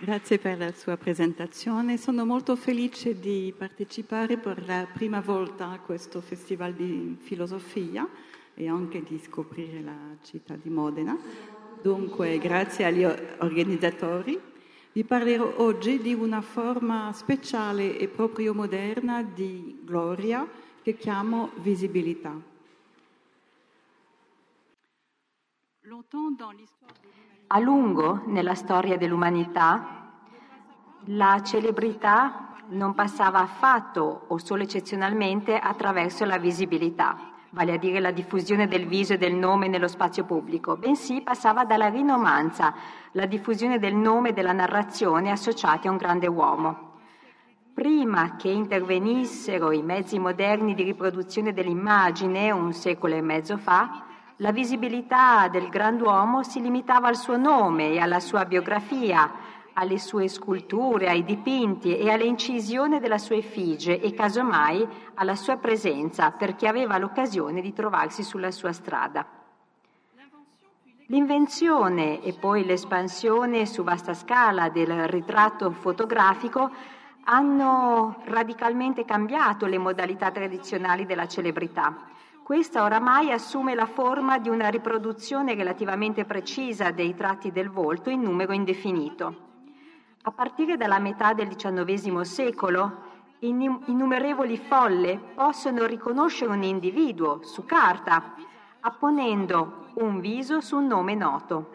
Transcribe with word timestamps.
Grazie 0.00 0.38
per 0.38 0.58
la 0.58 0.72
sua 0.72 0.96
presentazione. 0.96 1.96
Sono 1.96 2.24
molto 2.24 2.54
felice 2.54 3.18
di 3.18 3.52
partecipare 3.56 4.38
per 4.38 4.64
la 4.64 4.86
prima 4.90 5.20
volta 5.20 5.70
a 5.70 5.80
questo 5.80 6.20
festival 6.20 6.72
di 6.72 7.16
filosofia 7.20 8.08
e 8.54 8.68
anche 8.68 9.02
di 9.02 9.18
scoprire 9.18 9.82
la 9.82 10.16
città 10.22 10.54
di 10.54 10.70
Modena. 10.70 11.18
Dunque, 11.82 12.38
grazie 12.38 12.84
agli 12.84 13.02
organizzatori. 13.02 14.40
Vi 14.92 15.02
parlerò 15.02 15.54
oggi 15.56 15.98
di 15.98 16.14
una 16.14 16.42
forma 16.42 17.12
speciale 17.12 17.98
e 17.98 18.06
proprio 18.06 18.54
moderna 18.54 19.24
di 19.24 19.80
gloria 19.82 20.48
che 20.80 20.96
chiamo 20.96 21.50
visibilità. 21.56 22.40
A 27.50 27.60
lungo 27.60 28.20
nella 28.26 28.54
storia 28.54 28.98
dell'umanità 28.98 30.10
la 31.04 31.40
celebrità 31.42 32.56
non 32.68 32.94
passava 32.94 33.38
affatto 33.40 34.24
o 34.26 34.36
solo 34.36 34.64
eccezionalmente 34.64 35.58
attraverso 35.58 36.26
la 36.26 36.36
visibilità, 36.36 37.16
vale 37.50 37.72
a 37.72 37.78
dire 37.78 38.00
la 38.00 38.10
diffusione 38.10 38.68
del 38.68 38.86
viso 38.86 39.14
e 39.14 39.16
del 39.16 39.32
nome 39.32 39.66
nello 39.66 39.88
spazio 39.88 40.26
pubblico, 40.26 40.76
bensì 40.76 41.22
passava 41.22 41.64
dalla 41.64 41.88
rinomanza, 41.88 42.74
la 43.12 43.24
diffusione 43.24 43.78
del 43.78 43.94
nome 43.94 44.28
e 44.28 44.32
della 44.34 44.52
narrazione 44.52 45.30
associati 45.30 45.88
a 45.88 45.90
un 45.90 45.96
grande 45.96 46.26
uomo. 46.26 46.96
Prima 47.72 48.36
che 48.36 48.50
intervenissero 48.50 49.72
i 49.72 49.82
mezzi 49.82 50.18
moderni 50.18 50.74
di 50.74 50.82
riproduzione 50.82 51.54
dell'immagine, 51.54 52.50
un 52.50 52.74
secolo 52.74 53.14
e 53.14 53.22
mezzo 53.22 53.56
fa, 53.56 54.04
la 54.40 54.52
visibilità 54.52 55.48
del 55.48 55.68
granduomo 55.68 56.44
si 56.44 56.60
limitava 56.60 57.08
al 57.08 57.16
suo 57.16 57.36
nome 57.36 57.90
e 57.90 57.98
alla 57.98 58.20
sua 58.20 58.44
biografia, 58.44 59.32
alle 59.72 59.98
sue 59.98 60.28
sculture, 60.28 61.08
ai 61.08 61.24
dipinti 61.24 61.96
e 61.96 62.08
alle 62.10 62.24
incisioni 62.24 63.00
della 63.00 63.18
sua 63.18 63.36
effigie 63.36 64.00
e 64.00 64.14
casomai 64.14 64.86
alla 65.14 65.34
sua 65.34 65.56
presenza 65.56 66.30
per 66.30 66.54
chi 66.54 66.66
aveva 66.66 66.98
l'occasione 66.98 67.60
di 67.60 67.72
trovarsi 67.72 68.22
sulla 68.22 68.52
sua 68.52 68.72
strada. 68.72 69.26
L'invenzione 71.06 72.22
e 72.22 72.32
poi 72.34 72.64
l'espansione 72.64 73.66
su 73.66 73.82
vasta 73.82 74.14
scala 74.14 74.68
del 74.68 75.08
ritratto 75.08 75.70
fotografico 75.72 76.70
hanno 77.24 78.20
radicalmente 78.26 79.04
cambiato 79.04 79.66
le 79.66 79.78
modalità 79.78 80.30
tradizionali 80.30 81.06
della 81.06 81.26
celebrità 81.26 82.16
questa 82.48 82.82
oramai 82.82 83.30
assume 83.30 83.74
la 83.74 83.84
forma 83.84 84.38
di 84.38 84.48
una 84.48 84.68
riproduzione 84.68 85.54
relativamente 85.54 86.24
precisa 86.24 86.92
dei 86.92 87.14
tratti 87.14 87.52
del 87.52 87.68
volto 87.68 88.08
in 88.08 88.22
numero 88.22 88.54
indefinito. 88.54 89.36
A 90.22 90.30
partire 90.30 90.78
dalla 90.78 90.98
metà 90.98 91.34
del 91.34 91.54
XIX 91.54 92.22
secolo, 92.22 93.02
innumerevoli 93.40 94.56
folle 94.56 95.18
possono 95.34 95.84
riconoscere 95.84 96.50
un 96.50 96.62
individuo 96.62 97.40
su 97.42 97.66
carta, 97.66 98.32
apponendo 98.80 99.88
un 99.96 100.18
viso 100.18 100.62
su 100.62 100.78
un 100.78 100.86
nome 100.86 101.14
noto. 101.14 101.70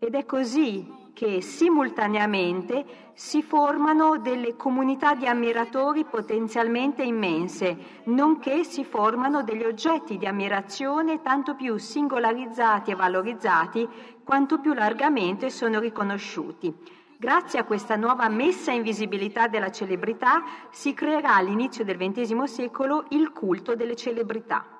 Ed 0.00 0.16
è 0.16 0.26
così 0.26 1.01
che 1.12 1.40
simultaneamente 1.40 3.10
si 3.14 3.42
formano 3.42 4.18
delle 4.18 4.56
comunità 4.56 5.14
di 5.14 5.26
ammiratori 5.26 6.04
potenzialmente 6.04 7.02
immense, 7.02 7.76
nonché 8.04 8.64
si 8.64 8.84
formano 8.84 9.42
degli 9.42 9.64
oggetti 9.64 10.16
di 10.16 10.26
ammirazione 10.26 11.20
tanto 11.20 11.54
più 11.54 11.76
singolarizzati 11.76 12.90
e 12.90 12.94
valorizzati 12.94 13.88
quanto 14.24 14.58
più 14.58 14.72
largamente 14.72 15.50
sono 15.50 15.78
riconosciuti. 15.78 16.74
Grazie 17.18 17.60
a 17.60 17.64
questa 17.64 17.94
nuova 17.94 18.28
messa 18.28 18.72
in 18.72 18.82
visibilità 18.82 19.46
della 19.46 19.70
celebrità 19.70 20.42
si 20.70 20.92
creerà 20.92 21.36
all'inizio 21.36 21.84
del 21.84 21.96
XX 21.96 22.42
secolo 22.44 23.04
il 23.10 23.30
culto 23.30 23.76
delle 23.76 23.94
celebrità. 23.94 24.71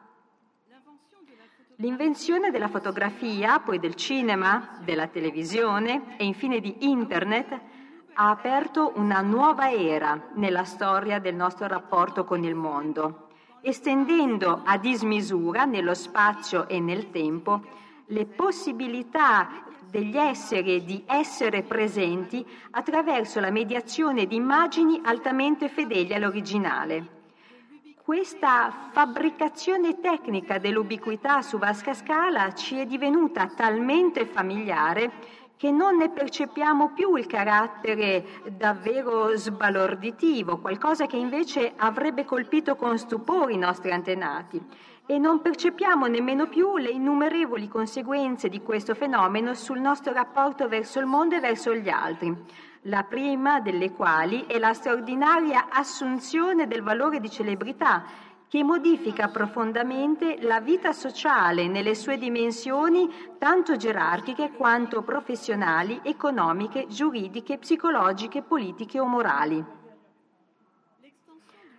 L'invenzione 1.83 2.53
della 2.53 2.69
fotografia, 2.69 3.59
poi 3.59 3.81
del 3.81 3.97
cinema, 3.97 4.79
della 4.85 5.09
televisione 5.09 6.17
e 6.17 6.25
infine 6.25 6.61
di 6.61 6.89
Internet 6.89 7.61
ha 8.15 8.31
aperto 8.31 8.93
una 8.95 9.21
nuova 9.21 9.69
era 9.73 10.29
nella 10.35 10.63
storia 10.63 11.19
del 11.19 11.35
nostro 11.35 11.67
rapporto 11.67 12.23
con 12.23 12.45
il 12.45 12.55
mondo, 12.55 13.31
estendendo 13.63 14.63
a 14.65 14.79
dismisura 14.79 15.65
nello 15.65 15.95
spazio 15.95 16.69
e 16.69 16.79
nel 16.79 17.11
tempo 17.11 17.63
le 18.07 18.27
possibilità 18.27 19.65
degli 19.91 20.17
esseri 20.17 20.85
di 20.85 21.03
essere 21.05 21.65
presenti 21.65 22.47
attraverso 22.71 23.41
la 23.41 23.51
mediazione 23.51 24.29
di 24.29 24.37
immagini 24.37 25.01
altamente 25.03 25.69
fedeli 25.69 26.15
all'originale 26.15 27.22
questa 28.05 28.89
fabbricazione 28.91 30.01
tecnica 30.01 30.59
dell'ubiquità 30.59 31.41
su 31.41 31.57
vasca 31.57 31.95
scala 31.95 32.53
ci 32.53 32.77
è 32.79 32.85
divenuta 32.85 33.47
talmente 33.47 34.27
familiare 34.27 35.41
che 35.57 35.71
non 35.71 35.97
ne 35.99 36.09
percepiamo 36.09 36.91
più 36.95 37.15
il 37.15 37.27
carattere 37.27 38.25
davvero 38.57 39.37
sbalorditivo, 39.37 40.59
qualcosa 40.59 41.07
che 41.07 41.17
invece 41.17 41.75
avrebbe 41.77 42.25
colpito 42.25 42.75
con 42.75 42.99
stupore 42.99 43.53
i 43.53 43.59
nostri 43.59 43.93
antenati. 43.93 44.61
E 45.07 45.19
non 45.19 45.41
percepiamo 45.41 46.07
nemmeno 46.07 46.49
più 46.49 46.79
le 46.79 46.91
innumerevoli 46.91 47.69
conseguenze 47.69 48.49
di 48.49 48.63
questo 48.63 48.97
fenomeno 48.97 49.55
sul 49.55 49.79
nostro 49.79 50.13
rapporto 50.13 50.67
verso 50.67 50.99
il 50.99 51.07
mondo 51.07 51.37
e 51.37 51.41
verso 51.41 51.73
gli 51.73 51.89
altri 51.89 52.37
la 52.87 53.05
prima 53.05 53.61
delle 53.61 53.93
quali 53.93 54.45
è 54.47 54.59
la 54.59 54.75
straordinaria 54.75 55.69
assunzione 55.71 56.67
del 56.67 56.83
valore 56.83 57.21
di 57.21 57.31
celebrità 57.31 58.05
che 58.49 58.65
modifica 58.65 59.29
profondamente 59.29 60.39
la 60.43 60.61
vita 60.61 60.93
sociale 60.93 61.69
nelle 61.69 61.95
sue 61.95 62.19
dimensioni 62.19 63.09
tanto 63.39 63.77
gerarchiche 63.77 64.51
quanto 64.51 65.03
professionali, 65.03 66.01
economiche, 66.03 66.87
giuridiche, 66.89 67.57
psicologiche, 67.57 68.43
politiche 68.43 69.01
o 69.01 69.07
morali. 69.07 69.65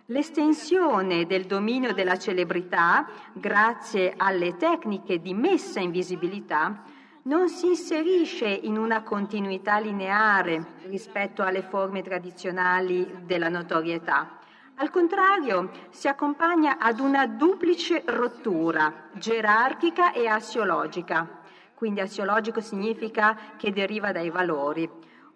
L'estensione 0.06 1.26
del 1.26 1.44
dominio 1.44 1.94
della 1.94 2.18
celebrità, 2.18 3.06
grazie 3.32 4.12
alle 4.16 4.56
tecniche 4.56 5.20
di 5.20 5.32
messa 5.32 5.80
in 5.80 5.90
visibilità, 5.90 6.82
non 7.24 7.48
si 7.48 7.68
inserisce 7.68 8.46
in 8.46 8.76
una 8.76 9.02
continuità 9.02 9.78
lineare 9.78 10.82
rispetto 10.88 11.42
alle 11.42 11.62
forme 11.62 12.02
tradizionali 12.02 13.22
della 13.24 13.48
notorietà. 13.48 14.38
Al 14.76 14.90
contrario, 14.90 15.70
si 15.88 16.06
accompagna 16.06 16.76
ad 16.78 16.98
una 16.98 17.26
duplice 17.26 18.02
rottura 18.06 19.08
gerarchica 19.12 20.12
e 20.12 20.26
assiologica. 20.26 21.40
Quindi 21.74 22.00
assiologico 22.00 22.60
significa 22.60 23.38
che 23.56 23.72
deriva 23.72 24.12
dai 24.12 24.28
valori. 24.28 24.90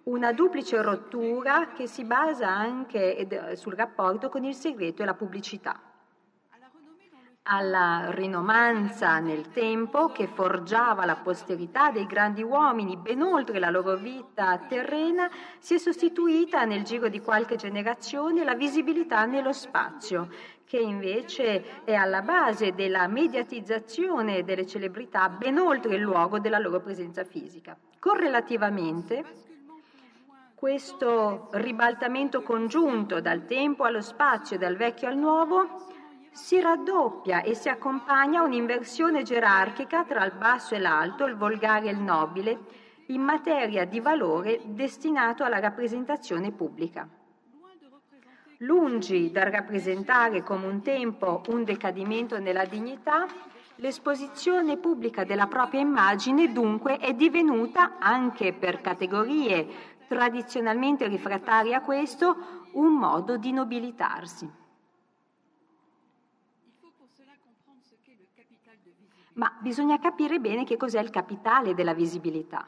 Una 0.05 0.33
duplice 0.33 0.83
rottura 0.83 1.69
che 1.75 1.87
si 1.87 2.05
basa 2.05 2.49
anche 2.49 3.55
sul 3.55 3.75
rapporto 3.75 4.29
con 4.29 4.45
il 4.45 4.55
segreto 4.55 5.03
e 5.03 5.07
la 5.07 5.15
pubblicità 5.15 5.88
alla 7.51 8.11
rinomanza 8.11 9.19
nel 9.21 9.49
tempo 9.49 10.09
che 10.09 10.27
forgiava 10.27 11.07
la 11.07 11.17
posterità 11.17 11.91
dei 11.91 12.05
grandi 12.05 12.43
uomini 12.43 12.99
ben 12.99 13.23
oltre 13.23 13.59
la 13.59 13.71
loro 13.71 13.97
vita 13.97 14.59
terrena, 14.69 15.31
si 15.59 15.75
è 15.75 15.79
sostituita 15.79 16.65
nel 16.65 16.83
giro 16.83 17.09
di 17.09 17.23
qualche 17.23 17.57
generazione 17.57 18.45
la 18.45 18.55
visibilità 18.55 19.25
nello 19.25 19.53
spazio, 19.53 20.29
che 20.67 20.77
invece 20.77 21.85
è 21.85 21.95
alla 21.95 22.21
base 22.21 22.75
della 22.75 23.07
mediatizzazione 23.07 24.45
delle 24.45 24.67
celebrità 24.67 25.31
ben 25.31 25.59
oltre 25.59 25.95
il 25.95 26.03
luogo 26.03 26.39
della 26.39 26.59
loro 26.59 26.81
presenza 26.81 27.25
fisica. 27.25 27.75
Correlativamente, 27.99 29.25
questo 30.55 31.49
ribaltamento 31.53 32.43
congiunto 32.43 33.23
dal 33.23 33.47
tempo 33.47 33.85
allo 33.85 34.03
spazio, 34.03 34.59
dal 34.59 34.77
vecchio 34.77 35.09
al 35.09 35.17
nuovo, 35.17 35.97
si 36.31 36.61
raddoppia 36.61 37.43
e 37.43 37.55
si 37.55 37.69
accompagna 37.69 38.41
a 38.41 38.45
un'inversione 38.45 39.23
gerarchica 39.23 40.05
tra 40.05 40.25
il 40.25 40.33
basso 40.33 40.75
e 40.75 40.79
l'alto, 40.79 41.25
il 41.25 41.37
volgare 41.37 41.89
e 41.89 41.91
il 41.91 41.99
nobile, 41.99 42.59
in 43.07 43.23
materia 43.23 43.85
di 43.85 44.01
valore 44.01 44.61
destinato 44.65 45.45
alla 45.45 45.61
rappresentazione 45.61 46.53
pubblica. 46.53 47.09
Lungi 48.63 49.31
dal 49.31 49.51
rappresentare 49.51 50.43
come 50.43 50.67
un 50.67 50.83
tempo 50.83 51.43
un 51.49 51.65
decadimento 51.65 52.39
nella 52.39 52.65
dignità, 52.65 53.27
l'esposizione 53.77 54.77
pubblica 54.77 55.25
della 55.25 55.47
propria 55.47 55.81
immagine 55.81 56.53
dunque 56.53 56.99
è 56.99 57.15
divenuta, 57.15 57.99
anche 57.99 58.53
per 58.53 58.81
categorie 58.81 59.97
tradizionalmente 60.09 61.07
rifrattarie 61.07 61.75
a 61.75 61.83
questo, 61.83 62.67
un 62.73 62.95
modo 62.95 63.37
di 63.37 63.53
nobilitarsi. 63.53 64.51
Ma 69.39 69.53
bisogna 69.61 69.99
capire 69.99 70.41
bene 70.41 70.65
che 70.65 70.77
cos'è 70.77 71.01
il 71.01 71.11
capitale 71.11 71.75
della 71.75 71.95
visibilità. 71.95 72.67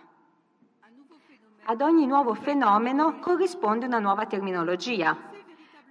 Ad 1.65 1.81
ogni 1.83 2.07
nuovo 2.07 2.35
fenomeno 2.35 3.19
corrisponde 3.19 3.87
una 3.87 3.99
nuova 3.99 4.27
terminologia. 4.27 5.17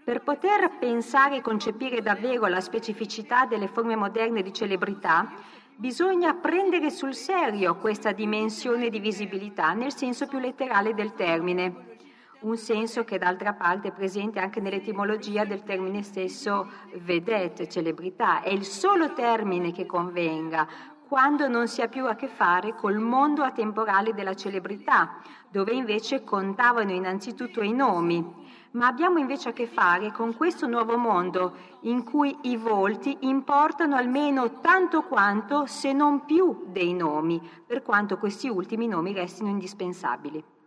Per 0.04 0.22
poter 0.22 0.78
pensare 0.80 1.38
e 1.38 1.42
concepire 1.42 2.02
davvero 2.02 2.48
la 2.48 2.62
specificità 2.62 3.46
delle 3.46 3.68
forme 3.68 3.96
moderne 3.96 4.42
di 4.42 4.54
celebrità, 4.54 5.31
bisogna 5.76 6.34
prendere 6.34 6.90
sul 6.90 7.14
serio 7.14 7.76
questa 7.76 8.12
dimensione 8.12 8.90
di 8.90 9.00
visibilità 9.00 9.74
nel 9.74 9.94
senso 9.94 10.28
più 10.28 10.40
letterale 10.40 10.94
del 10.94 11.14
termine 11.14 11.98
un 12.41 12.56
senso 12.56 13.03
che 13.03 13.18
d'altra 13.18 13.53
parte 13.53 13.89
è 13.89 13.91
presente 13.91 14.39
anche 14.39 14.62
nell'etimologia 14.62 15.44
del 15.44 15.63
termine 15.63 16.03
stesso 16.03 16.69
vedette, 16.95 17.68
celebrità. 17.68 18.41
È 18.41 18.50
il 18.50 18.63
solo 18.63 19.13
termine 19.13 19.71
che 19.71 19.86
convenga 19.86 20.68
quando 21.09 21.47
non 21.47 21.68
si 21.68 21.81
ha 21.81 21.88
più 21.88 22.06
a 22.06 22.15
che 22.15 22.27
fare 22.27 22.75
col 22.75 23.00
mondo 23.00 23.41
atemporale 23.41 24.13
della 24.13 24.36
celebrità, 24.36 25.18
dove 25.50 25.71
invece 25.74 26.24
contavano 26.24 26.91
innanzitutto 26.91 27.63
i 27.63 27.74
nomi. 27.74 28.24
Ma 28.71 28.85
abbiamo 28.85 29.18
invece 29.18 29.50
a 29.50 29.53
che 29.53 29.65
fare 29.65 30.12
con 30.12 30.35
questo 30.35 30.68
nuovo 30.68 30.97
mondo 30.97 31.56
in 31.81 32.03
cui 32.03 32.38
i 32.44 32.57
volti 32.57 33.18
importano 33.21 33.95
almeno 33.95 34.59
tanto 34.59 35.01
quanto, 35.01 35.65
se 35.65 35.92
non 35.94 36.25
più, 36.25 36.65
dei 36.68 36.94
nomi, 36.94 37.42
per 37.65 37.81
quanto 37.81 38.19
questi 38.19 38.47
ultimi 38.47 38.88
nomi 38.88 39.12
restino 39.12 39.50
indispensabili. 39.50 40.58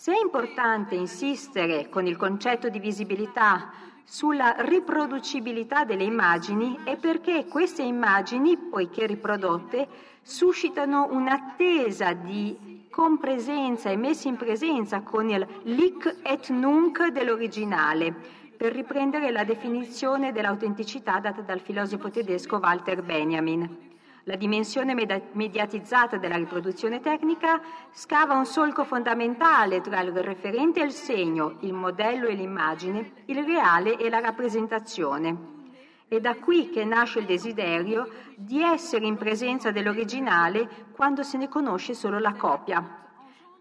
Se 0.00 0.14
è 0.14 0.18
importante 0.18 0.94
insistere 0.94 1.90
con 1.90 2.06
il 2.06 2.16
concetto 2.16 2.70
di 2.70 2.78
visibilità 2.78 3.70
sulla 4.02 4.54
riproducibilità 4.60 5.84
delle 5.84 6.04
immagini 6.04 6.78
è 6.84 6.96
perché 6.96 7.44
queste 7.44 7.82
immagini, 7.82 8.56
poiché 8.56 9.04
riprodotte, 9.04 9.86
suscitano 10.22 11.08
un'attesa 11.10 12.14
di 12.14 12.86
compresenza 12.90 13.90
e 13.90 13.96
messa 13.98 14.28
in 14.28 14.36
presenza 14.36 15.02
con 15.02 15.28
il 15.28 15.46
lic 15.64 16.20
et 16.22 16.48
nunc 16.48 17.08
dell'originale, 17.08 18.14
per 18.56 18.72
riprendere 18.72 19.30
la 19.30 19.44
definizione 19.44 20.32
dell'autenticità 20.32 21.20
data 21.20 21.42
dal 21.42 21.60
filosofo 21.60 22.08
tedesco 22.08 22.56
Walter 22.56 23.02
Benjamin. 23.02 23.89
La 24.24 24.36
dimensione 24.36 24.94
mediatizzata 25.32 26.18
della 26.18 26.36
riproduzione 26.36 27.00
tecnica 27.00 27.60
scava 27.90 28.34
un 28.34 28.44
solco 28.44 28.84
fondamentale 28.84 29.80
tra 29.80 30.00
il 30.02 30.12
referente 30.12 30.80
e 30.80 30.84
il 30.84 30.92
segno, 30.92 31.56
il 31.60 31.72
modello 31.72 32.26
e 32.26 32.34
l'immagine, 32.34 33.12
il 33.26 33.42
reale 33.42 33.96
e 33.96 34.10
la 34.10 34.20
rappresentazione. 34.20 35.58
È 36.06 36.20
da 36.20 36.34
qui 36.34 36.68
che 36.70 36.84
nasce 36.84 37.20
il 37.20 37.24
desiderio 37.24 38.08
di 38.36 38.62
essere 38.62 39.06
in 39.06 39.16
presenza 39.16 39.70
dell'originale 39.70 40.88
quando 40.92 41.22
se 41.22 41.38
ne 41.38 41.48
conosce 41.48 41.94
solo 41.94 42.18
la 42.18 42.34
copia. 42.34 42.98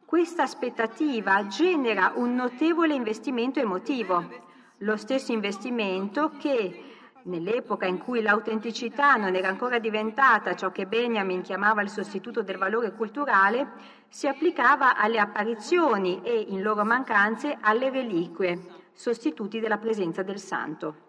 Questa 0.03 0.44
aspettativa 0.44 1.47
genera 1.47 2.13
un 2.15 2.33
notevole 2.33 2.95
investimento 2.95 3.59
emotivo, 3.59 4.47
lo 4.79 4.97
stesso 4.97 5.31
investimento 5.31 6.31
che 6.38 6.88
Nell'epoca 7.24 7.86
in 7.86 7.98
cui 7.98 8.21
l'autenticità 8.21 9.16
non 9.16 9.36
era 9.36 9.50
ancora 9.50 9.77
diventata 9.77 10.56
ciò 10.56 10.71
che 10.71 10.86
Benjamin 10.86 11.42
chiamava 11.42 11.81
il 11.81 11.89
sostituto 11.89 12.42
del 12.42 12.57
valore 12.57 12.94
culturale, 12.94 13.98
si 14.07 14.27
applicava 14.27 14.95
alle 14.95 15.19
apparizioni 15.19 16.21
e, 16.24 16.45
in 16.50 16.62
loro 16.62 16.86
mancanze, 16.86 17.57
alle 17.60 17.89
reliquie, 17.89 18.60
sostituti 18.94 19.60
della 19.60 19.77
presenza 19.77 20.24
del 20.24 20.39
santo. 20.39 21.07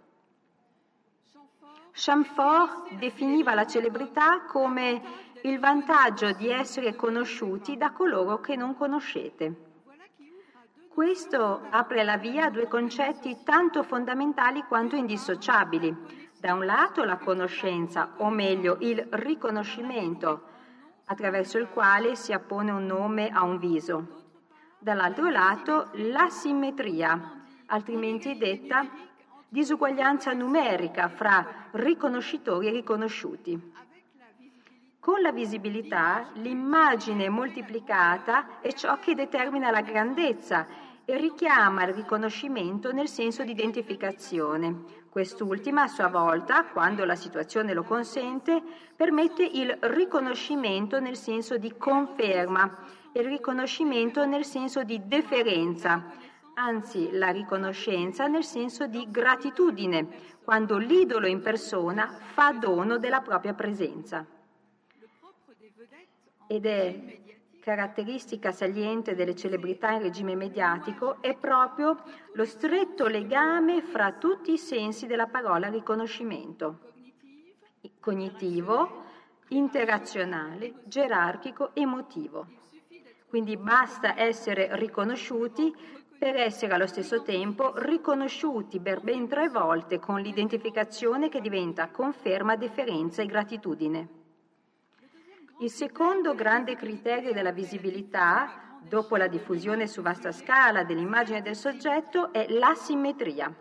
Chamfort 1.92 2.94
definiva 2.94 3.54
la 3.54 3.66
celebrità 3.66 4.42
come 4.46 5.02
il 5.42 5.58
vantaggio 5.58 6.32
di 6.32 6.48
essere 6.48 6.94
conosciuti 6.94 7.76
da 7.76 7.92
coloro 7.92 8.40
che 8.40 8.56
non 8.56 8.76
conoscete. 8.76 9.69
Questo 11.00 11.62
apre 11.70 12.04
la 12.04 12.18
via 12.18 12.44
a 12.44 12.50
due 12.50 12.68
concetti 12.68 13.38
tanto 13.42 13.82
fondamentali 13.82 14.64
quanto 14.68 14.96
indissociabili. 14.96 15.96
Da 16.38 16.52
un 16.52 16.66
lato 16.66 17.04
la 17.04 17.16
conoscenza, 17.16 18.10
o 18.18 18.28
meglio 18.28 18.76
il 18.80 19.06
riconoscimento, 19.12 20.42
attraverso 21.06 21.56
il 21.56 21.68
quale 21.70 22.16
si 22.16 22.34
appone 22.34 22.70
un 22.70 22.84
nome 22.84 23.30
a 23.30 23.44
un 23.44 23.58
viso. 23.58 24.34
Dall'altro 24.78 25.30
lato 25.30 25.88
la 25.94 26.28
simmetria, 26.28 27.44
altrimenti 27.64 28.36
detta 28.36 28.86
disuguaglianza 29.48 30.34
numerica 30.34 31.08
fra 31.08 31.68
riconoscitori 31.70 32.66
e 32.66 32.72
riconosciuti. 32.72 33.72
Con 35.00 35.22
la 35.22 35.32
visibilità 35.32 36.28
l'immagine 36.34 37.30
moltiplicata 37.30 38.60
è 38.60 38.70
ciò 38.74 38.98
che 38.98 39.14
determina 39.14 39.70
la 39.70 39.80
grandezza 39.80 40.88
richiama 41.16 41.84
il 41.84 41.94
riconoscimento 41.94 42.92
nel 42.92 43.08
senso 43.08 43.44
di 43.44 43.52
identificazione. 43.52 44.98
Quest'ultima, 45.08 45.82
a 45.82 45.88
sua 45.88 46.08
volta, 46.08 46.66
quando 46.66 47.04
la 47.04 47.16
situazione 47.16 47.72
lo 47.72 47.82
consente, 47.82 48.62
permette 48.94 49.44
il 49.44 49.76
riconoscimento 49.80 51.00
nel 51.00 51.16
senso 51.16 51.56
di 51.56 51.74
conferma 51.76 52.98
il 53.12 53.24
riconoscimento 53.24 54.24
nel 54.24 54.44
senso 54.44 54.84
di 54.84 55.00
deferenza, 55.06 56.12
anzi 56.54 57.10
la 57.12 57.30
riconoscenza 57.30 58.26
nel 58.26 58.44
senso 58.44 58.86
di 58.86 59.10
gratitudine, 59.10 60.06
quando 60.44 60.76
l'idolo 60.76 61.26
in 61.26 61.40
persona 61.40 62.06
fa 62.06 62.52
dono 62.52 62.98
della 62.98 63.20
propria 63.20 63.54
presenza. 63.54 64.24
Ed 66.46 66.66
è 66.66 67.20
caratteristica 67.60 68.50
saliente 68.50 69.14
delle 69.14 69.36
celebrità 69.36 69.90
in 69.92 70.02
regime 70.02 70.34
mediatico 70.34 71.20
è 71.20 71.36
proprio 71.36 72.02
lo 72.32 72.44
stretto 72.44 73.06
legame 73.06 73.82
fra 73.82 74.12
tutti 74.12 74.52
i 74.52 74.58
sensi 74.58 75.06
della 75.06 75.26
parola 75.26 75.68
riconoscimento, 75.68 76.78
cognitivo, 78.00 79.04
interazionale, 79.48 80.82
gerarchico, 80.84 81.74
emotivo. 81.74 82.46
Quindi 83.28 83.56
basta 83.56 84.18
essere 84.18 84.76
riconosciuti 84.76 85.72
per 86.18 86.36
essere 86.36 86.74
allo 86.74 86.86
stesso 86.86 87.22
tempo 87.22 87.72
riconosciuti 87.76 88.80
per 88.80 89.00
ben 89.00 89.28
tre 89.28 89.48
volte 89.48 89.98
con 89.98 90.20
l'identificazione 90.20 91.28
che 91.28 91.40
diventa 91.40 91.88
conferma, 91.88 92.56
deferenza 92.56 93.22
e 93.22 93.26
gratitudine. 93.26 94.19
Il 95.62 95.70
secondo 95.70 96.34
grande 96.34 96.74
criterio 96.74 97.34
della 97.34 97.52
visibilità, 97.52 98.78
dopo 98.80 99.16
la 99.16 99.26
diffusione 99.26 99.86
su 99.86 100.00
vasta 100.00 100.32
scala 100.32 100.84
dell'immagine 100.84 101.42
del 101.42 101.54
soggetto, 101.54 102.32
è 102.32 102.46
la 102.48 102.74
simmetria. 102.74 103.54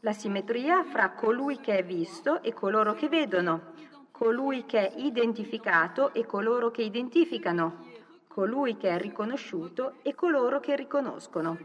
La 0.00 0.12
simmetria 0.12 0.82
fra 0.82 1.10
colui 1.10 1.60
che 1.60 1.78
è 1.78 1.84
visto 1.84 2.42
e 2.42 2.52
coloro 2.52 2.94
che 2.94 3.08
vedono, 3.08 3.72
colui 4.10 4.66
che 4.66 4.90
è 4.90 4.98
identificato 4.98 6.12
e 6.12 6.26
coloro 6.26 6.72
che 6.72 6.82
identificano, 6.82 7.86
colui 8.26 8.76
che 8.76 8.88
è 8.88 8.98
riconosciuto 8.98 9.98
e 10.02 10.12
coloro 10.16 10.58
che 10.58 10.74
riconoscono, 10.74 11.56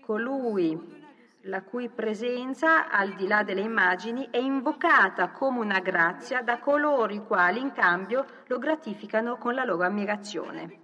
colui 0.00 1.03
la 1.46 1.62
cui 1.62 1.90
presenza, 1.90 2.88
al 2.88 3.12
di 3.14 3.26
là 3.26 3.42
delle 3.42 3.60
immagini, 3.60 4.28
è 4.30 4.38
invocata 4.38 5.30
come 5.30 5.58
una 5.58 5.80
grazia 5.80 6.40
da 6.40 6.58
coloro 6.58 7.12
i 7.12 7.22
quali 7.22 7.60
in 7.60 7.72
cambio 7.72 8.24
lo 8.46 8.58
gratificano 8.58 9.36
con 9.36 9.54
la 9.54 9.64
loro 9.64 9.84
ammirazione. 9.84 10.82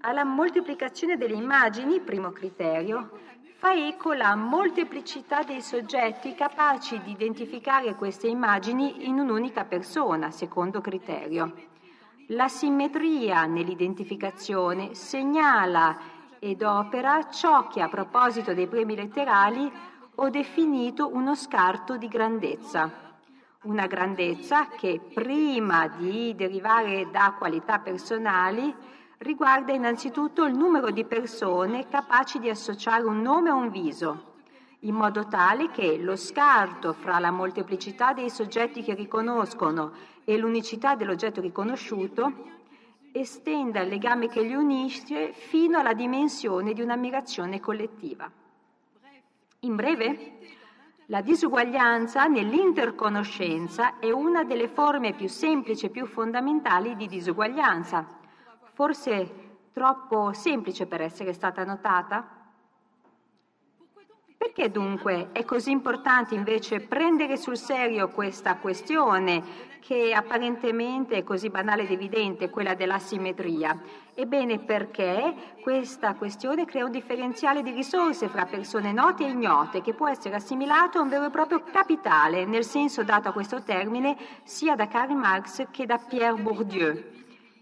Alla 0.00 0.24
moltiplicazione 0.24 1.16
delle 1.16 1.34
immagini, 1.34 2.00
primo 2.00 2.30
criterio, 2.30 3.18
fa 3.58 3.74
eco 3.74 4.14
la 4.14 4.34
molteplicità 4.34 5.42
dei 5.42 5.60
soggetti 5.60 6.34
capaci 6.34 7.00
di 7.02 7.12
identificare 7.12 7.94
queste 7.94 8.28
immagini 8.28 9.06
in 9.06 9.18
un'unica 9.18 9.64
persona, 9.64 10.30
secondo 10.30 10.80
criterio. 10.80 11.54
La 12.28 12.48
simmetria 12.48 13.44
nell'identificazione 13.44 14.94
segnala 14.94 16.11
ed 16.44 16.60
opera 16.62 17.30
ciò 17.30 17.68
che 17.68 17.80
a 17.80 17.88
proposito 17.88 18.52
dei 18.52 18.66
premi 18.66 18.96
letterali 18.96 19.70
ho 20.16 20.28
definito 20.28 21.08
uno 21.14 21.36
scarto 21.36 21.96
di 21.96 22.08
grandezza. 22.08 22.90
Una 23.62 23.86
grandezza 23.86 24.66
che 24.66 25.00
prima 25.14 25.86
di 25.86 26.34
derivare 26.34 27.08
da 27.12 27.36
qualità 27.38 27.78
personali 27.78 28.74
riguarda 29.18 29.72
innanzitutto 29.72 30.42
il 30.44 30.56
numero 30.56 30.90
di 30.90 31.04
persone 31.04 31.86
capaci 31.86 32.40
di 32.40 32.50
associare 32.50 33.04
un 33.04 33.22
nome 33.22 33.50
a 33.50 33.54
un 33.54 33.70
viso, 33.70 34.32
in 34.80 34.96
modo 34.96 35.28
tale 35.28 35.70
che 35.70 35.96
lo 35.96 36.16
scarto 36.16 36.92
fra 36.92 37.20
la 37.20 37.30
molteplicità 37.30 38.14
dei 38.14 38.30
soggetti 38.30 38.82
che 38.82 38.94
riconoscono 38.94 39.92
e 40.24 40.36
l'unicità 40.36 40.96
dell'oggetto 40.96 41.40
riconosciuto 41.40 42.60
estenda 43.12 43.80
il 43.80 43.88
legame 43.88 44.28
che 44.28 44.42
li 44.42 44.54
unisce 44.54 45.32
fino 45.32 45.78
alla 45.78 45.92
dimensione 45.92 46.72
di 46.72 46.80
un'ammirazione 46.80 47.60
collettiva. 47.60 48.30
In 49.60 49.76
breve, 49.76 50.38
la 51.06 51.20
disuguaglianza 51.20 52.26
nell'interconoscenza 52.26 53.98
è 53.98 54.10
una 54.10 54.44
delle 54.44 54.66
forme 54.68 55.12
più 55.12 55.28
semplici 55.28 55.86
e 55.86 55.90
più 55.90 56.06
fondamentali 56.06 56.96
di 56.96 57.06
disuguaglianza, 57.06 58.06
forse 58.72 59.50
troppo 59.72 60.32
semplice 60.32 60.86
per 60.86 61.02
essere 61.02 61.32
stata 61.32 61.64
notata? 61.64 62.40
Perché 64.36 64.70
dunque 64.70 65.28
è 65.32 65.44
così 65.44 65.70
importante 65.70 66.34
invece 66.34 66.80
prendere 66.80 67.36
sul 67.36 67.56
serio 67.56 68.08
questa 68.08 68.56
questione 68.56 69.70
che 69.84 70.14
apparentemente 70.14 71.16
è 71.16 71.24
così 71.24 71.50
banale 71.50 71.82
ed 71.82 71.90
evidente, 71.90 72.50
quella 72.50 72.74
dell'asimmetria? 72.74 73.76
Ebbene 74.14 74.60
perché 74.60 75.34
questa 75.60 76.14
questione 76.14 76.66
crea 76.66 76.84
un 76.84 76.92
differenziale 76.92 77.62
di 77.62 77.72
risorse 77.72 78.28
fra 78.28 78.46
persone 78.46 78.92
note 78.92 79.24
e 79.24 79.30
ignote 79.30 79.80
che 79.80 79.92
può 79.92 80.08
essere 80.08 80.36
assimilato 80.36 80.98
a 80.98 81.00
un 81.00 81.08
vero 81.08 81.26
e 81.26 81.30
proprio 81.30 81.64
capitale, 81.64 82.44
nel 82.44 82.64
senso 82.64 83.02
dato 83.02 83.28
a 83.28 83.32
questo 83.32 83.62
termine 83.62 84.16
sia 84.44 84.76
da 84.76 84.86
Karl 84.86 85.14
Marx 85.16 85.66
che 85.72 85.84
da 85.84 85.98
Pierre 85.98 86.40
Bourdieu. 86.40 87.02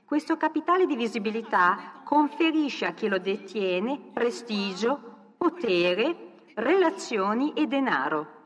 Questo 0.04 0.36
capitale 0.36 0.84
di 0.84 0.96
visibilità 0.96 2.02
conferisce 2.04 2.84
a 2.84 2.92
chi 2.92 3.08
lo 3.08 3.18
detiene 3.18 3.98
prestigio, 4.12 5.32
potere, 5.38 6.32
relazioni 6.54 7.54
e 7.54 7.66
denaro. 7.66 8.39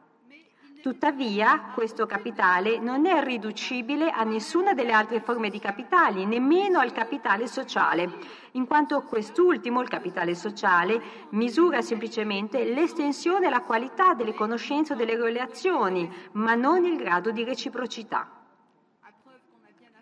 Tuttavia, 0.85 1.71
questo 1.73 2.05
capitale 2.05 2.79
non 2.79 3.07
è 3.07 3.25
riducibile 3.25 4.11
a 4.11 4.23
nessuna 4.23 4.75
delle 4.75 4.93
altre 4.93 5.23
forme 5.23 5.49
di 5.49 5.59
capitali, 5.59 6.27
nemmeno 6.27 6.79
al 6.79 6.93
capitale 6.93 7.47
sociale, 7.47 8.13
in 8.51 8.67
quanto 8.67 9.01
quest'ultimo, 9.01 9.81
il 9.81 9.89
capitale 9.89 10.35
sociale, 10.35 11.01
misura 11.31 11.81
semplicemente 11.81 12.65
l'estensione 12.65 13.47
e 13.47 13.51
la 13.51 13.63
qualità 13.63 14.13
delle 14.13 14.35
conoscenze 14.35 14.93
o 14.93 14.97
delle 14.97 15.17
relazioni, 15.17 16.07
ma 16.33 16.55
non 16.55 16.85
il 16.85 16.99
grado 16.99 17.31
di 17.31 17.45
reciprocità 17.45 18.44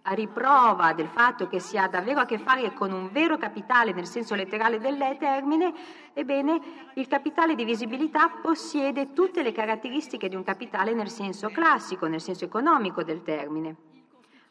a 0.02 0.14
riprova 0.14 0.92
del 0.94 1.06
fatto 1.06 1.46
che 1.46 1.60
si 1.60 1.78
ha 1.78 1.86
davvero 1.86 2.20
a 2.20 2.24
che 2.24 2.38
fare 2.38 2.72
con 2.72 2.90
un 2.92 3.10
vero 3.12 3.36
capitale 3.36 3.92
nel 3.92 4.06
senso 4.06 4.34
letterale 4.34 4.78
del 4.78 5.16
termine, 5.18 5.72
ebbene 6.12 6.60
il 6.94 7.06
capitale 7.06 7.54
di 7.54 7.64
visibilità 7.64 8.28
possiede 8.28 9.12
tutte 9.12 9.42
le 9.42 9.52
caratteristiche 9.52 10.28
di 10.28 10.34
un 10.34 10.42
capitale 10.42 10.92
nel 10.92 11.08
senso 11.08 11.48
classico, 11.50 12.06
nel 12.06 12.20
senso 12.20 12.44
economico 12.44 13.04
del 13.04 13.22
termine, 13.22 13.76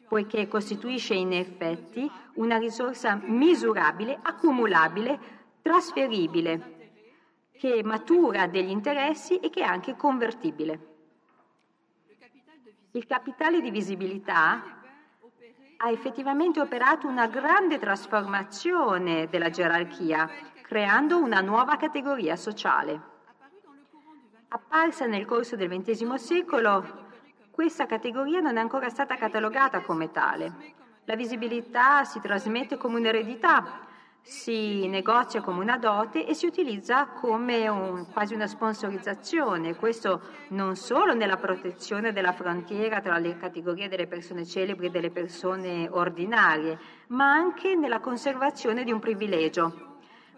poiché 0.08 0.48
costituisce 0.48 1.14
in 1.14 1.32
effetti 1.34 2.10
una 2.34 2.56
risorsa 2.56 3.20
misurabile, 3.22 4.18
accumulabile, 4.22 5.18
trasferibile, 5.60 6.80
che 7.52 7.82
matura 7.84 8.46
degli 8.46 8.70
interessi 8.70 9.36
e 9.36 9.50
che 9.50 9.60
è 9.60 9.64
anche 9.64 9.96
convertibile. 9.96 10.88
Il 12.92 13.06
capitale 13.06 13.60
di 13.60 13.70
visibilità 13.70 14.81
ha 15.84 15.90
effettivamente 15.90 16.60
operato 16.60 17.08
una 17.08 17.26
grande 17.26 17.80
trasformazione 17.80 19.26
della 19.28 19.50
gerarchia, 19.50 20.30
creando 20.60 21.18
una 21.18 21.40
nuova 21.40 21.76
categoria 21.76 22.36
sociale. 22.36 23.10
Apparsa 24.46 25.06
nel 25.06 25.24
corso 25.24 25.56
del 25.56 25.68
XX 25.68 26.14
secolo, 26.14 27.10
questa 27.50 27.86
categoria 27.86 28.38
non 28.38 28.58
è 28.58 28.60
ancora 28.60 28.88
stata 28.90 29.16
catalogata 29.16 29.80
come 29.80 30.12
tale. 30.12 30.74
La 31.04 31.16
visibilità 31.16 32.04
si 32.04 32.20
trasmette 32.20 32.76
come 32.76 33.00
un'eredità, 33.00 33.80
si 34.22 34.86
negozia 34.86 35.40
come 35.40 35.60
una 35.60 35.78
dote 35.78 36.26
e 36.26 36.34
si 36.34 36.46
utilizza 36.46 37.06
come 37.08 37.68
un, 37.68 38.06
quasi 38.12 38.34
una 38.34 38.46
sponsorizzazione, 38.46 39.74
questo 39.74 40.20
non 40.48 40.76
solo 40.76 41.12
nella 41.12 41.36
protezione 41.36 42.12
della 42.12 42.32
frontiera 42.32 43.00
tra 43.00 43.18
le 43.18 43.36
categorie 43.36 43.88
delle 43.88 44.06
persone 44.06 44.46
celebri 44.46 44.86
e 44.86 44.90
delle 44.90 45.10
persone 45.10 45.88
ordinarie, 45.90 46.78
ma 47.08 47.32
anche 47.32 47.74
nella 47.74 47.98
conservazione 47.98 48.84
di 48.84 48.92
un 48.92 49.00
privilegio. 49.00 49.90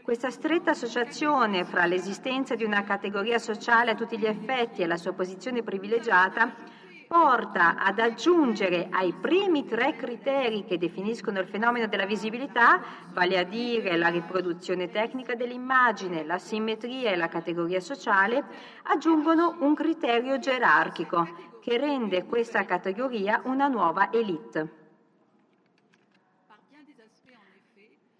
Questa 0.02 0.30
stretta 0.30 0.72
associazione 0.72 1.64
fra 1.64 1.86
l'esistenza 1.86 2.54
di 2.54 2.64
una 2.64 2.84
categoria 2.84 3.38
sociale 3.38 3.92
a 3.92 3.94
tutti 3.94 4.18
gli 4.18 4.26
effetti 4.26 4.82
e 4.82 4.86
la 4.86 4.98
sua 4.98 5.12
posizione 5.12 5.62
privilegiata 5.62 6.82
porta 7.14 7.76
ad 7.76 8.00
aggiungere 8.00 8.88
ai 8.90 9.12
primi 9.12 9.64
tre 9.64 9.94
criteri 9.94 10.64
che 10.64 10.78
definiscono 10.78 11.38
il 11.38 11.46
fenomeno 11.46 11.86
della 11.86 12.06
visibilità, 12.06 12.82
vale 13.12 13.38
a 13.38 13.44
dire 13.44 13.96
la 13.96 14.08
riproduzione 14.08 14.90
tecnica 14.90 15.36
dell'immagine, 15.36 16.24
la 16.24 16.38
simmetria 16.38 17.12
e 17.12 17.16
la 17.16 17.28
categoria 17.28 17.78
sociale, 17.78 18.42
aggiungono 18.82 19.58
un 19.60 19.74
criterio 19.74 20.40
gerarchico 20.40 21.28
che 21.62 21.78
rende 21.78 22.24
questa 22.24 22.64
categoria 22.64 23.42
una 23.44 23.68
nuova 23.68 24.10
elite. 24.10 24.82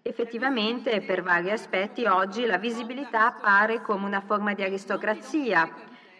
Effettivamente, 0.03 1.01
per 1.01 1.21
vari 1.21 1.51
aspetti, 1.51 2.05
oggi 2.05 2.45
la 2.45 2.57
visibilità 2.57 3.27
appare 3.27 3.81
come 3.81 4.05
una 4.05 4.21
forma 4.21 4.53
di 4.53 4.63
aristocrazia, 4.63 5.69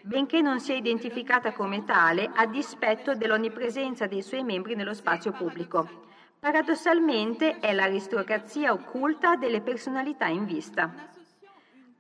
benché 0.05 0.39
non 0.39 0.59
sia 0.59 0.75
identificata 0.75 1.51
come 1.51 1.83
tale 1.83 2.29
a 2.35 2.45
dispetto 2.45 3.15
dell'onnipresenza 3.15 4.05
dei 4.05 4.21
suoi 4.21 4.43
membri 4.43 4.75
nello 4.75 4.93
spazio 4.93 5.31
pubblico. 5.31 6.03
Paradossalmente 6.39 7.57
è 7.57 7.73
l'aristocrazia 7.73 8.71
occulta 8.71 9.35
delle 9.35 9.61
personalità 9.61 10.27
in 10.27 10.45
vista. 10.45 10.93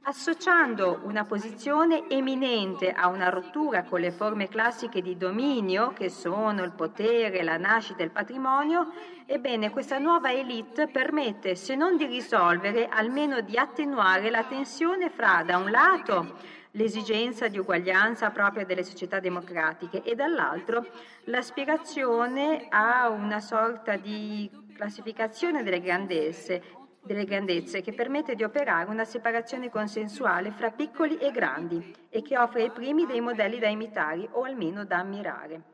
Associando 0.03 0.99
una 1.05 1.23
posizione 1.23 2.07
eminente 2.07 2.91
a 2.91 3.07
una 3.07 3.29
rottura 3.29 3.81
con 3.81 4.01
le 4.01 4.11
forme 4.11 4.49
classiche 4.49 5.01
di 5.01 5.17
dominio, 5.17 5.93
che 5.93 6.09
sono 6.09 6.63
il 6.63 6.73
potere, 6.73 7.41
la 7.41 7.57
nascita 7.57 8.01
e 8.01 8.05
il 8.05 8.11
patrimonio, 8.11 8.91
ebbene 9.25 9.71
questa 9.71 9.97
nuova 9.97 10.31
elite 10.31 10.87
permette, 10.89 11.55
se 11.55 11.73
non 11.73 11.97
di 11.97 12.05
risolvere, 12.05 12.87
almeno 12.87 13.41
di 13.41 13.57
attenuare 13.57 14.29
la 14.29 14.43
tensione 14.43 15.09
fra, 15.09 15.41
da 15.43 15.57
un 15.57 15.71
lato, 15.71 16.35
l'esigenza 16.75 17.47
di 17.47 17.57
uguaglianza 17.57 18.29
propria 18.31 18.65
delle 18.65 18.83
società 18.83 19.19
democratiche 19.19 20.03
e 20.03 20.15
dall'altro 20.15 20.85
l'aspirazione 21.25 22.67
a 22.69 23.09
una 23.09 23.39
sorta 23.39 23.95
di 23.95 24.49
classificazione 24.75 25.63
delle 25.63 25.79
grandezze, 25.79 26.61
delle 27.01 27.25
grandezze 27.25 27.81
che 27.81 27.93
permette 27.93 28.35
di 28.35 28.43
operare 28.43 28.89
una 28.89 29.05
separazione 29.05 29.69
consensuale 29.69 30.51
fra 30.51 30.71
piccoli 30.71 31.17
e 31.17 31.31
grandi 31.31 31.95
e 32.09 32.21
che 32.21 32.37
offre 32.37 32.63
ai 32.63 32.71
primi 32.71 33.05
dei 33.05 33.21
modelli 33.21 33.59
da 33.59 33.67
imitare 33.67 34.27
o 34.31 34.43
almeno 34.43 34.85
da 34.85 34.99
ammirare. 34.99 35.73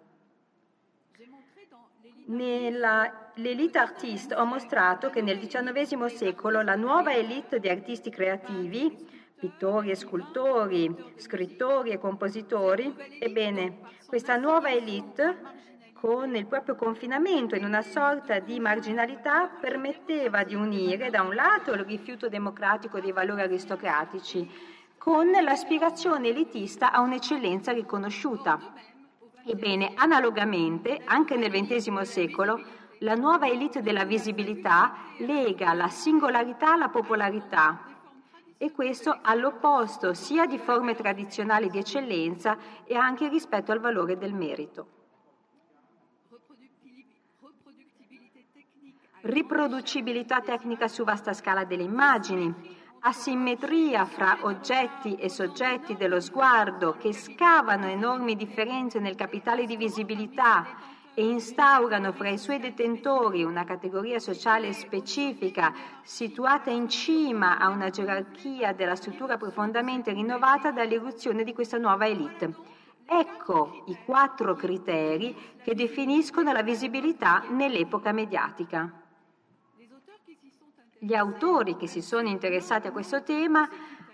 Nell'elite 2.24 3.77
artiste 3.79 4.36
ho 4.36 4.46
mostrato 4.46 5.10
che 5.10 5.22
nel 5.22 5.39
XIX 5.39 6.05
secolo 6.05 6.62
la 6.62 6.75
nuova 6.75 7.12
elite 7.13 7.60
di 7.60 7.67
artisti 7.67 8.10
creativi 8.10 9.20
pittori 9.42 9.90
e 9.90 9.96
scultori, 9.96 11.14
scrittori 11.16 11.90
e 11.90 11.98
compositori, 11.98 12.96
ebbene, 13.18 13.80
questa 14.06 14.36
nuova 14.36 14.70
elite 14.70 15.60
con 15.94 16.36
il 16.36 16.46
proprio 16.46 16.76
confinamento 16.76 17.56
in 17.56 17.66
una 17.66 17.82
sorta 17.82 18.38
di 18.38 18.60
marginalità 18.60 19.48
permetteva 19.48 20.44
di 20.44 20.54
unire 20.54 21.10
da 21.10 21.24
un 21.24 21.34
lato 21.34 21.72
il 21.74 21.84
rifiuto 21.84 22.30
democratico 22.30 23.00
dei 23.00 23.12
valori 23.12 23.42
aristocratici 23.42 24.48
con 25.00 25.32
l'aspirazione 25.32 26.28
elitista 26.28 26.92
a 26.92 27.02
un'eccellenza 27.02 27.72
riconosciuta. 27.72 28.60
Ebbene, 29.44 29.94
analogamente, 29.96 31.02
anche 31.06 31.36
nel 31.36 31.50
XX 31.50 32.02
secolo, 32.02 32.62
la 33.00 33.16
nuova 33.16 33.48
elite 33.48 33.82
della 33.82 34.06
visibilità 34.06 34.94
lega 35.18 35.74
la 35.74 35.88
singolarità 35.88 36.74
alla 36.74 36.90
popolarità, 36.90 37.80
e 38.62 38.72
questo 38.72 39.18
all'opposto 39.24 40.13
sia 40.13 40.46
di 40.46 40.60
forme 40.60 40.94
tradizionali 40.94 41.68
di 41.68 41.80
eccellenza 41.80 42.56
e 42.86 42.96
anche 42.96 43.27
rispetto 43.27 43.72
al 43.72 43.80
valore 43.80 44.20
del 44.20 44.36
merito. 44.36 44.88
Riproducibilità 49.22 50.41
tecnica 50.41 50.88
su 50.88 51.03
vasta 51.03 51.34
scala 51.34 51.63
delle 51.63 51.82
immagini, 51.82 52.53
asimmetria 53.00 54.06
fra 54.06 54.38
oggetti 54.41 55.15
e 55.15 55.27
soggetti 55.27 55.96
dello 55.96 56.20
sguardo 56.20 56.98
che 57.00 57.13
scavano 57.13 57.88
enormi 57.88 58.36
differenze 58.36 59.00
nel 59.00 59.15
capitale 59.15 59.65
di 59.65 59.75
visibilità 59.75 60.91
e 61.13 61.25
instaurano 61.25 62.13
fra 62.13 62.30
i 62.30 62.38
suoi 62.38 62.60
detentori 62.60 63.44
una 63.44 63.63
categoria 63.63 64.20
sociale 64.20 64.72
specifica 64.74 65.74
situata 66.03 66.70
in 66.70 66.88
cima 66.88 67.58
a 67.58 67.70
una 67.70 67.89
gerarchia 67.89 68.74
della 68.74 68.96
struttura 68.96 69.38
profondamente 69.38 70.13
rinnovata 70.13 70.72
dall'irruzione 70.72 71.44
di 71.44 71.53
questa 71.53 71.77
nuova 71.77 72.08
elite. 72.08 72.56
Ecco 73.06 73.84
i 73.88 73.98
quattro 74.06 74.56
criteri 74.56 75.36
che 75.62 75.75
definiscono 75.75 76.53
la 76.53 76.63
visibilità 76.63 77.44
nell'epoca 77.50 78.13
mediatica. 78.13 78.89
Gli 80.98 81.13
autori 81.13 81.75
che 81.75 81.88
si 81.88 82.01
sono 82.01 82.30
interessati 82.30 82.88
a 82.88 82.91
questo 82.91 83.22
tema 83.24 83.68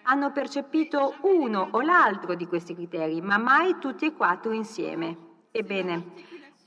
hanno 0.03 0.31
percepito 0.31 1.15
uno 1.21 1.67
o 1.71 1.81
l'altro 1.81 2.33
di 2.33 2.47
questi 2.47 2.73
criteri, 2.73 3.21
ma 3.21 3.37
mai 3.37 3.77
tutti 3.77 4.05
e 4.05 4.13
quattro 4.13 4.51
insieme. 4.53 5.17
Ebbene, 5.51 6.13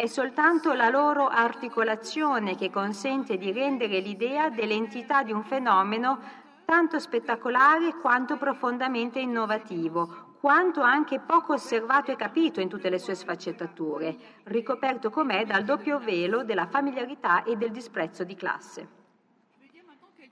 È 0.01 0.07
soltanto 0.07 0.73
la 0.73 0.89
loro 0.89 1.29
articolazione 1.29 2.57
che 2.57 2.71
consente 2.71 3.37
di 3.37 3.53
rendere 3.53 3.99
l'idea 3.99 4.49
dell'entità 4.49 5.23
di 5.23 5.31
un 5.31 5.45
fenomeno 5.45 6.19
tanto 6.65 6.99
spettacolare 6.99 7.95
quanto 8.01 8.39
profondamente 8.39 9.19
innovativo, 9.19 10.37
quanto 10.41 10.81
anche 10.81 11.21
poco 11.21 11.53
osservato 11.53 12.11
e 12.11 12.17
capito 12.17 12.63
in 12.63 12.71
tutte 12.71 12.89
le 12.89 12.99
sue 12.99 13.15
sfaccettature, 13.15 14.17
ricoperto 14.45 15.11
com'è 15.11 15.45
dal 15.45 15.65
doppio 15.65 15.99
velo 15.99 16.45
della 16.45 16.67
familiarità 16.67 17.43
e 17.43 17.57
del 17.57 17.71
disprezzo 17.71 18.25
di 18.25 18.35
classe. 18.37 18.89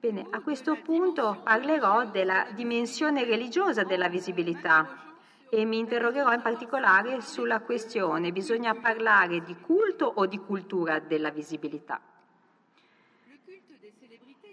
Bene, 0.01 0.29
a 0.31 0.41
questo 0.41 0.79
punto 0.83 1.43
parlerò 1.45 2.07
della 2.07 2.47
dimensione 2.55 3.23
religiosa 3.25 3.85
della 3.85 4.09
visibilità 4.09 5.08
e 5.51 5.65
mi 5.65 5.79
interrogherò 5.79 6.33
in 6.33 6.43
particolare 6.43 7.21
sulla 7.21 7.61
questione 7.61 8.33
bisogna 8.33 8.75
parlare 8.75 9.43
di 9.43 9.57
culto 9.61 10.11
o 10.15 10.27
di 10.27 10.39
cultura 10.39 10.99
della 10.99 11.31
visibilità. 11.31 12.01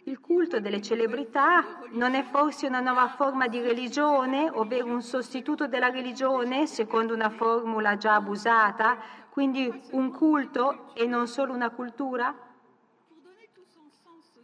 Il 0.08 0.20
culto 0.20 0.60
delle 0.60 0.84
celebrità 0.84 1.80
non 1.94 2.14
è 2.14 2.24
forse 2.24 2.68
una 2.68 2.80
nuova 2.80 3.08
forma 3.08 3.48
di 3.48 3.60
religione, 3.60 4.48
ovvero 4.54 4.86
un 4.86 5.02
sostituto 5.02 5.68
della 5.68 5.90
religione 5.90 6.68
secondo 6.68 7.16
una 7.16 7.32
formula 7.32 7.98
già 7.98 8.14
abusata, 8.14 8.98
quindi 9.32 9.82
un 9.92 10.12
culto 10.12 10.94
e 10.94 11.08
non 11.08 11.28
solo 11.28 11.54
una 11.54 11.72
cultura? 11.72 12.45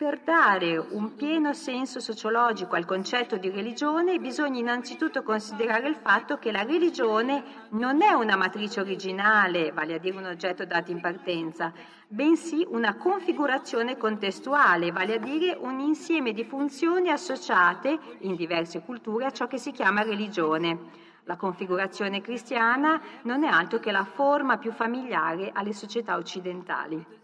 Per 0.01 0.19
dare 0.21 0.79
un 0.79 1.13
pieno 1.13 1.53
senso 1.53 1.99
sociologico 1.99 2.73
al 2.73 2.85
concetto 2.85 3.37
di 3.37 3.51
religione 3.51 4.17
bisogna 4.17 4.59
innanzitutto 4.59 5.21
considerare 5.21 5.87
il 5.87 5.93
fatto 5.93 6.39
che 6.39 6.51
la 6.51 6.63
religione 6.63 7.67
non 7.73 8.01
è 8.01 8.11
una 8.11 8.35
matrice 8.35 8.79
originale, 8.79 9.71
vale 9.71 9.93
a 9.93 9.97
dire 9.99 10.17
un 10.17 10.25
oggetto 10.25 10.65
dato 10.65 10.89
in 10.89 10.99
partenza, 11.01 11.71
bensì 12.07 12.65
una 12.67 12.95
configurazione 12.95 13.95
contestuale, 13.95 14.91
vale 14.91 15.17
a 15.17 15.19
dire 15.19 15.55
un 15.61 15.79
insieme 15.79 16.33
di 16.33 16.45
funzioni 16.45 17.11
associate 17.11 17.99
in 18.21 18.35
diverse 18.35 18.81
culture 18.81 19.25
a 19.25 19.31
ciò 19.31 19.45
che 19.45 19.59
si 19.59 19.69
chiama 19.69 20.01
religione. 20.01 20.79
La 21.25 21.35
configurazione 21.35 22.21
cristiana 22.21 22.99
non 23.21 23.43
è 23.43 23.47
altro 23.47 23.77
che 23.77 23.91
la 23.91 24.03
forma 24.03 24.57
più 24.57 24.71
familiare 24.71 25.51
alle 25.53 25.73
società 25.73 26.15
occidentali. 26.15 27.19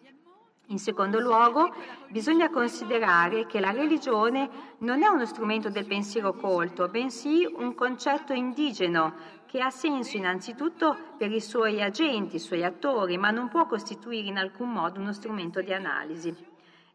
In 0.69 0.79
secondo 0.79 1.21
luogo, 1.21 1.73
bisogna 2.09 2.49
considerare 2.49 3.45
che 3.45 3.61
la 3.61 3.71
religione 3.71 4.49
non 4.79 5.01
è 5.01 5.07
uno 5.07 5.25
strumento 5.25 5.69
del 5.69 5.85
pensiero 5.85 6.33
colto, 6.33 6.89
bensì 6.89 7.47
un 7.49 7.73
concetto 7.73 8.33
indigeno 8.33 9.13
che 9.45 9.61
ha 9.61 9.69
senso 9.69 10.17
innanzitutto 10.17 10.93
per 11.17 11.31
i 11.31 11.39
suoi 11.39 11.81
agenti, 11.81 12.35
i 12.35 12.39
suoi 12.39 12.65
attori, 12.65 13.17
ma 13.17 13.31
non 13.31 13.47
può 13.47 13.65
costituire 13.65 14.27
in 14.27 14.37
alcun 14.37 14.73
modo 14.73 14.99
uno 14.99 15.13
strumento 15.13 15.61
di 15.61 15.71
analisi. 15.71 16.35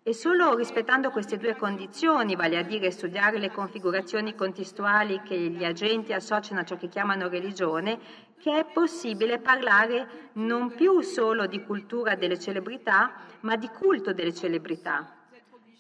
E 0.03 0.13
solo 0.13 0.55
rispettando 0.55 1.11
queste 1.11 1.39
due 1.39 1.57
condizioni, 1.57 2.37
vale 2.37 2.59
a 2.59 2.63
dire 2.63 2.91
studiare 2.91 3.39
le 3.39 3.51
configurazioni 3.51 4.35
contestuali 4.35 5.23
che 5.23 5.37
gli 5.37 5.65
agenti 5.65 6.13
associano 6.13 6.61
a 6.61 6.65
ciò 6.65 6.77
che 6.77 6.89
chiamano 6.89 7.29
religione, 7.29 7.99
che 8.39 8.59
è 8.59 8.65
possibile 8.65 9.39
parlare 9.39 10.31
non 10.33 10.75
più 10.75 11.01
solo 11.01 11.47
di 11.47 11.63
cultura 11.65 12.17
delle 12.17 12.39
celebrità, 12.39 13.13
ma 13.43 13.57
di 13.57 13.69
culto 13.69 14.13
delle 14.13 14.35
celebrità, 14.35 15.21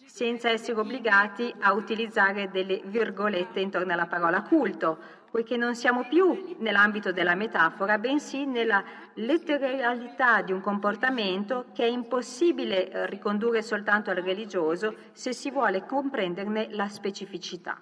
senza 0.07 0.50
essere 0.50 0.78
obbligati 0.78 1.52
a 1.61 1.73
utilizzare 1.73 2.50
delle 2.50 2.81
virgolette 2.85 3.61
intorno 3.61 3.92
alla 3.92 4.07
parola 4.07 4.42
culto, 4.42 5.21
poiché 5.31 5.57
non 5.57 5.75
siamo 5.75 6.04
più 6.07 6.57
nell'ambito 6.59 7.11
della 7.11 7.35
metafora, 7.35 7.97
bensì 7.97 8.45
nella 8.45 8.85
letteralità 9.14 10.42
di 10.42 10.52
un 10.52 10.61
comportamento 10.61 11.66
che 11.73 11.85
è 11.85 11.88
impossibile 11.88 13.07
ricondurre 13.07 13.62
soltanto 13.62 14.11
al 14.11 14.16
religioso 14.16 14.95
se 15.12 15.33
si 15.33 15.50
vuole 15.50 15.87
comprenderne 15.87 16.69
la 16.73 16.88
specificità. 16.88 17.81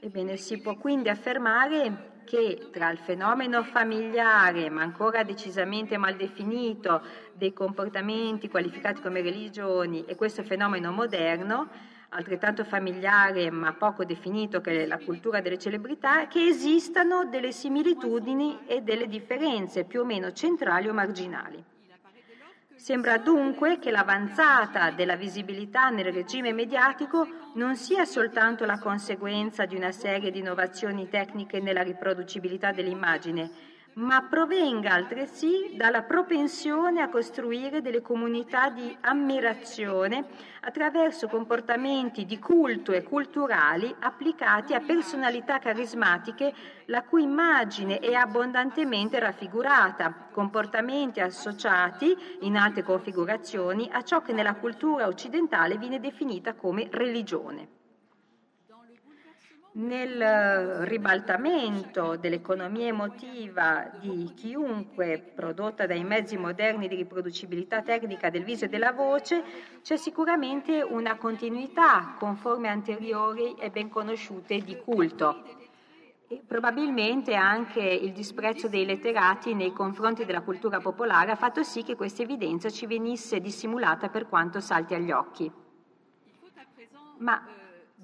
Ebbene, 0.00 0.36
si 0.36 0.60
può 0.60 0.74
quindi 0.76 1.08
affermare 1.08 2.13
che 2.24 2.68
tra 2.72 2.90
il 2.90 2.98
fenomeno 2.98 3.62
familiare, 3.62 4.70
ma 4.70 4.82
ancora 4.82 5.22
decisamente 5.22 5.96
mal 5.96 6.16
definito, 6.16 7.02
dei 7.32 7.52
comportamenti 7.52 8.48
qualificati 8.48 9.00
come 9.00 9.20
religioni 9.20 10.04
e 10.04 10.16
questo 10.16 10.42
fenomeno 10.42 10.90
moderno, 10.90 11.68
altrettanto 12.10 12.64
familiare 12.64 13.50
ma 13.50 13.72
poco 13.74 14.04
definito 14.04 14.60
che 14.60 14.82
è 14.82 14.86
la 14.86 14.98
cultura 14.98 15.40
delle 15.40 15.58
celebrità, 15.58 16.26
che 16.26 16.46
esistano 16.46 17.26
delle 17.26 17.52
similitudini 17.52 18.60
e 18.66 18.82
delle 18.82 19.08
differenze 19.08 19.84
più 19.84 20.00
o 20.00 20.04
meno 20.04 20.32
centrali 20.32 20.88
o 20.88 20.92
marginali. 20.92 21.73
Sembra 22.84 23.16
dunque 23.16 23.78
che 23.78 23.90
l'avanzata 23.90 24.90
della 24.90 25.16
visibilità 25.16 25.88
nel 25.88 26.12
regime 26.12 26.52
mediatico 26.52 27.26
non 27.54 27.76
sia 27.76 28.04
soltanto 28.04 28.66
la 28.66 28.78
conseguenza 28.78 29.64
di 29.64 29.74
una 29.74 29.90
serie 29.90 30.30
di 30.30 30.40
innovazioni 30.40 31.08
tecniche 31.08 31.60
nella 31.60 31.80
riproducibilità 31.80 32.72
dell'immagine, 32.72 33.50
ma 33.94 34.22
provenga 34.22 34.92
altresì 34.92 35.74
dalla 35.76 36.02
propensione 36.02 37.00
a 37.00 37.08
costruire 37.08 37.80
delle 37.80 38.02
comunità 38.02 38.70
di 38.70 38.96
ammirazione 39.00 40.26
attraverso 40.62 41.28
comportamenti 41.28 42.24
di 42.24 42.38
culto 42.38 42.92
e 42.92 43.02
culturali 43.02 43.94
applicati 44.00 44.74
a 44.74 44.80
personalità 44.80 45.58
carismatiche 45.58 46.52
la 46.86 47.02
cui 47.02 47.22
immagine 47.22 47.98
è 47.98 48.14
abbondantemente 48.14 49.18
raffigurata, 49.18 50.28
comportamenti 50.32 51.20
associati 51.20 52.16
in 52.40 52.56
altre 52.56 52.82
configurazioni 52.82 53.88
a 53.92 54.02
ciò 54.02 54.22
che 54.22 54.32
nella 54.32 54.54
cultura 54.54 55.06
occidentale 55.06 55.78
viene 55.78 56.00
definita 56.00 56.54
come 56.54 56.88
religione 56.90 57.73
nel 59.76 60.84
ribaltamento 60.86 62.16
dell'economia 62.16 62.86
emotiva 62.86 63.90
di 63.98 64.30
chiunque 64.34 65.18
prodotta 65.34 65.86
dai 65.86 66.04
mezzi 66.04 66.36
moderni 66.36 66.86
di 66.86 66.94
riproducibilità 66.94 67.82
tecnica 67.82 68.30
del 68.30 68.44
viso 68.44 68.66
e 68.66 68.68
della 68.68 68.92
voce, 68.92 69.42
c'è 69.82 69.96
sicuramente 69.96 70.80
una 70.80 71.16
continuità 71.16 72.14
con 72.18 72.36
forme 72.36 72.68
anteriori 72.68 73.54
e 73.54 73.70
ben 73.70 73.88
conosciute 73.88 74.58
di 74.60 74.76
culto. 74.76 75.42
E 76.28 76.40
probabilmente 76.46 77.34
anche 77.34 77.80
il 77.80 78.12
disprezzo 78.12 78.68
dei 78.68 78.86
letterati 78.86 79.54
nei 79.54 79.72
confronti 79.72 80.24
della 80.24 80.42
cultura 80.42 80.78
popolare 80.78 81.32
ha 81.32 81.36
fatto 81.36 81.64
sì 81.64 81.82
che 81.82 81.96
questa 81.96 82.22
evidenza 82.22 82.70
ci 82.70 82.86
venisse 82.86 83.40
dissimulata 83.40 84.08
per 84.08 84.28
quanto 84.28 84.60
salti 84.60 84.94
agli 84.94 85.10
occhi. 85.10 85.50
Ma 87.18 87.42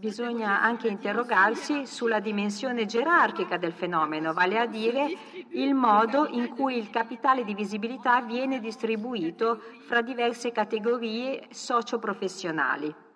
bisogna 0.00 0.62
anche 0.62 0.88
interrogarsi 0.88 1.86
sulla 1.86 2.20
dimensione 2.20 2.86
gerarchica 2.86 3.58
del 3.58 3.74
fenomeno, 3.74 4.32
vale 4.32 4.58
a 4.58 4.64
dire 4.64 5.14
il 5.50 5.74
modo 5.74 6.26
in 6.26 6.48
cui 6.48 6.78
il 6.78 6.88
capitale 6.88 7.44
di 7.44 7.54
visibilità 7.54 8.22
viene 8.22 8.60
distribuito 8.60 9.60
fra 9.86 10.00
diverse 10.00 10.52
categorie 10.52 11.48
socioprofessionali. 11.50 13.10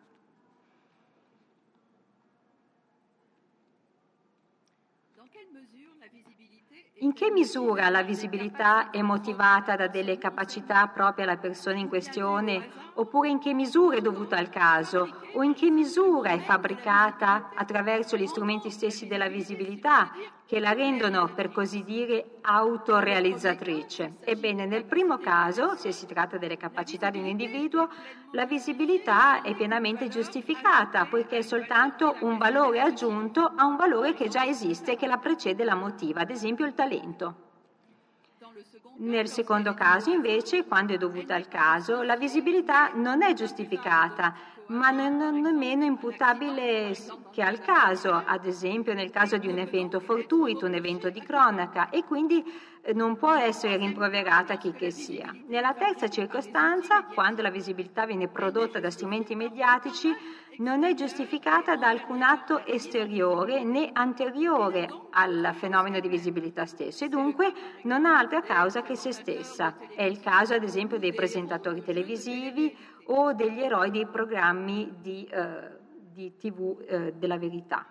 In 7.05 7.13
che 7.13 7.31
misura 7.31 7.91
la 7.91 8.03
visibilità 8.03 8.89
è 8.89 9.03
motivata 9.03 9.77
da 9.77 9.89
delle 9.89 10.17
capacità 10.17 10.87
proprie 10.87 11.27
alla 11.27 11.37
persona 11.37 11.77
in 11.77 11.87
questione, 11.87 12.67
oppure 12.95 13.29
in 13.29 13.39
che 13.39 13.53
misura 13.53 13.99
è 13.99 14.01
dovuta 14.01 14.39
al 14.39 14.49
caso, 14.49 15.15
o 15.35 15.43
in 15.43 15.53
che 15.53 15.69
misura 15.69 16.31
è 16.31 16.39
fabbricata 16.39 17.51
attraverso 17.55 18.17
gli 18.17 18.27
strumenti 18.27 18.71
stessi 18.71 19.07
della 19.07 19.29
visibilità, 19.29 20.13
che 20.55 20.61
la 20.61 20.73
rendono, 20.73 21.33
per 21.35 21.51
così 21.51 21.83
dire, 21.83 22.37
autorealizzatrice? 22.43 24.19
Ebbene, 24.21 24.67
nel 24.67 24.85
primo 24.85 25.19
caso, 25.19 25.75
se 25.75 25.91
si 25.91 26.07
tratta 26.07 26.39
delle 26.39 26.57
capacità 26.57 27.11
di 27.11 27.19
un 27.19 27.27
individuo, 27.27 27.89
la 28.31 28.47
visibilità 28.47 29.43
è 29.43 29.53
pienamente 29.57 30.07
giustificata, 30.07 31.07
poiché 31.07 31.39
è 31.39 31.43
soltanto 31.43 32.15
un 32.21 32.39
valore 32.39 32.81
aggiunto 32.81 33.53
a 33.57 33.65
un 33.65 33.75
valore 33.75 34.15
che 34.15 34.29
già 34.29 34.45
esiste 34.45 34.93
e 34.93 34.97
che 34.97 35.09
la 35.09 35.19
precede 35.19 35.65
e 35.65 35.67
la 35.67 35.75
motiva, 35.75 36.21
ad 36.21 36.31
esempio 36.31 36.65
il 36.67 36.75
talento. 36.75 37.35
Nel 38.99 39.27
secondo 39.27 39.75
caso, 39.75 40.13
invece, 40.13 40.67
quando 40.67 40.95
è 40.95 40.97
dovuta 40.97 41.35
al 41.35 41.49
caso, 41.49 42.03
la 42.03 42.15
visibilità 42.15 42.93
non 42.95 43.23
è 43.23 43.33
giustificata, 43.33 44.33
ma 44.67 44.91
non 44.91 45.45
è 45.47 45.51
meno 45.53 45.85
imputabile 45.85 46.97
che 47.33 47.43
al 47.43 47.61
caso, 47.61 48.23
ad 48.25 48.47
esempio 48.47 48.95
nel 48.95 49.11
caso 49.11 49.37
di 49.37 49.49
un 49.49 49.59
evento 49.59 50.01
fortuito, 50.01 50.67
un 50.67 50.75
evento 50.75 51.11
di 51.11 51.21
cronaca, 51.21 51.91
e 51.91 52.05
quindi 52.05 52.45
non 52.95 53.17
può 53.17 53.33
essere 53.33 53.77
rimproverata 53.77 54.57
chi 54.57 54.73
che 54.73 54.91
sia. 54.91 55.35
Nella 55.47 55.73
terza 55.73 56.09
circostanza, 56.09 57.05
quando 57.05 57.41
la 57.41 57.51
visibilità 57.51 58.05
viene 58.05 58.29
prodotta 58.29 58.79
da 58.79 58.91
strumenti 58.91 59.35
mediatici, 59.35 60.15
non 60.59 60.85
è 60.85 60.95
giustificata 60.95 61.77
da 61.77 61.89
alcun 61.89 62.23
atto 62.23 62.65
esteriore 62.65 63.65
né 63.65 63.91
anteriore 63.93 64.89
al 65.11 65.51
fenomeno 65.55 65.99
di 65.99 66.07
visibilità 66.07 66.65
stesso 66.65 67.05
e 67.05 67.09
dunque 67.09 67.53
non 67.83 68.05
ha 68.05 68.19
altra 68.19 68.41
causa 68.41 68.83
che 68.83 68.95
se 68.95 69.13
stessa. 69.13 69.77
È 69.95 70.03
il 70.03 70.21
caso 70.21 70.55
ad 70.55 70.63
esempio 70.63 70.99
dei 70.99 71.13
presentatori 71.13 71.83
televisivi 71.83 72.77
o 73.07 73.33
degli 73.33 73.61
eroi 73.61 73.91
dei 73.91 74.07
programmi 74.07 74.99
di, 75.01 75.27
eh, 75.27 75.79
di 76.13 76.37
tv 76.37 76.83
eh, 76.87 77.15
della 77.15 77.39
verità 77.39 77.87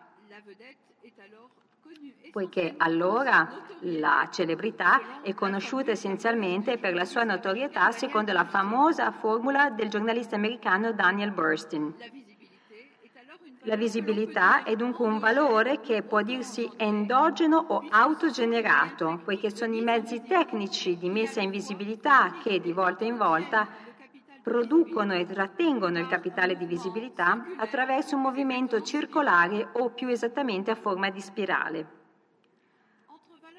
poiché 2.34 2.74
allora 2.78 3.48
la 3.82 4.28
celebrità 4.32 5.22
è 5.22 5.36
conosciuta 5.36 5.92
essenzialmente 5.92 6.80
per 6.80 6.96
la 6.96 7.06
sua 7.06 7.24
notorietà 7.24 7.92
secondo 7.92 8.34
la 8.34 8.44
famosa 8.44 9.12
formula 9.12 9.70
del 9.70 9.88
giornalista 9.88 10.36
americano 10.36 10.94
Daniel 10.94 11.30
Burstyn. 11.30 11.94
La 13.66 13.76
visibilità 13.76 14.64
è 14.64 14.76
dunque 14.76 15.06
un 15.06 15.20
valore 15.20 15.80
che 15.80 16.02
può 16.02 16.24
dirsi 16.24 16.68
endogeno 16.76 17.64
o 17.68 17.86
autogenerato, 17.88 19.22
poiché 19.24 19.56
sono 19.56 19.76
i 19.76 19.82
mezzi 19.82 20.24
tecnici 20.24 20.98
di 20.98 21.10
messa 21.10 21.40
in 21.40 21.52
visibilità 21.52 22.34
che 22.42 22.60
di 22.60 22.74
volta 22.74 23.06
in 23.06 23.16
volta 23.16 23.68
producono 24.44 25.14
e 25.14 25.26
trattengono 25.26 25.98
il 25.98 26.08
capitale 26.08 26.58
di 26.58 26.66
visibilità 26.66 27.46
attraverso 27.56 28.18
un 28.18 28.22
movimento 28.22 28.82
circolare 28.82 29.70
o 29.72 29.90
più 29.92 30.10
esattamente 30.10 30.70
a 30.70 30.76
forma 30.76 31.10
di 31.10 31.22
spirale. 31.22 32.02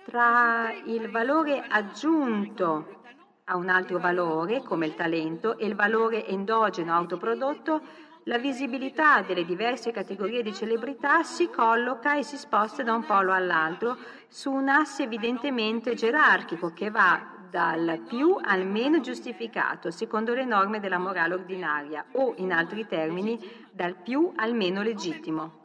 Tra 0.04 0.70
il 0.84 1.10
valore 1.10 1.64
aggiunto 1.66 3.00
a 3.44 3.56
un 3.56 3.70
altro 3.70 3.98
valore, 3.98 4.62
come 4.62 4.86
il 4.86 4.94
talento, 4.94 5.56
e 5.56 5.66
il 5.66 5.74
valore 5.74 6.26
endogeno 6.26 6.92
autoprodotto, 6.92 7.80
la 8.24 8.38
visibilità 8.38 9.22
delle 9.22 9.44
diverse 9.44 9.90
categorie 9.90 10.42
di 10.42 10.54
celebrità 10.54 11.22
si 11.22 11.48
colloca 11.50 12.16
e 12.16 12.22
si 12.22 12.36
sposta 12.36 12.82
da 12.82 12.94
un 12.94 13.04
polo 13.04 13.32
all'altro 13.32 13.96
su 14.28 14.50
un 14.50 14.68
asse 14.68 15.02
evidentemente 15.02 15.94
gerarchico 15.94 16.72
che 16.72 16.90
va 16.90 17.33
dal 17.54 18.00
più 18.08 18.36
al 18.42 18.66
meno 18.66 18.98
giustificato, 18.98 19.92
secondo 19.92 20.34
le 20.34 20.44
norme 20.44 20.80
della 20.80 20.98
morale 20.98 21.34
ordinaria, 21.34 22.04
o 22.14 22.34
in 22.38 22.52
altri 22.52 22.84
termini, 22.84 23.38
dal 23.70 23.94
più 23.94 24.32
al 24.34 24.54
meno 24.54 24.82
legittimo, 24.82 25.62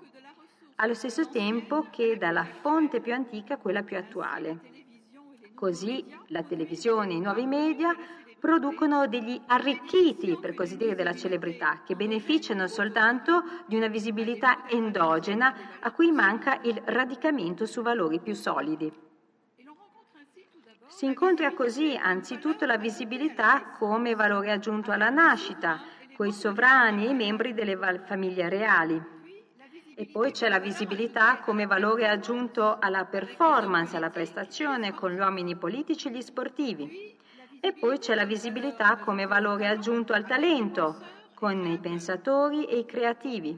allo 0.75 0.93
stesso 0.93 1.27
tempo 1.29 1.87
che 1.89 2.15
dalla 2.15 2.45
fonte 2.45 2.99
più 2.99 3.11
antica 3.11 3.55
a 3.55 3.57
quella 3.57 3.81
più 3.81 3.97
attuale. 3.97 4.59
Così 5.55 6.05
la 6.27 6.43
televisione 6.43 7.13
e 7.13 7.15
i 7.15 7.21
nuovi 7.21 7.47
media 7.47 7.95
producono 8.39 9.07
degli 9.07 9.41
arricchiti, 9.47 10.37
per 10.39 10.53
così 10.53 10.77
dire, 10.77 10.93
della 10.93 11.15
celebrità, 11.15 11.81
che 11.83 11.95
beneficiano 11.95 12.67
soltanto 12.67 13.41
di 13.65 13.75
una 13.75 13.87
visibilità 13.87 14.69
endogena 14.69 15.55
a 15.79 15.91
cui 15.91 16.11
manca 16.11 16.59
il 16.61 16.79
radicamento 16.85 17.65
su 17.65 17.81
valori 17.81 18.19
più 18.19 18.35
solidi. 18.35 19.07
Si 20.99 21.05
incontra 21.05 21.53
così 21.53 21.95
anzitutto 21.95 22.65
la 22.65 22.75
visibilità 22.75 23.71
come 23.77 24.15
valore 24.15 24.51
aggiunto 24.51 24.91
alla 24.91 25.09
nascita, 25.09 25.79
coi 26.17 26.33
sovrani 26.33 27.05
e 27.05 27.11
i 27.11 27.13
membri 27.13 27.53
delle 27.53 27.77
famiglie 28.05 28.49
reali. 28.49 29.01
E 29.95 30.09
poi 30.11 30.31
c'è 30.31 30.49
la 30.49 30.59
visibilità 30.59 31.37
come 31.37 31.65
valore 31.65 32.09
aggiunto 32.09 32.79
alla 32.79 33.05
performance, 33.05 33.95
alla 33.95 34.09
prestazione 34.09 34.93
con 34.93 35.13
gli 35.13 35.19
uomini 35.19 35.55
politici 35.55 36.09
e 36.09 36.11
gli 36.11 36.21
sportivi. 36.21 37.15
E 37.61 37.71
poi 37.71 37.97
c'è 37.97 38.13
la 38.13 38.25
visibilità 38.25 38.97
come 38.97 39.25
valore 39.25 39.69
aggiunto 39.69 40.11
al 40.11 40.25
talento, 40.25 40.97
con 41.33 41.65
i 41.65 41.77
pensatori 41.77 42.65
e 42.65 42.79
i 42.79 42.85
creativi. 42.85 43.57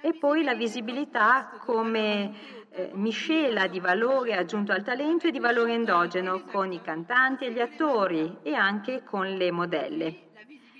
E 0.00 0.14
poi 0.14 0.44
la 0.44 0.54
visibilità 0.54 1.50
come 1.58 2.59
eh, 2.72 2.90
miscela 2.94 3.66
di 3.66 3.80
valore 3.80 4.34
aggiunto 4.34 4.72
al 4.72 4.82
talento 4.82 5.26
e 5.26 5.30
di 5.30 5.40
valore 5.40 5.72
endogeno, 5.72 6.42
con 6.44 6.72
i 6.72 6.80
cantanti 6.80 7.44
e 7.44 7.52
gli 7.52 7.60
attori 7.60 8.38
e 8.42 8.54
anche 8.54 9.02
con 9.04 9.26
le 9.26 9.50
modelle. 9.50 10.28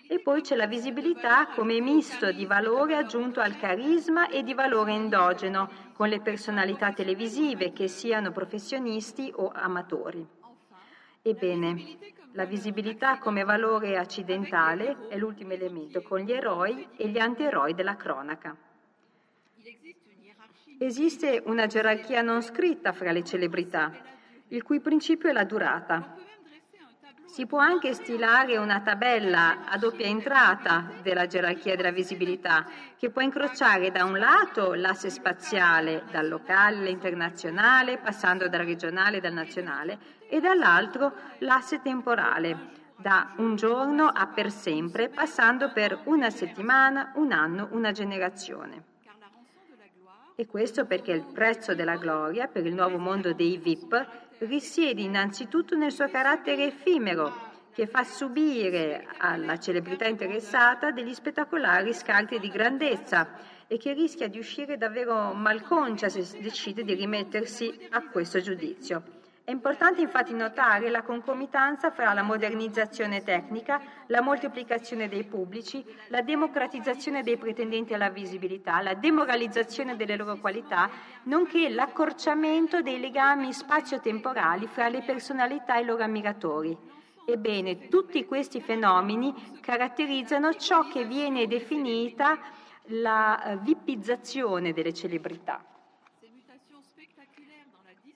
E 0.06 0.18
poi 0.20 0.40
c'è 0.40 0.56
la 0.56 0.66
visibilità 0.66 1.46
come 1.48 1.80
misto 1.80 2.32
di 2.32 2.44
valore 2.44 2.96
aggiunto 2.96 3.40
al 3.40 3.56
carisma 3.56 4.28
e 4.28 4.42
di 4.42 4.54
valore 4.54 4.92
endogeno, 4.92 5.70
con 5.92 6.08
le 6.08 6.20
personalità 6.20 6.92
televisive, 6.92 7.72
che 7.72 7.86
siano 7.86 8.32
professionisti 8.32 9.32
o 9.36 9.52
amatori. 9.54 10.26
Ebbene, 11.22 11.98
la 12.32 12.44
visibilità 12.44 13.18
come 13.18 13.44
valore 13.44 13.98
accidentale 13.98 15.08
è 15.08 15.16
l'ultimo 15.16 15.52
elemento, 15.52 16.02
con 16.02 16.20
gli 16.20 16.32
eroi 16.32 16.88
e 16.96 17.08
gli 17.08 17.18
antieroi 17.18 17.74
della 17.74 17.96
cronaca. 17.96 18.56
Esiste 20.82 21.42
una 21.44 21.66
gerarchia 21.66 22.22
non 22.22 22.40
scritta 22.40 22.92
fra 22.92 23.12
le 23.12 23.22
celebrità, 23.22 23.92
il 24.48 24.62
cui 24.62 24.80
principio 24.80 25.28
è 25.28 25.32
la 25.32 25.44
durata. 25.44 26.16
Si 27.26 27.44
può 27.44 27.58
anche 27.58 27.92
stilare 27.92 28.56
una 28.56 28.80
tabella 28.80 29.66
a 29.66 29.76
doppia 29.76 30.06
entrata 30.06 30.90
della 31.02 31.26
gerarchia 31.26 31.76
della 31.76 31.90
visibilità, 31.90 32.64
che 32.96 33.10
può 33.10 33.20
incrociare 33.20 33.90
da 33.90 34.06
un 34.06 34.18
lato 34.18 34.72
l'asse 34.72 35.10
spaziale, 35.10 36.04
dal 36.10 36.28
locale 36.28 36.78
all'internazionale, 36.78 37.98
passando 37.98 38.48
dal 38.48 38.64
regionale 38.64 39.18
e 39.18 39.20
dal 39.20 39.34
nazionale, 39.34 39.98
e 40.30 40.40
dall'altro 40.40 41.12
l'asse 41.40 41.82
temporale, 41.82 42.70
da 42.96 43.34
un 43.36 43.54
giorno 43.54 44.06
a 44.06 44.28
per 44.28 44.50
sempre, 44.50 45.10
passando 45.10 45.72
per 45.72 46.00
una 46.04 46.30
settimana, 46.30 47.12
un 47.16 47.32
anno, 47.32 47.68
una 47.72 47.92
generazione. 47.92 48.89
E 50.40 50.46
questo 50.46 50.86
perché 50.86 51.12
il 51.12 51.26
prezzo 51.34 51.74
della 51.74 51.96
gloria 51.96 52.46
per 52.46 52.64
il 52.64 52.72
nuovo 52.72 52.96
mondo 52.96 53.34
dei 53.34 53.58
VIP 53.58 54.06
risiede 54.38 55.02
innanzitutto 55.02 55.76
nel 55.76 55.92
suo 55.92 56.08
carattere 56.08 56.64
effimero, 56.64 57.30
che 57.74 57.86
fa 57.86 58.04
subire 58.04 59.06
alla 59.18 59.58
celebrità 59.58 60.06
interessata 60.06 60.92
degli 60.92 61.12
spettacolari 61.12 61.92
scalti 61.92 62.38
di 62.38 62.48
grandezza 62.48 63.28
e 63.66 63.76
che 63.76 63.92
rischia 63.92 64.28
di 64.28 64.38
uscire 64.38 64.78
davvero 64.78 65.34
malconcia 65.34 66.08
se 66.08 66.40
decide 66.40 66.84
di 66.84 66.94
rimettersi 66.94 67.88
a 67.90 68.08
questo 68.08 68.40
giudizio. 68.40 69.19
È 69.50 69.52
importante 69.52 70.00
infatti 70.00 70.32
notare 70.32 70.90
la 70.90 71.02
concomitanza 71.02 71.90
fra 71.90 72.12
la 72.12 72.22
modernizzazione 72.22 73.24
tecnica, 73.24 73.80
la 74.06 74.22
moltiplicazione 74.22 75.08
dei 75.08 75.24
pubblici, 75.24 75.84
la 76.06 76.22
democratizzazione 76.22 77.24
dei 77.24 77.36
pretendenti 77.36 77.92
alla 77.92 78.10
visibilità, 78.10 78.80
la 78.80 78.94
demoralizzazione 78.94 79.96
delle 79.96 80.14
loro 80.14 80.36
qualità, 80.36 80.88
nonché 81.24 81.68
l'accorciamento 81.68 82.80
dei 82.80 83.00
legami 83.00 83.52
spazio-temporali 83.52 84.68
fra 84.68 84.88
le 84.88 85.02
personalità 85.02 85.78
e 85.78 85.80
i 85.80 85.84
loro 85.84 86.04
ammiratori. 86.04 86.78
Ebbene, 87.26 87.88
tutti 87.88 88.24
questi 88.26 88.60
fenomeni 88.60 89.34
caratterizzano 89.60 90.54
ciò 90.54 90.86
che 90.86 91.04
viene 91.04 91.48
definita 91.48 92.38
la 92.84 93.42
eh, 93.42 93.56
vipizzazione 93.56 94.72
delle 94.72 94.94
celebrità. 94.94 95.64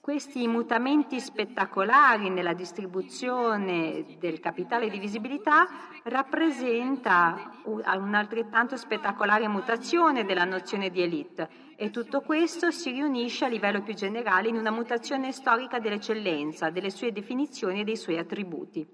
Questi 0.05 0.47
mutamenti 0.47 1.19
spettacolari 1.19 2.29
nella 2.29 2.53
distribuzione 2.53 4.05
del 4.19 4.39
capitale 4.39 4.87
di 4.87 4.99
visibilità 4.99 5.67
rappresenta 6.03 7.59
un'altrettanto 7.63 8.77
spettacolare 8.77 9.47
mutazione 9.47 10.23
della 10.23 10.43
nozione 10.43 10.91
di 10.91 11.01
elite 11.01 11.49
e 11.75 11.89
tutto 11.89 12.21
questo 12.21 12.69
si 12.69 12.91
riunisce 12.91 13.45
a 13.45 13.47
livello 13.47 13.81
più 13.81 13.95
generale 13.95 14.47
in 14.47 14.57
una 14.57 14.69
mutazione 14.69 15.31
storica 15.31 15.79
dell'eccellenza, 15.79 16.69
delle 16.69 16.91
sue 16.91 17.11
definizioni 17.11 17.79
e 17.79 17.83
dei 17.83 17.97
suoi 17.97 18.19
attributi. 18.19 18.87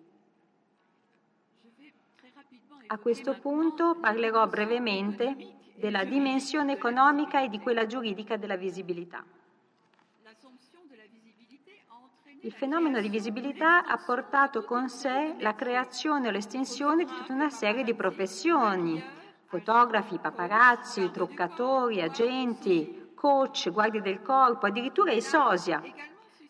A 2.87 2.97
questo 2.99 3.37
punto 3.37 3.97
parlerò 3.99 4.47
brevemente 4.47 5.35
della 5.75 6.05
dimensione 6.05 6.71
economica 6.71 7.41
e 7.41 7.49
di 7.49 7.59
quella 7.59 7.85
giuridica 7.85 8.37
della 8.37 8.55
visibilità. 8.55 9.25
Il 12.43 12.53
fenomeno 12.53 12.99
di 12.99 13.07
visibilità 13.07 13.85
ha 13.85 13.97
portato 13.97 14.63
con 14.63 14.89
sé 14.89 15.35
la 15.37 15.53
creazione 15.53 16.27
o 16.27 16.31
l'estensione 16.31 17.03
di 17.03 17.11
tutta 17.11 17.33
una 17.33 17.51
serie 17.51 17.83
di 17.83 17.93
professioni, 17.93 18.99
fotografi, 19.45 20.17
paparazzi, 20.17 21.11
truccatori, 21.11 22.01
agenti, 22.01 23.11
coach, 23.13 23.69
guardie 23.69 24.01
del 24.01 24.23
corpo, 24.23 24.65
addirittura 24.65 25.11
i 25.11 25.21
sosia. 25.21 25.83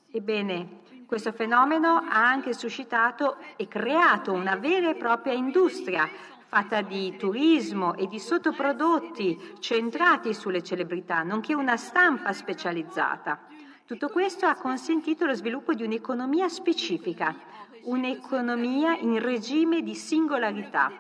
Ebbene, 0.10 0.80
questo 1.06 1.34
fenomeno 1.34 1.98
ha 1.98 2.26
anche 2.26 2.54
suscitato 2.54 3.36
e 3.58 3.68
creato 3.68 4.32
una 4.32 4.56
vera 4.56 4.92
e 4.92 4.96
propria 4.96 5.34
industria 5.34 6.08
fatta 6.48 6.82
di 6.82 7.18
turismo 7.18 7.96
e 7.96 8.08
di 8.08 8.18
sottoprodotti 8.18 9.56
centrati 9.60 10.34
sulle 10.34 10.64
celebrità, 10.64 11.22
nonché 11.24 11.54
una 11.54 11.76
stampa 11.76 12.32
specializzata. 12.32 13.51
Tutto 13.92 14.08
questo 14.08 14.46
ha 14.46 14.56
consentito 14.56 15.26
lo 15.26 15.34
sviluppo 15.34 15.74
di 15.74 15.84
un'economia 15.84 16.48
specifica, 16.48 17.36
un'economia 17.84 18.96
in 18.98 19.20
regime 19.20 19.82
di 19.82 19.96
singolarità, 19.96 20.94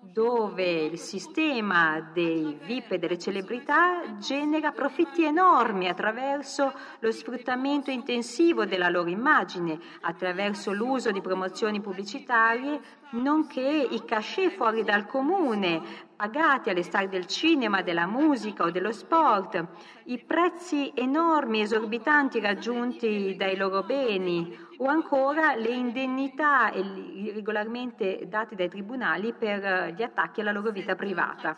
dove 0.00 0.84
il 0.84 1.00
sistema 1.00 2.00
dei 2.14 2.56
VIP 2.62 2.92
e 2.92 2.98
delle 3.00 3.18
celebrità 3.18 4.18
genera 4.18 4.70
profitti 4.70 5.24
enormi 5.24 5.88
attraverso 5.88 6.72
lo 7.00 7.10
sfruttamento 7.10 7.90
intensivo 7.90 8.66
della 8.66 8.88
loro 8.88 9.08
immagine, 9.08 9.80
attraverso 10.02 10.72
l'uso 10.72 11.10
di 11.10 11.20
promozioni 11.20 11.80
pubblicitarie, 11.80 12.80
nonché 13.14 13.88
i 13.90 14.04
cachet 14.04 14.52
fuori 14.52 14.84
dal 14.84 15.08
comune, 15.08 15.82
pagati 16.22 16.70
alle 16.70 16.84
star 16.84 17.08
del 17.08 17.26
cinema, 17.26 17.82
della 17.82 18.06
musica 18.06 18.62
o 18.62 18.70
dello 18.70 18.92
sport, 18.92 19.66
i 20.04 20.22
prezzi 20.22 20.92
enormi, 20.94 21.62
esorbitanti 21.62 22.38
raggiunti 22.38 23.34
dai 23.36 23.56
loro 23.56 23.82
beni 23.82 24.56
o 24.76 24.86
ancora 24.86 25.56
le 25.56 25.70
indennità 25.70 26.70
regolarmente 26.70 28.20
date 28.28 28.54
dai 28.54 28.68
tribunali 28.68 29.32
per 29.32 29.94
gli 29.96 30.02
attacchi 30.04 30.42
alla 30.42 30.52
loro 30.52 30.70
vita 30.70 30.94
privata. 30.94 31.56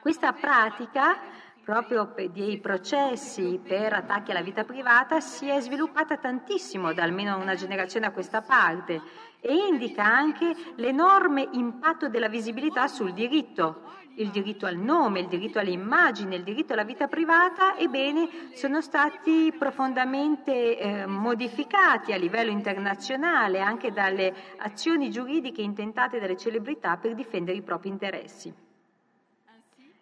Questa 0.00 0.32
pratica 0.32 1.16
proprio 1.64 2.12
dei 2.32 2.58
processi 2.58 3.60
per 3.62 3.92
attacchi 3.92 4.32
alla 4.32 4.42
vita 4.42 4.64
privata 4.64 5.20
si 5.20 5.48
è 5.48 5.60
sviluppata 5.60 6.16
tantissimo 6.16 6.92
da 6.92 7.04
almeno 7.04 7.38
una 7.38 7.54
generazione 7.54 8.06
a 8.06 8.10
questa 8.10 8.42
parte 8.42 9.00
e 9.44 9.52
indica 9.52 10.04
anche 10.04 10.54
l'enorme 10.76 11.48
impatto 11.52 12.08
della 12.08 12.28
visibilità 12.28 12.86
sul 12.86 13.12
diritto. 13.12 13.90
Il 14.14 14.28
diritto 14.28 14.66
al 14.66 14.76
nome, 14.76 15.20
il 15.20 15.26
diritto 15.26 15.58
all'immagine, 15.58 16.36
il 16.36 16.44
diritto 16.44 16.74
alla 16.74 16.84
vita 16.84 17.08
privata, 17.08 17.76
ebbene, 17.76 18.28
sono 18.54 18.80
stati 18.80 19.52
profondamente 19.58 20.78
eh, 20.78 21.06
modificati 21.06 22.12
a 22.12 22.18
livello 22.18 22.50
internazionale 22.50 23.60
anche 23.60 23.90
dalle 23.90 24.32
azioni 24.58 25.10
giuridiche 25.10 25.62
intentate 25.62 26.20
dalle 26.20 26.36
celebrità 26.36 26.96
per 26.98 27.14
difendere 27.14 27.56
i 27.56 27.62
propri 27.62 27.88
interessi. 27.88 28.52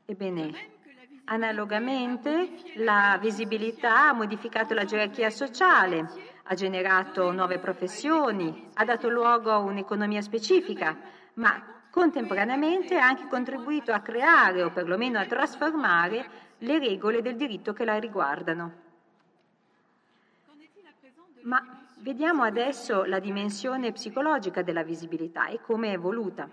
Ebbene, 0.04 0.50
analogamente 1.26 2.48
la 2.74 3.16
visibilità 3.20 4.08
ha 4.08 4.12
modificato 4.12 4.74
la 4.74 4.84
gerarchia 4.84 5.30
sociale, 5.30 6.29
ha 6.50 6.54
generato 6.54 7.30
nuove 7.30 7.58
professioni, 7.58 8.70
ha 8.74 8.84
dato 8.84 9.08
luogo 9.08 9.52
a 9.52 9.58
un'economia 9.58 10.20
specifica, 10.20 10.96
ma 11.34 11.62
contemporaneamente 11.88 12.98
ha 12.98 13.06
anche 13.06 13.28
contribuito 13.28 13.92
a 13.92 14.00
creare 14.00 14.64
o 14.64 14.70
perlomeno 14.70 15.20
a 15.20 15.26
trasformare 15.26 16.28
le 16.58 16.78
regole 16.80 17.22
del 17.22 17.36
diritto 17.36 17.72
che 17.72 17.84
la 17.84 18.00
riguardano. 18.00 18.72
Ma 21.42 21.64
vediamo 21.98 22.42
adesso 22.42 23.04
la 23.04 23.20
dimensione 23.20 23.92
psicologica 23.92 24.62
della 24.62 24.82
visibilità 24.82 25.46
e 25.46 25.60
come 25.60 25.90
è 25.90 25.92
evoluta. 25.92 26.48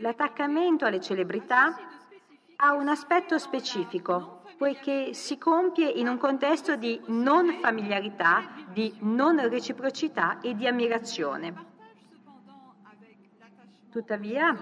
L'attaccamento 0.00 0.84
alle 0.84 1.00
celebrità 1.00 1.78
ha 2.56 2.72
un 2.72 2.88
aspetto 2.88 3.38
specifico 3.38 4.37
poiché 4.58 5.14
si 5.14 5.38
compie 5.38 5.88
in 5.88 6.08
un 6.08 6.18
contesto 6.18 6.74
di 6.74 7.00
non 7.06 7.58
familiarità, 7.60 8.42
di 8.72 8.92
non 9.00 9.48
reciprocità 9.48 10.40
e 10.40 10.56
di 10.56 10.66
ammirazione. 10.66 11.66
Tuttavia, 13.88 14.54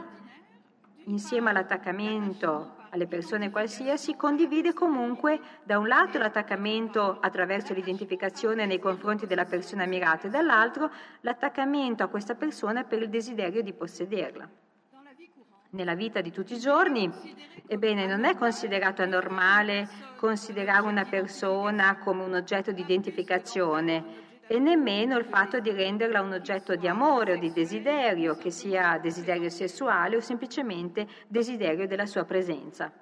insieme 1.05 1.51
all'attaccamento 1.51 2.75
alle 2.91 3.07
persone 3.07 3.51
qualsiasi, 3.51 4.17
condivide 4.17 4.75
comunque 4.75 5.41
da 5.65 5.79
un 5.79 5.89
lato 5.89 6.19
l'attaccamento 6.19 7.19
attraverso 7.19 7.73
l'identificazione 7.73 8.67
nei 8.67 8.79
confronti 8.79 9.27
della 9.27 9.47
persona 9.47 9.85
ammirata 9.85 10.27
e 10.27 10.31
dall'altro 10.31 10.91
l'attaccamento 11.23 12.03
a 12.03 12.09
questa 12.09 12.35
persona 12.35 12.85
per 12.85 13.01
il 13.01 13.09
desiderio 13.09 13.63
di 13.63 13.73
possederla 13.73 14.49
nella 15.71 15.95
vita 15.95 16.21
di 16.21 16.31
tutti 16.31 16.55
i 16.55 16.59
giorni, 16.59 17.11
ebbene 17.67 18.07
non 18.07 18.25
è 18.25 18.35
considerato 18.37 19.03
anormale 19.03 19.89
considerare 20.17 20.87
una 20.87 21.05
persona 21.05 21.99
come 21.99 22.25
un 22.25 22.35
oggetto 22.35 22.73
di 22.73 22.83
identificazione 22.83 24.25
e 24.47 24.59
nemmeno 24.59 25.19
il 25.19 25.25
fatto 25.25 25.59
di 25.59 25.71
renderla 25.71 26.21
un 26.21 26.33
oggetto 26.33 26.77
di 26.77 26.87
amore 26.87 27.33
o 27.33 27.37
di 27.37 27.53
desiderio, 27.53 28.37
che 28.37 28.51
sia 28.51 28.99
desiderio 28.99 29.49
sessuale 29.49 30.17
o 30.17 30.21
semplicemente 30.21 31.07
desiderio 31.27 31.87
della 31.87 32.07
sua 32.07 32.25
presenza. 32.25 32.93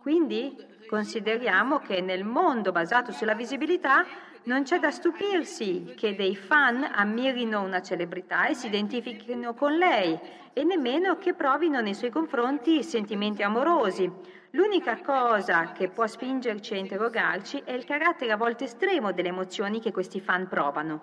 Quindi 0.00 0.56
consideriamo 0.86 1.80
che 1.80 2.00
nel 2.00 2.24
mondo 2.24 2.72
basato 2.72 3.12
sulla 3.12 3.34
visibilità 3.34 4.04
non 4.44 4.62
c'è 4.62 4.78
da 4.78 4.92
stupirsi 4.92 5.94
che 5.96 6.14
dei 6.14 6.36
fan 6.36 6.84
ammirino 6.84 7.60
una 7.60 7.82
celebrità 7.82 8.46
e 8.46 8.54
si 8.54 8.68
identifichino 8.68 9.54
con 9.54 9.76
lei 9.76 10.16
e 10.58 10.64
nemmeno 10.64 11.18
che 11.18 11.34
provino 11.34 11.82
nei 11.82 11.92
suoi 11.92 12.08
confronti 12.08 12.82
sentimenti 12.82 13.42
amorosi. 13.42 14.10
L'unica 14.52 14.98
cosa 15.02 15.72
che 15.72 15.90
può 15.90 16.06
spingerci 16.06 16.72
a 16.72 16.78
interrogarci 16.78 17.60
è 17.62 17.72
il 17.72 17.84
carattere 17.84 18.32
a 18.32 18.38
volte 18.38 18.64
estremo 18.64 19.12
delle 19.12 19.28
emozioni 19.28 19.82
che 19.82 19.92
questi 19.92 20.18
fan 20.18 20.48
provano. 20.48 21.02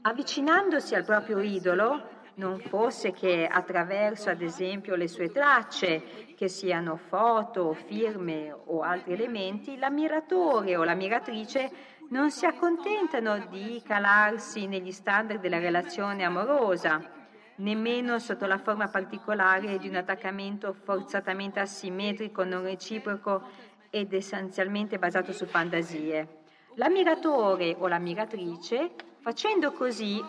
Avvicinandosi 0.00 0.96
al 0.96 1.04
proprio 1.04 1.38
idolo, 1.38 2.08
non 2.34 2.58
fosse 2.58 3.12
che 3.12 3.46
attraverso 3.48 4.30
ad 4.30 4.42
esempio 4.42 4.96
le 4.96 5.06
sue 5.06 5.28
tracce, 5.28 6.34
che 6.34 6.48
siano 6.48 6.96
foto, 6.96 7.72
firme 7.72 8.52
o 8.64 8.80
altri 8.80 9.12
elementi, 9.12 9.78
l'ammiratore 9.78 10.76
o 10.76 10.82
l'ammiratrice 10.82 11.70
non 12.08 12.32
si 12.32 12.46
accontentano 12.46 13.46
di 13.48 13.80
calarsi 13.86 14.66
negli 14.66 14.90
standard 14.90 15.38
della 15.38 15.60
relazione 15.60 16.24
amorosa, 16.24 17.20
nemmeno 17.56 18.18
sotto 18.18 18.46
la 18.46 18.58
forma 18.58 18.88
particolare 18.88 19.78
di 19.78 19.88
un 19.88 19.96
attaccamento 19.96 20.72
forzatamente 20.72 21.60
asimmetrico, 21.60 22.44
non 22.44 22.62
reciproco 22.62 23.42
ed 23.90 24.12
essenzialmente 24.12 24.98
basato 24.98 25.32
su 25.32 25.46
fantasie. 25.46 26.40
L'ammiratore 26.76 27.76
o 27.78 27.86
l'ammiratrice, 27.86 28.92
facendo 29.20 29.72
così, 29.72 30.22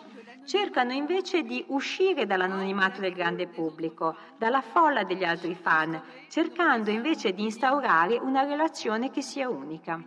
cercano 0.46 0.92
invece 0.92 1.44
di 1.44 1.64
uscire 1.70 2.26
dall'anonimato 2.26 3.00
del 3.00 3.14
grande 3.14 3.48
pubblico, 3.48 4.16
dalla 4.38 4.62
folla 4.62 5.04
degli 5.04 5.24
altri 5.24 5.56
fan, 5.56 6.02
cercando 6.28 6.90
invece 6.90 7.34
di 7.34 7.44
instaurare 7.44 8.18
una 8.18 8.44
relazione 8.44 9.10
che 9.10 9.22
sia 9.22 9.48
unica. 9.48 10.02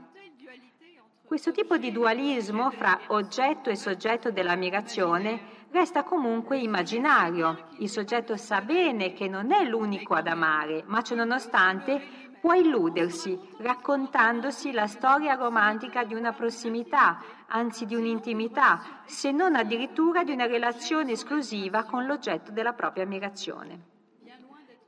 Questo 1.24 1.50
tipo 1.50 1.76
di 1.76 1.90
dualismo 1.90 2.70
fra 2.70 3.00
oggetto 3.08 3.70
e 3.70 3.74
soggetto 3.74 4.30
dell'ammirazione 4.30 5.55
resta 5.76 6.04
comunque 6.04 6.56
immaginario. 6.56 7.68
Il 7.80 7.90
soggetto 7.90 8.34
sa 8.38 8.62
bene 8.62 9.12
che 9.12 9.28
non 9.28 9.52
è 9.52 9.62
l'unico 9.62 10.14
ad 10.14 10.26
amare, 10.26 10.82
ma 10.86 11.02
ciononostante 11.02 12.00
può 12.40 12.54
illudersi, 12.54 13.38
raccontandosi 13.58 14.72
la 14.72 14.86
storia 14.86 15.34
romantica 15.34 16.04
di 16.04 16.14
una 16.14 16.32
prossimità, 16.32 17.20
anzi 17.48 17.84
di 17.84 17.94
un'intimità, 17.94 19.02
se 19.04 19.32
non 19.32 19.54
addirittura 19.54 20.24
di 20.24 20.32
una 20.32 20.46
relazione 20.46 21.12
esclusiva 21.12 21.84
con 21.84 22.06
l'oggetto 22.06 22.52
della 22.52 22.72
propria 22.72 23.04
ammirazione. 23.04 23.95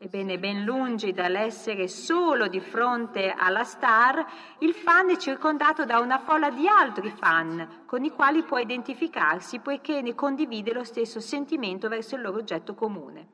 Ebbene, 0.01 0.39
ben 0.39 0.63
lungi 0.63 1.13
dall'essere 1.13 1.89
solo 1.89 2.47
di 2.47 2.61
fronte 2.61 3.35
alla 3.37 3.65
star, 3.65 4.25
il 4.61 4.73
fan 4.73 5.11
è 5.11 5.17
circondato 5.17 5.85
da 5.85 5.99
una 5.99 6.21
folla 6.21 6.51
di 6.51 6.69
altri 6.69 7.11
fan 7.11 7.83
con 7.85 8.05
i 8.05 8.11
quali 8.11 8.45
può 8.45 8.59
identificarsi 8.59 9.59
poiché 9.59 10.01
ne 10.01 10.15
condivide 10.15 10.73
lo 10.73 10.85
stesso 10.85 11.19
sentimento 11.19 11.89
verso 11.89 12.15
il 12.15 12.21
loro 12.21 12.39
oggetto 12.39 12.77
comune. 12.77 13.27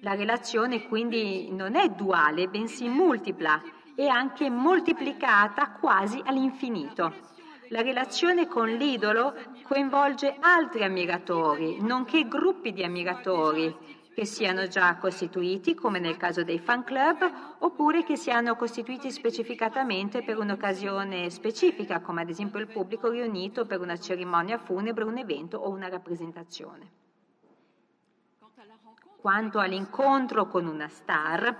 La 0.00 0.14
relazione 0.14 0.88
quindi 0.88 1.52
non 1.52 1.76
è 1.76 1.88
duale, 1.90 2.48
bensì 2.48 2.88
multipla 2.88 3.62
e 3.94 4.08
anche 4.08 4.50
moltiplicata 4.50 5.70
quasi 5.78 6.20
all'infinito. 6.24 7.30
La 7.68 7.82
relazione 7.82 8.48
con 8.48 8.68
l'idolo 8.68 9.32
coinvolge 9.62 10.36
altri 10.40 10.82
ammiratori, 10.82 11.80
nonché 11.80 12.26
gruppi 12.26 12.72
di 12.72 12.82
ammiratori, 12.82 13.91
che 14.14 14.26
siano 14.26 14.66
già 14.66 14.96
costituiti, 14.96 15.74
come 15.74 15.98
nel 15.98 16.16
caso 16.16 16.44
dei 16.44 16.58
fan 16.58 16.84
club, 16.84 17.56
oppure 17.58 18.04
che 18.04 18.16
siano 18.16 18.56
costituiti 18.56 19.10
specificatamente 19.10 20.22
per 20.22 20.38
un'occasione 20.38 21.30
specifica, 21.30 22.00
come 22.00 22.22
ad 22.22 22.28
esempio 22.28 22.60
il 22.60 22.66
pubblico 22.66 23.10
riunito 23.10 23.64
per 23.64 23.80
una 23.80 23.98
cerimonia 23.98 24.58
funebre, 24.58 25.04
un 25.04 25.16
evento 25.16 25.58
o 25.58 25.70
una 25.70 25.88
rappresentazione. 25.88 27.00
Quanto 29.16 29.60
all'incontro 29.60 30.46
con 30.48 30.66
una 30.66 30.88
star, 30.88 31.56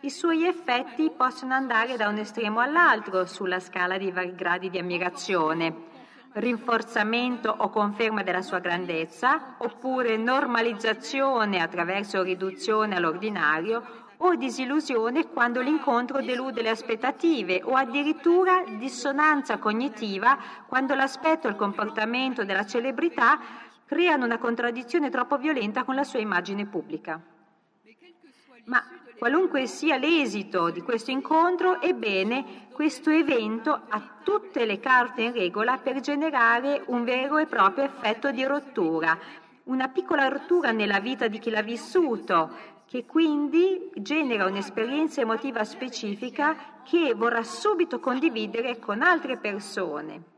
i 0.00 0.10
suoi 0.10 0.46
effetti 0.46 1.10
possono 1.10 1.54
andare 1.54 1.96
da 1.96 2.08
un 2.08 2.18
estremo 2.18 2.58
all'altro 2.58 3.26
sulla 3.26 3.60
scala 3.60 3.98
dei 3.98 4.10
vari 4.10 4.34
gradi 4.34 4.70
di 4.70 4.78
ammirazione 4.78 5.91
rinforzamento 6.34 7.54
o 7.58 7.68
conferma 7.68 8.22
della 8.22 8.42
sua 8.42 8.58
grandezza, 8.58 9.56
oppure 9.58 10.16
normalizzazione 10.16 11.60
attraverso 11.60 12.22
riduzione 12.22 12.96
all'ordinario, 12.96 14.00
o 14.24 14.36
disillusione 14.36 15.28
quando 15.28 15.60
l'incontro 15.60 16.22
delude 16.22 16.62
le 16.62 16.70
aspettative 16.70 17.60
o 17.64 17.74
addirittura 17.74 18.62
dissonanza 18.78 19.58
cognitiva 19.58 20.38
quando 20.68 20.94
l'aspetto 20.94 21.48
e 21.48 21.50
il 21.50 21.56
comportamento 21.56 22.44
della 22.44 22.64
celebrità 22.64 23.40
creano 23.84 24.24
una 24.24 24.38
contraddizione 24.38 25.10
troppo 25.10 25.38
violenta 25.38 25.82
con 25.82 25.96
la 25.96 26.04
sua 26.04 26.20
immagine 26.20 26.66
pubblica. 26.66 27.20
Ma 28.66 28.82
qualunque 29.22 29.68
sia 29.68 29.98
l'esito 29.98 30.70
di 30.70 30.80
questo 30.82 31.12
incontro, 31.12 31.80
ebbene, 31.80 32.66
questo 32.72 33.08
evento 33.08 33.82
ha 33.88 34.18
tutte 34.20 34.64
le 34.64 34.80
carte 34.80 35.22
in 35.22 35.32
regola 35.32 35.78
per 35.78 36.00
generare 36.00 36.82
un 36.86 37.04
vero 37.04 37.38
e 37.38 37.46
proprio 37.46 37.84
effetto 37.84 38.32
di 38.32 38.42
rottura, 38.42 39.16
una 39.66 39.86
piccola 39.86 40.26
rottura 40.26 40.72
nella 40.72 40.98
vita 40.98 41.28
di 41.28 41.38
chi 41.38 41.50
l'ha 41.50 41.62
vissuto, 41.62 42.50
che 42.84 43.06
quindi 43.06 43.92
genera 43.94 44.46
un'esperienza 44.46 45.20
emotiva 45.20 45.62
specifica 45.62 46.80
che 46.82 47.14
vorrà 47.14 47.44
subito 47.44 48.00
condividere 48.00 48.80
con 48.80 49.02
altre 49.02 49.36
persone. 49.36 50.31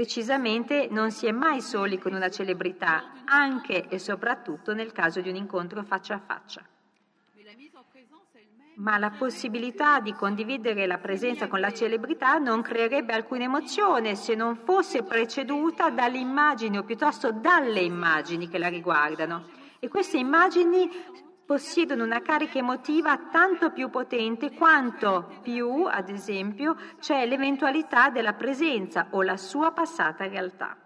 Decisamente 0.00 0.88
non 0.90 1.10
si 1.10 1.26
è 1.26 1.30
mai 1.30 1.60
soli 1.60 1.98
con 1.98 2.14
una 2.14 2.30
celebrità, 2.30 3.12
anche 3.26 3.86
e 3.88 3.98
soprattutto 3.98 4.72
nel 4.72 4.92
caso 4.92 5.20
di 5.20 5.28
un 5.28 5.36
incontro 5.36 5.82
faccia 5.82 6.14
a 6.14 6.18
faccia. 6.18 6.64
Ma 8.76 8.96
la 8.96 9.10
possibilità 9.10 10.00
di 10.00 10.14
condividere 10.14 10.86
la 10.86 10.96
presenza 10.96 11.48
con 11.48 11.60
la 11.60 11.70
celebrità 11.74 12.38
non 12.38 12.62
creerebbe 12.62 13.12
alcuna 13.12 13.44
emozione 13.44 14.14
se 14.14 14.34
non 14.34 14.56
fosse 14.56 15.02
preceduta 15.02 15.90
dalle 15.90 16.16
immagini 16.16 16.78
o 16.78 16.82
piuttosto 16.82 17.30
dalle 17.30 17.80
immagini 17.80 18.48
che 18.48 18.56
la 18.56 18.68
riguardano. 18.68 19.48
E 19.80 19.88
queste 19.88 20.16
immagini 20.16 20.88
possiedono 21.50 22.04
una 22.04 22.22
carica 22.22 22.58
emotiva 22.58 23.18
tanto 23.28 23.72
più 23.72 23.90
potente 23.90 24.52
quanto 24.52 25.40
più, 25.42 25.84
ad 25.84 26.08
esempio, 26.08 26.76
c'è 27.00 27.26
l'eventualità 27.26 28.08
della 28.08 28.34
presenza 28.34 29.08
o 29.10 29.22
la 29.22 29.36
sua 29.36 29.72
passata 29.72 30.28
realtà. 30.28 30.76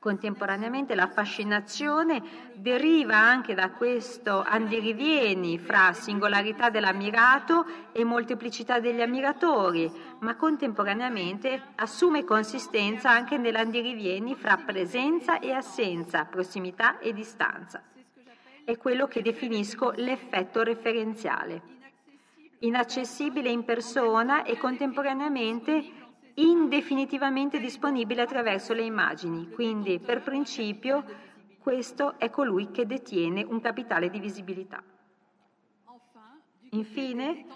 Contemporaneamente 0.00 0.96
la 0.96 1.06
fascinazione 1.06 2.50
deriva 2.54 3.16
anche 3.16 3.54
da 3.54 3.70
questo 3.70 4.42
andirivieni 4.42 5.56
fra 5.56 5.92
singolarità 5.92 6.68
dell'ammirato 6.68 7.64
e 7.92 8.02
molteplicità 8.02 8.80
degli 8.80 9.00
ammiratori, 9.00 9.88
ma 10.18 10.34
contemporaneamente 10.34 11.62
assume 11.76 12.24
consistenza 12.24 13.10
anche 13.10 13.38
nell'andirivieni 13.38 14.34
fra 14.34 14.56
presenza 14.56 15.38
e 15.38 15.52
assenza, 15.52 16.24
prossimità 16.24 16.98
e 16.98 17.12
distanza. 17.12 17.87
È 18.68 18.76
quello 18.76 19.06
che 19.06 19.22
definisco 19.22 19.92
l'effetto 19.92 20.62
referenziale. 20.62 21.62
Inaccessibile 22.58 23.48
in 23.48 23.64
persona 23.64 24.42
e 24.42 24.58
contemporaneamente 24.58 25.82
indefinitivamente 26.34 27.60
disponibile 27.60 28.20
attraverso 28.20 28.74
le 28.74 28.82
immagini. 28.82 29.48
Quindi, 29.48 29.98
per 29.98 30.20
principio, 30.20 31.02
questo 31.58 32.18
è 32.18 32.28
colui 32.28 32.70
che 32.70 32.84
detiene 32.84 33.42
un 33.42 33.58
capitale 33.62 34.10
di 34.10 34.20
visibilità. 34.20 34.82
Infine, 36.72 37.46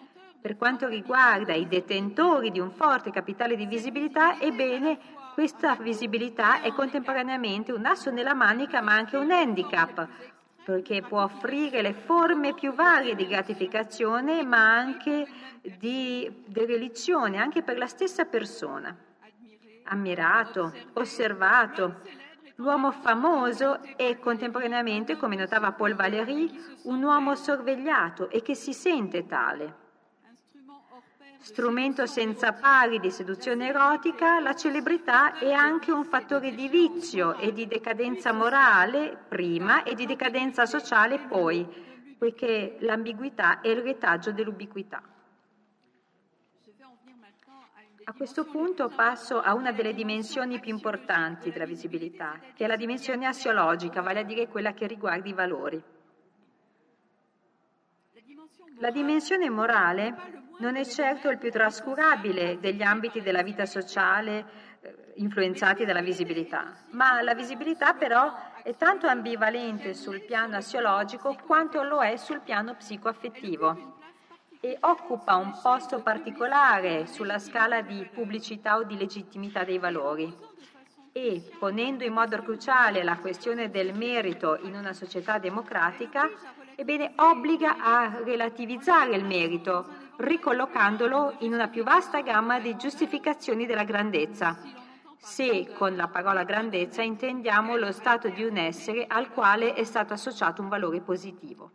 per 0.40 0.56
quanto 0.56 0.88
riguarda 0.88 1.52
i 1.52 1.68
detentori 1.68 2.50
di 2.50 2.58
un 2.58 2.70
forte 2.70 3.10
capitale 3.10 3.54
di 3.54 3.66
visibilità, 3.66 4.40
ebbene, 4.40 4.98
questa 5.34 5.76
visibilità 5.76 6.62
è 6.62 6.72
contemporaneamente 6.72 7.70
un 7.70 7.84
asso 7.84 8.10
nella 8.10 8.34
manica 8.34 8.80
ma 8.80 8.94
anche 8.94 9.18
un 9.18 9.30
handicap, 9.30 10.08
perché 10.64 11.02
può 11.02 11.22
offrire 11.22 11.82
le 11.82 11.92
forme 11.92 12.54
più 12.54 12.72
varie 12.72 13.14
di 13.14 13.26
gratificazione, 13.26 14.44
ma 14.44 14.76
anche 14.76 15.26
di 15.78 16.44
derelizione, 16.46 17.38
anche 17.38 17.62
per 17.62 17.78
la 17.78 17.86
stessa 17.86 18.24
persona. 18.24 18.96
Ammirato, 19.84 20.72
osservato, 20.94 22.00
l'uomo 22.56 22.92
famoso 22.92 23.80
e 23.96 24.18
contemporaneamente, 24.18 25.16
come 25.16 25.36
notava 25.36 25.72
Paul 25.72 25.94
Valéry, 25.94 26.50
un 26.84 27.02
uomo 27.02 27.34
sorvegliato 27.34 28.30
e 28.30 28.42
che 28.42 28.54
si 28.54 28.72
sente 28.72 29.26
tale. 29.26 29.81
Strumento 31.42 32.06
senza 32.06 32.52
pari 32.52 33.00
di 33.00 33.10
seduzione 33.10 33.66
erotica, 33.66 34.38
la 34.38 34.54
celebrità 34.54 35.36
è 35.40 35.50
anche 35.50 35.90
un 35.90 36.04
fattore 36.04 36.54
di 36.54 36.68
vizio 36.68 37.36
e 37.36 37.52
di 37.52 37.66
decadenza 37.66 38.32
morale 38.32 39.18
prima 39.28 39.82
e 39.82 39.96
di 39.96 40.06
decadenza 40.06 40.66
sociale 40.66 41.18
poi, 41.18 41.66
poiché 42.16 42.76
l'ambiguità 42.78 43.60
è 43.60 43.70
il 43.70 43.82
retaggio 43.82 44.30
dell'ubiquità. 44.30 45.02
A 48.04 48.12
questo 48.12 48.44
punto 48.44 48.88
passo 48.88 49.40
a 49.40 49.52
una 49.54 49.72
delle 49.72 49.94
dimensioni 49.94 50.60
più 50.60 50.70
importanti 50.70 51.50
della 51.50 51.66
visibilità, 51.66 52.38
che 52.54 52.64
è 52.64 52.68
la 52.68 52.76
dimensione 52.76 53.26
assiologica, 53.26 54.00
vale 54.00 54.20
a 54.20 54.24
dire 54.24 54.46
quella 54.46 54.74
che 54.74 54.86
riguarda 54.86 55.28
i 55.28 55.32
valori. 55.32 55.82
La 58.78 58.90
dimensione 58.92 59.50
morale 59.50 60.41
non 60.58 60.76
è 60.76 60.84
certo 60.84 61.28
il 61.28 61.38
più 61.38 61.50
trascurabile 61.50 62.58
degli 62.60 62.82
ambiti 62.82 63.20
della 63.20 63.42
vita 63.42 63.66
sociale 63.66 64.44
eh, 64.80 65.12
influenzati 65.16 65.84
dalla 65.84 66.02
visibilità, 66.02 66.74
ma 66.90 67.20
la 67.22 67.34
visibilità 67.34 67.94
però 67.94 68.32
è 68.62 68.76
tanto 68.76 69.06
ambivalente 69.06 69.94
sul 69.94 70.22
piano 70.22 70.56
assiologico 70.56 71.36
quanto 71.44 71.82
lo 71.82 72.00
è 72.00 72.16
sul 72.16 72.40
piano 72.40 72.74
psicoaffettivo 72.74 74.00
e 74.64 74.76
occupa 74.80 75.34
un 75.34 75.58
posto 75.60 76.02
particolare 76.02 77.06
sulla 77.08 77.40
scala 77.40 77.82
di 77.82 78.08
pubblicità 78.12 78.76
o 78.76 78.84
di 78.84 78.96
legittimità 78.96 79.64
dei 79.64 79.78
valori. 79.78 80.32
E 81.10 81.42
ponendo 81.58 82.04
in 82.04 82.12
modo 82.12 82.40
cruciale 82.40 83.02
la 83.02 83.16
questione 83.16 83.70
del 83.70 83.92
merito 83.92 84.56
in 84.62 84.76
una 84.76 84.92
società 84.92 85.38
democratica, 85.38 86.30
ebbene 86.76 87.12
obbliga 87.16 87.76
a 87.78 88.20
relativizzare 88.22 89.16
il 89.16 89.24
merito, 89.24 89.84
ricollocandolo 90.16 91.36
in 91.40 91.52
una 91.52 91.68
più 91.68 91.82
vasta 91.82 92.20
gamma 92.20 92.60
di 92.60 92.76
giustificazioni 92.76 93.66
della 93.66 93.84
grandezza, 93.84 94.58
se 95.18 95.72
con 95.74 95.94
la 95.94 96.08
parola 96.08 96.42
grandezza 96.42 97.02
intendiamo 97.02 97.76
lo 97.76 97.92
stato 97.92 98.28
di 98.28 98.42
un 98.42 98.56
essere 98.56 99.04
al 99.06 99.30
quale 99.30 99.74
è 99.74 99.84
stato 99.84 100.12
associato 100.12 100.62
un 100.62 100.68
valore 100.68 101.00
positivo. 101.00 101.70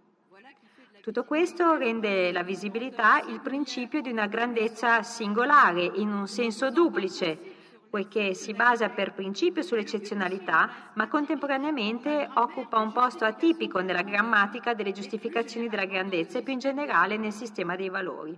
Tutto 1.01 1.23
questo 1.23 1.75
rende 1.75 2.33
la 2.33 2.43
visibilità 2.43 3.21
il 3.21 3.39
principio 3.39 4.01
di 4.01 4.11
una 4.11 4.27
grandezza 4.27 5.03
singolare 5.03 5.89
in 5.95 6.11
un 6.11 6.27
senso 6.27 6.69
duplice, 6.69 7.46
poiché 7.89 8.33
si 8.33 8.53
basa 8.53 8.89
per 8.89 9.13
principio 9.13 9.61
sull'eccezionalità, 9.61 10.91
ma 10.93 11.07
contemporaneamente 11.07 12.29
occupa 12.35 12.79
un 12.79 12.91
posto 12.91 13.25
atipico 13.25 13.79
nella 13.79 14.01
grammatica 14.01 14.73
delle 14.73 14.91
giustificazioni 14.91 15.69
della 15.69 15.85
grandezza 15.85 16.39
e 16.39 16.41
più 16.41 16.53
in 16.53 16.59
generale 16.59 17.17
nel 17.17 17.33
sistema 17.33 17.75
dei 17.75 17.89
valori. 17.89 18.37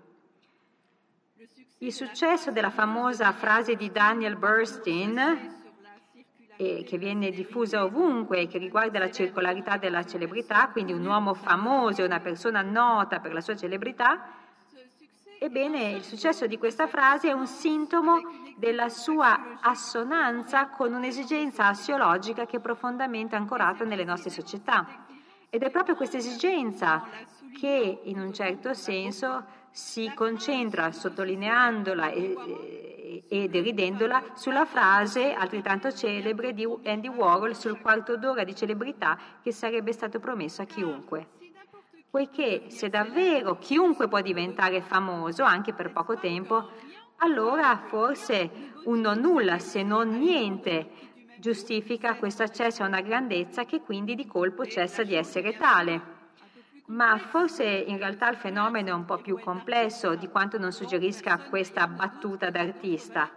Il 1.80 1.94
successo 1.94 2.52
della 2.52 2.72
famosa 2.72 3.32
frase 3.32 3.76
di 3.76 3.90
Daniel 3.92 4.36
Burstein, 4.36 5.58
eh, 6.58 6.84
che 6.86 6.98
viene 6.98 7.32
diffusa 7.32 7.86
ovunque, 7.86 8.48
che 8.48 8.58
riguarda 8.58 9.00
la 9.00 9.10
circolarità 9.10 9.78
della 9.78 10.04
celebrità, 10.04 10.68
quindi 10.70 10.92
un 10.92 11.06
uomo 11.06 11.34
famoso, 11.34 12.04
una 12.04 12.20
persona 12.20 12.62
nota 12.62 13.22
per 13.22 13.32
la 13.32 13.40
sua 13.40 13.56
celebrità, 13.56 14.39
Ebbene, 15.42 15.92
il 15.92 16.04
successo 16.04 16.48
di 16.48 16.58
questa 16.58 16.88
frase 16.88 17.30
è 17.30 17.32
un 17.32 17.48
sintomo 17.48 18.20
della 18.58 18.90
sua 18.90 19.58
assonanza 19.62 20.68
con 20.68 20.94
un'esigenza 20.94 21.68
assiologica 21.68 22.46
che 22.46 22.58
è 22.58 22.60
profondamente 22.60 23.38
ancorata 23.38 23.86
nelle 23.86 24.04
nostre 24.04 24.32
società. 24.32 25.06
Ed 25.50 25.64
è 25.64 25.70
proprio 25.70 25.96
questa 25.96 26.18
esigenza 26.18 27.06
che, 27.58 28.02
in 28.04 28.20
un 28.20 28.34
certo 28.34 28.74
senso, 28.74 29.46
si 29.72 30.12
concentra, 30.14 30.92
sottolineandola 30.92 32.10
e, 32.10 33.24
e 33.30 33.48
deridendola, 33.48 34.22
sulla 34.34 34.66
frase 34.66 35.32
altrettanto 35.32 35.90
celebre 35.94 36.54
di 36.54 36.68
Andy 36.84 37.08
Warhol 37.08 37.56
sul 37.56 37.80
quarto 37.80 38.18
d'ora 38.18 38.44
di 38.44 38.54
celebrità 38.54 39.18
che 39.42 39.54
sarebbe 39.54 39.94
stato 39.94 40.20
promesso 40.20 40.62
a 40.62 40.66
chiunque 40.66 41.39
poiché 42.10 42.70
se 42.70 42.90
davvero 42.90 43.58
chiunque 43.58 44.08
può 44.08 44.22
diventare 44.22 44.82
famoso, 44.82 45.44
anche 45.44 45.74
per 45.74 45.92
poco 45.92 46.18
tempo, 46.18 46.70
allora 47.18 47.78
forse 47.88 48.50
un 48.86 49.02
non 49.02 49.20
nulla 49.20 49.60
se 49.60 49.84
non 49.84 50.18
niente 50.18 51.08
giustifica 51.38 52.16
questo 52.16 52.44
accesso 52.44 52.84
a 52.84 52.88
una 52.88 53.02
grandezza 53.02 53.66
che 53.66 53.82
quindi 53.82 54.16
di 54.16 54.26
colpo 54.26 54.66
cessa 54.66 55.04
di 55.04 55.16
essere 55.16 55.56
tale. 55.56 56.18
Ma 56.88 57.18
forse 57.18 57.66
in 57.66 57.98
realtà 57.98 58.30
il 58.30 58.38
fenomeno 58.38 58.90
è 58.90 58.94
un 58.94 59.06
po' 59.06 59.18
più 59.18 59.40
complesso 59.40 60.16
di 60.16 60.28
quanto 60.28 60.58
non 60.58 60.72
suggerisca 60.72 61.38
questa 61.38 61.88
battuta 61.88 62.50
d'artista. 62.50 63.30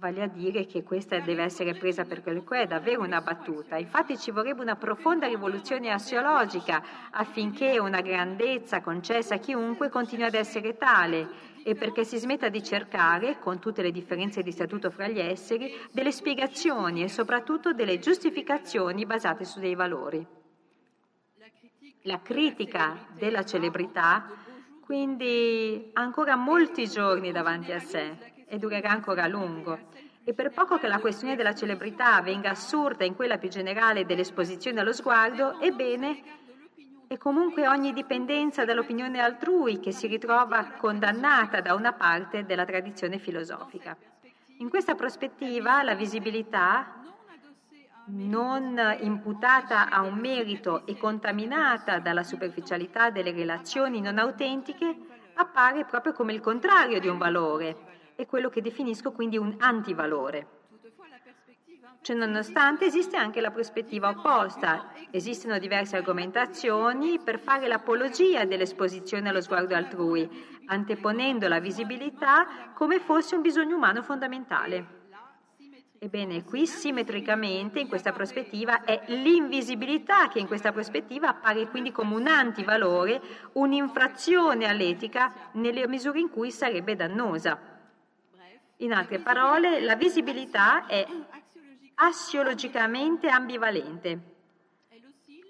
Vale 0.00 0.22
a 0.22 0.28
dire 0.28 0.64
che 0.64 0.84
questa 0.84 1.18
deve 1.18 1.42
essere 1.42 1.74
presa 1.74 2.04
per 2.04 2.22
quello 2.22 2.44
che 2.44 2.60
è 2.60 2.66
davvero 2.68 3.02
una 3.02 3.20
battuta. 3.20 3.78
Infatti 3.78 4.16
ci 4.16 4.30
vorrebbe 4.30 4.62
una 4.62 4.76
profonda 4.76 5.26
rivoluzione 5.26 5.90
assiologica 5.90 7.10
affinché 7.10 7.80
una 7.80 8.00
grandezza 8.00 8.80
concessa 8.80 9.34
a 9.34 9.38
chiunque 9.38 9.88
continui 9.88 10.26
ad 10.26 10.34
essere 10.34 10.76
tale 10.76 11.28
e 11.64 11.74
perché 11.74 12.04
si 12.04 12.16
smetta 12.16 12.48
di 12.48 12.62
cercare, 12.62 13.40
con 13.40 13.58
tutte 13.58 13.82
le 13.82 13.90
differenze 13.90 14.44
di 14.44 14.52
statuto 14.52 14.88
fra 14.90 15.08
gli 15.08 15.18
esseri, 15.18 15.72
delle 15.90 16.12
spiegazioni 16.12 17.02
e 17.02 17.08
soprattutto 17.08 17.72
delle 17.72 17.98
giustificazioni 17.98 19.04
basate 19.04 19.44
su 19.44 19.58
dei 19.58 19.74
valori. 19.74 20.24
La 22.02 22.20
critica 22.22 23.04
della 23.18 23.44
celebrità 23.44 24.30
quindi 24.80 25.90
ha 25.94 26.00
ancora 26.00 26.36
molti 26.36 26.88
giorni 26.88 27.32
davanti 27.32 27.72
a 27.72 27.80
sé 27.80 28.36
e 28.48 28.58
durerà 28.58 28.90
ancora 28.90 29.24
a 29.24 29.28
lungo. 29.28 29.78
E 30.28 30.34
per 30.34 30.50
poco 30.50 30.76
che 30.76 30.88
la 30.88 30.98
questione 30.98 31.36
della 31.36 31.54
celebrità 31.54 32.20
venga 32.20 32.50
assurda 32.50 33.02
in 33.02 33.16
quella 33.16 33.38
più 33.38 33.48
generale 33.48 34.04
dell'esposizione 34.04 34.78
allo 34.78 34.92
sguardo, 34.92 35.58
ebbene, 35.58 36.22
è 37.06 37.16
comunque 37.16 37.66
ogni 37.66 37.94
dipendenza 37.94 38.66
dall'opinione 38.66 39.20
altrui 39.20 39.80
che 39.80 39.90
si 39.90 40.06
ritrova 40.06 40.72
condannata 40.76 41.62
da 41.62 41.72
una 41.72 41.94
parte 41.94 42.44
della 42.44 42.66
tradizione 42.66 43.18
filosofica. 43.18 43.96
In 44.58 44.68
questa 44.68 44.94
prospettiva 44.94 45.82
la 45.82 45.94
visibilità, 45.94 47.00
non 48.08 48.78
imputata 49.00 49.88
a 49.88 50.02
un 50.02 50.18
merito 50.18 50.84
e 50.84 50.98
contaminata 50.98 52.00
dalla 52.00 52.22
superficialità 52.22 53.08
delle 53.08 53.32
relazioni 53.32 54.02
non 54.02 54.18
autentiche, 54.18 54.94
appare 55.36 55.86
proprio 55.86 56.12
come 56.12 56.34
il 56.34 56.40
contrario 56.40 57.00
di 57.00 57.08
un 57.08 57.16
valore, 57.16 57.87
è 58.18 58.26
quello 58.26 58.48
che 58.48 58.60
definisco 58.60 59.12
quindi 59.12 59.38
un 59.38 59.54
antivalore. 59.60 60.46
Ciononostante 62.00 62.86
esiste 62.86 63.16
anche 63.16 63.40
la 63.40 63.52
prospettiva 63.52 64.08
opposta. 64.08 64.92
Esistono 65.12 65.60
diverse 65.60 65.98
argomentazioni 65.98 67.20
per 67.20 67.38
fare 67.38 67.68
l'apologia 67.68 68.44
dell'esposizione 68.44 69.28
allo 69.28 69.40
sguardo 69.40 69.76
altrui, 69.76 70.28
anteponendo 70.66 71.46
la 71.46 71.60
visibilità 71.60 72.72
come 72.74 72.98
fosse 72.98 73.36
un 73.36 73.40
bisogno 73.40 73.76
umano 73.76 74.02
fondamentale. 74.02 74.96
Ebbene, 76.00 76.42
qui 76.42 76.66
simmetricamente 76.66 77.78
in 77.78 77.86
questa 77.86 78.10
prospettiva 78.10 78.82
è 78.82 79.00
l'invisibilità 79.06 80.26
che 80.26 80.40
in 80.40 80.48
questa 80.48 80.72
prospettiva 80.72 81.28
appare 81.28 81.68
quindi 81.68 81.92
come 81.92 82.16
un 82.16 82.26
antivalore, 82.26 83.20
un'infrazione 83.52 84.66
all'etica 84.66 85.32
nelle 85.52 85.86
misure 85.86 86.18
in 86.18 86.30
cui 86.30 86.50
sarebbe 86.50 86.96
dannosa. 86.96 87.67
In 88.80 88.92
altre 88.92 89.18
parole, 89.18 89.80
la 89.80 89.96
visibilità 89.96 90.86
è 90.86 91.04
assiologicamente 91.96 93.28
ambivalente. 93.28 94.36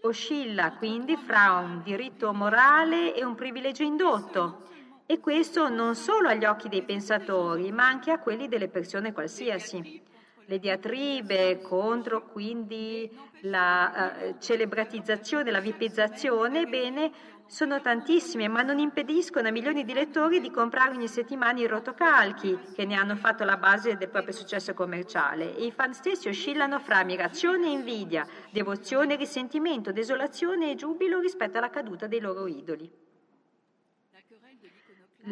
Oscilla 0.03 0.73
quindi 0.73 1.15
fra 1.17 1.59
un 1.59 1.83
diritto 1.83 2.33
morale 2.33 3.15
e 3.15 3.25
un 3.25 3.35
privilegio 3.35 3.83
indotto, 3.83 4.67
e 5.05 5.21
questo 5.21 5.69
non 5.69 5.95
solo 5.95 6.29
agli 6.29 6.47
occhi 6.47 6.71
dei 6.71 6.83
pensatori, 6.83 7.71
ma 7.71 7.87
anche 7.87 8.13
a 8.13 8.19
quelli 8.19 8.49
delle 8.49 8.69
persone 8.69 9.13
qualsiasi. 9.13 10.03
Le 10.47 10.59
diatribe 10.59 11.61
contro 11.61 12.29
quindi 12.29 13.11
la 13.43 14.15
uh, 14.23 14.39
celebratizzazione, 14.39 15.51
la 15.51 15.61
vipizzazione, 15.61 16.65
bene, 16.65 17.11
sono 17.49 17.81
tantissime, 17.81 18.47
ma 18.47 18.61
non 18.61 18.79
impediscono 18.79 19.49
a 19.49 19.51
milioni 19.51 19.83
di 19.83 19.95
lettori 19.95 20.39
di 20.39 20.51
comprare 20.51 20.95
ogni 20.95 21.09
settimana 21.09 21.59
i 21.59 21.67
rotocalchi 21.67 22.59
che 22.75 22.85
ne 22.85 22.95
hanno 22.95 23.17
fatto 23.17 23.43
la 23.45 23.57
base 23.57 23.97
del 23.97 24.11
proprio 24.11 24.35
successo 24.35 24.75
commerciale. 24.75 25.57
E 25.57 25.65
i 25.65 25.73
fan 25.73 25.95
stessi 25.95 26.29
oscillano 26.29 26.79
fra 26.79 26.99
ammirazione 26.99 27.69
e 27.69 27.73
invidia, 27.73 28.27
devozione 28.51 29.15
e 29.15 29.17
risentimento, 29.17 29.93
desolazione 29.93 30.71
e 30.71 30.75
giubilo 30.75 31.21
rispetto 31.21 31.57
alla 31.57 31.71
caduta 31.71 32.07
dei 32.07 32.21
loro 32.21 32.47
idoli. 32.47 32.91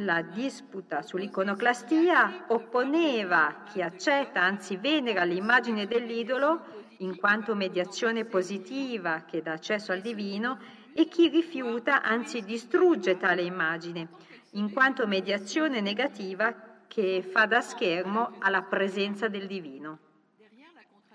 La 0.00 0.22
disputa 0.22 1.02
sull'iconoclastia 1.02 2.46
opponeva 2.48 3.62
chi 3.70 3.82
accetta, 3.82 4.40
anzi 4.40 4.78
venera 4.78 5.24
l'immagine 5.24 5.86
dell'idolo 5.86 6.84
in 6.98 7.16
quanto 7.16 7.54
mediazione 7.54 8.24
positiva 8.24 9.24
che 9.26 9.42
dà 9.42 9.52
accesso 9.52 9.92
al 9.92 10.00
divino 10.00 10.58
e 10.98 11.08
chi 11.08 11.28
rifiuta, 11.28 12.02
anzi 12.02 12.42
distrugge 12.42 13.18
tale 13.18 13.42
immagine, 13.42 14.08
in 14.52 14.72
quanto 14.72 15.06
mediazione 15.06 15.82
negativa 15.82 16.54
che 16.86 17.22
fa 17.22 17.44
da 17.44 17.60
schermo 17.60 18.36
alla 18.38 18.62
presenza 18.62 19.28
del 19.28 19.46
divino. 19.46 19.98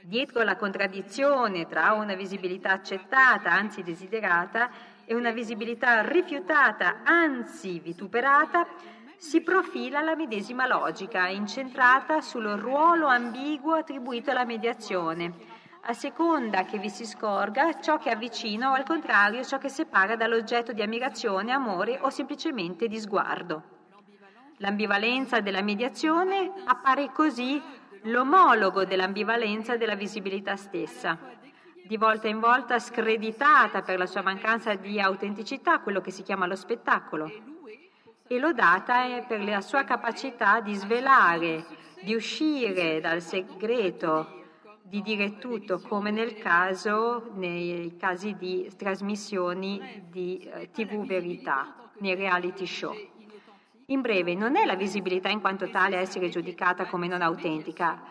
Dietro 0.03 0.43
la 0.43 0.55
contraddizione 0.55 1.65
tra 1.65 1.93
una 1.93 2.13
visibilità 2.13 2.73
accettata, 2.73 3.51
anzi 3.51 3.81
desiderata, 3.81 4.69
e 5.03 5.15
una 5.15 5.31
visibilità 5.31 6.01
rifiutata, 6.07 7.01
anzi 7.03 7.79
vituperata, 7.79 8.67
si 9.17 9.41
profila 9.41 10.01
la 10.01 10.15
medesima 10.15 10.67
logica, 10.67 11.27
incentrata 11.27 12.21
sul 12.21 12.45
ruolo 12.45 13.07
ambiguo 13.07 13.73
attribuito 13.73 14.29
alla 14.29 14.45
mediazione, 14.45 15.33
a 15.83 15.93
seconda 15.93 16.63
che 16.63 16.77
vi 16.77 16.89
si 16.89 17.05
scorga 17.05 17.79
ciò 17.79 17.97
che 17.97 18.11
avvicina 18.11 18.69
o 18.69 18.73
al 18.73 18.83
contrario 18.83 19.43
ciò 19.43 19.57
che 19.57 19.69
separa 19.69 20.15
dall'oggetto 20.15 20.73
di 20.73 20.81
ammirazione, 20.81 21.51
amore 21.51 21.97
o 22.01 22.09
semplicemente 22.09 22.87
di 22.87 22.99
sguardo. 22.99 23.63
L'ambivalenza 24.57 25.39
della 25.39 25.63
mediazione 25.63 26.51
appare 26.65 27.11
così 27.11 27.59
l'omologo 28.03 28.85
dell'ambivalenza 28.85 29.75
della 29.75 29.95
visibilità 29.95 30.55
stessa, 30.55 31.17
di 31.83 31.97
volta 31.97 32.27
in 32.27 32.39
volta 32.39 32.77
screditata 32.77 33.81
per 33.81 33.97
la 33.97 34.05
sua 34.05 34.21
mancanza 34.21 34.75
di 34.75 34.99
autenticità, 34.99 35.79
quello 35.79 35.99
che 35.99 36.11
si 36.11 36.21
chiama 36.21 36.45
lo 36.45 36.55
spettacolo, 36.55 37.29
e 38.27 38.39
lodata 38.39 39.03
per 39.27 39.43
la 39.43 39.61
sua 39.61 39.83
capacità 39.83 40.61
di 40.61 40.75
svelare, 40.75 41.65
di 42.03 42.13
uscire 42.13 42.99
dal 43.01 43.21
segreto 43.21 44.40
di 44.91 45.01
dire 45.01 45.37
tutto, 45.37 45.79
come 45.79 46.11
nel 46.11 46.37
caso, 46.37 47.31
nei 47.35 47.95
casi 47.95 48.35
di 48.35 48.69
trasmissioni 48.75 50.03
di 50.09 50.39
eh, 50.39 50.69
TV 50.69 51.05
verità, 51.05 51.89
nei 51.99 52.13
reality 52.13 52.65
show. 52.65 52.93
In 53.85 54.01
breve, 54.01 54.35
non 54.35 54.57
è 54.57 54.65
la 54.65 54.75
visibilità 54.75 55.29
in 55.29 55.39
quanto 55.39 55.69
tale 55.69 55.95
a 55.95 56.01
essere 56.01 56.27
giudicata 56.27 56.87
come 56.87 57.07
non 57.07 57.21
autentica, 57.21 58.03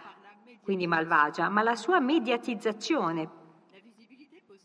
quindi 0.63 0.87
malvagia, 0.87 1.51
ma 1.51 1.63
la 1.63 1.77
sua 1.77 2.01
mediatizzazione 2.01 3.29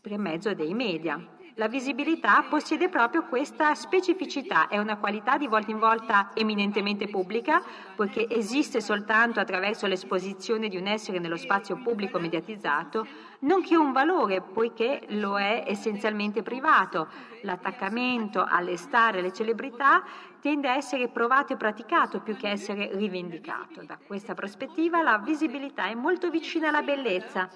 per 0.00 0.16
mezzo 0.16 0.54
dei 0.54 0.72
media. 0.72 1.22
La 1.58 1.68
visibilità 1.68 2.44
possiede 2.46 2.90
proprio 2.90 3.24
questa 3.24 3.74
specificità, 3.74 4.68
è 4.68 4.76
una 4.76 4.98
qualità 4.98 5.38
di 5.38 5.46
volta 5.46 5.70
in 5.70 5.78
volta 5.78 6.30
eminentemente 6.34 7.08
pubblica, 7.08 7.62
poiché 7.94 8.28
esiste 8.28 8.82
soltanto 8.82 9.40
attraverso 9.40 9.86
l'esposizione 9.86 10.68
di 10.68 10.76
un 10.76 10.86
essere 10.86 11.18
nello 11.18 11.38
spazio 11.38 11.78
pubblico 11.78 12.18
mediatizzato, 12.18 13.06
nonché 13.40 13.74
un 13.74 13.92
valore, 13.92 14.42
poiché 14.42 15.00
lo 15.08 15.38
è 15.38 15.64
essenzialmente 15.66 16.42
privato. 16.42 17.08
L'attaccamento 17.40 18.44
alle 18.46 18.76
star 18.76 19.14
e 19.14 19.20
alle 19.20 19.32
celebrità 19.32 20.04
tende 20.42 20.68
a 20.68 20.76
essere 20.76 21.08
provato 21.08 21.54
e 21.54 21.56
praticato 21.56 22.20
più 22.20 22.36
che 22.36 22.50
essere 22.50 22.90
rivendicato. 22.92 23.82
Da 23.82 23.96
questa 24.06 24.34
prospettiva 24.34 25.00
la 25.00 25.16
visibilità 25.16 25.86
è 25.86 25.94
molto 25.94 26.28
vicina 26.28 26.68
alla 26.68 26.82
bellezza 26.82 27.48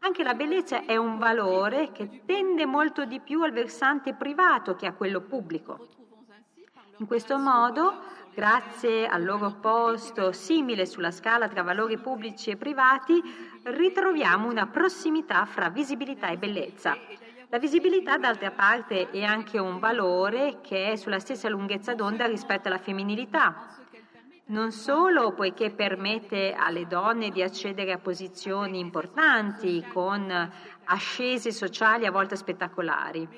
anche 0.00 0.22
la 0.22 0.34
bellezza 0.34 0.84
è 0.84 0.96
un 0.96 1.18
valore 1.18 1.92
che 1.92 2.22
tende 2.24 2.64
molto 2.66 3.04
di 3.04 3.20
più 3.20 3.42
al 3.42 3.52
versante 3.52 4.14
privato 4.14 4.74
che 4.74 4.86
a 4.86 4.92
quello 4.92 5.20
pubblico. 5.20 5.88
In 6.98 7.06
questo 7.06 7.38
modo, 7.38 8.02
grazie 8.34 9.06
al 9.06 9.24
loro 9.24 9.56
posto 9.60 10.32
simile 10.32 10.86
sulla 10.86 11.10
scala 11.10 11.48
tra 11.48 11.62
valori 11.62 11.98
pubblici 11.98 12.50
e 12.50 12.56
privati, 12.56 13.22
ritroviamo 13.62 14.48
una 14.48 14.66
prossimità 14.66 15.44
fra 15.44 15.68
visibilità 15.68 16.28
e 16.28 16.38
bellezza. 16.38 16.96
La 17.48 17.58
visibilità, 17.58 18.16
d'altra 18.16 18.52
parte, 18.52 19.10
è 19.10 19.22
anche 19.22 19.58
un 19.58 19.78
valore 19.80 20.60
che 20.62 20.92
è 20.92 20.96
sulla 20.96 21.18
stessa 21.18 21.48
lunghezza 21.48 21.94
d'onda 21.94 22.26
rispetto 22.26 22.68
alla 22.68 22.78
femminilità 22.78 23.79
non 24.50 24.72
solo 24.72 25.32
poiché 25.32 25.70
permette 25.70 26.52
alle 26.52 26.86
donne 26.86 27.30
di 27.30 27.42
accedere 27.42 27.92
a 27.92 27.98
posizioni 27.98 28.78
importanti 28.78 29.84
con 29.92 30.50
ascese 30.84 31.52
sociali 31.52 32.04
a 32.06 32.10
volte 32.10 32.36
spettacolari, 32.36 33.28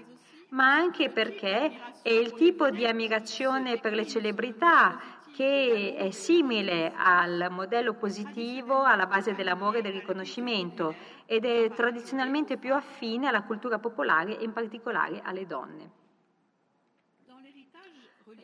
ma 0.51 0.73
anche 0.73 1.11
perché 1.11 1.71
è 2.03 2.11
il 2.11 2.33
tipo 2.33 2.71
di 2.71 2.87
ammirazione 2.87 3.79
per 3.79 3.93
le 3.93 4.07
celebrità 4.07 4.99
che 5.35 5.95
è 5.97 6.11
simile 6.11 6.93
al 6.95 7.49
modello 7.51 7.95
positivo 7.95 8.83
alla 8.83 9.07
base 9.07 9.35
dell'amore 9.35 9.79
e 9.79 9.83
del 9.83 9.93
riconoscimento 9.93 10.95
ed 11.27 11.45
è 11.45 11.71
tradizionalmente 11.71 12.59
più 12.59 12.75
affine 12.75 13.29
alla 13.29 13.43
cultura 13.43 13.79
popolare 13.79 14.39
e 14.39 14.45
in 14.45 14.53
particolare 14.53 15.21
alle 15.23 15.47
donne. 15.47 16.02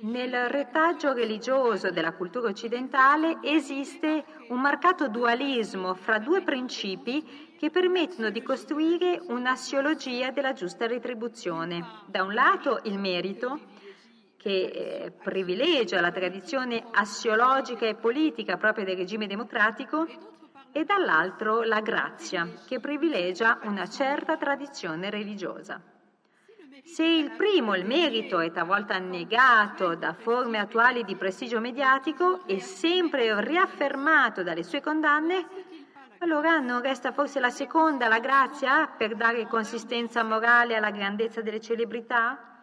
Nel 0.00 0.48
retaggio 0.48 1.12
religioso 1.12 1.90
della 1.90 2.12
cultura 2.12 2.50
occidentale 2.50 3.38
esiste 3.42 4.24
un 4.48 4.60
marcato 4.60 5.08
dualismo 5.08 5.94
fra 5.94 6.20
due 6.20 6.42
principi 6.42 7.56
che 7.58 7.70
permettono 7.70 8.30
di 8.30 8.40
costruire 8.40 9.20
un'assiologia 9.26 10.30
della 10.30 10.52
giusta 10.52 10.86
retribuzione. 10.86 11.84
Da 12.06 12.22
un 12.22 12.32
lato 12.32 12.78
il 12.84 12.96
merito, 12.96 13.58
che 14.36 14.50
eh, 14.50 15.10
privilegia 15.10 16.00
la 16.00 16.12
tradizione 16.12 16.84
assiologica 16.92 17.84
e 17.84 17.96
politica 17.96 18.56
propria 18.56 18.84
del 18.84 18.96
regime 18.96 19.26
democratico, 19.26 20.06
e 20.70 20.84
dall'altro 20.84 21.62
la 21.62 21.80
grazia, 21.80 22.48
che 22.68 22.78
privilegia 22.78 23.58
una 23.64 23.88
certa 23.88 24.36
tradizione 24.36 25.10
religiosa. 25.10 25.97
Se 26.90 27.04
il 27.04 27.32
primo, 27.32 27.74
il 27.74 27.84
merito, 27.84 28.40
è 28.40 28.50
talvolta 28.50 28.96
negato 28.98 29.94
da 29.94 30.14
forme 30.14 30.58
attuali 30.58 31.04
di 31.04 31.16
prestigio 31.16 31.60
mediatico 31.60 32.46
e 32.46 32.60
sempre 32.60 33.38
riaffermato 33.44 34.42
dalle 34.42 34.62
sue 34.62 34.80
condanne, 34.80 35.46
allora 36.20 36.58
non 36.60 36.80
resta 36.80 37.12
forse 37.12 37.40
la 37.40 37.50
seconda, 37.50 38.08
la 38.08 38.20
grazia, 38.20 38.86
per 38.86 39.16
dare 39.16 39.46
consistenza 39.46 40.24
morale 40.24 40.76
alla 40.76 40.90
grandezza 40.90 41.42
delle 41.42 41.60
celebrità? 41.60 42.62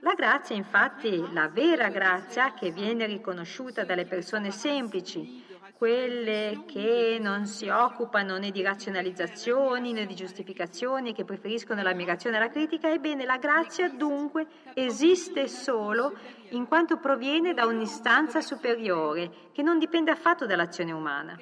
La 0.00 0.14
grazia, 0.14 0.56
infatti, 0.56 1.22
la 1.32 1.48
vera 1.48 1.90
grazia 1.90 2.54
che 2.54 2.70
viene 2.70 3.04
riconosciuta 3.04 3.84
dalle 3.84 4.06
persone 4.06 4.50
semplici, 4.50 5.44
quelle 5.76 6.64
che 6.66 7.18
non 7.20 7.46
si 7.46 7.68
occupano 7.68 8.38
né 8.38 8.50
di 8.50 8.62
razionalizzazioni 8.62 9.92
né 9.92 10.06
di 10.06 10.14
giustificazioni, 10.14 11.12
che 11.12 11.24
preferiscono 11.24 11.82
l'ammirazione 11.82 12.38
alla 12.38 12.48
critica, 12.48 12.90
ebbene 12.90 13.26
la 13.26 13.36
grazia 13.36 13.90
dunque 13.90 14.46
esiste 14.72 15.48
solo 15.48 16.16
in 16.50 16.66
quanto 16.66 16.96
proviene 16.96 17.52
da 17.52 17.66
un'istanza 17.66 18.40
superiore 18.40 19.30
che 19.52 19.62
non 19.62 19.78
dipende 19.78 20.10
affatto 20.10 20.46
dall'azione 20.46 20.92
umana, 20.92 21.38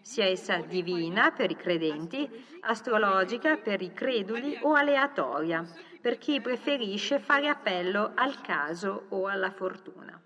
sia 0.00 0.24
essa 0.24 0.56
divina 0.56 1.30
per 1.30 1.50
i 1.50 1.56
credenti, 1.56 2.28
astrologica 2.62 3.58
per 3.58 3.80
i 3.80 3.92
creduli 3.92 4.58
o 4.62 4.72
aleatoria 4.72 5.64
per 6.00 6.18
chi 6.18 6.40
preferisce 6.40 7.20
fare 7.20 7.48
appello 7.48 8.10
al 8.14 8.40
caso 8.40 9.04
o 9.10 9.26
alla 9.26 9.50
fortuna. 9.50 10.20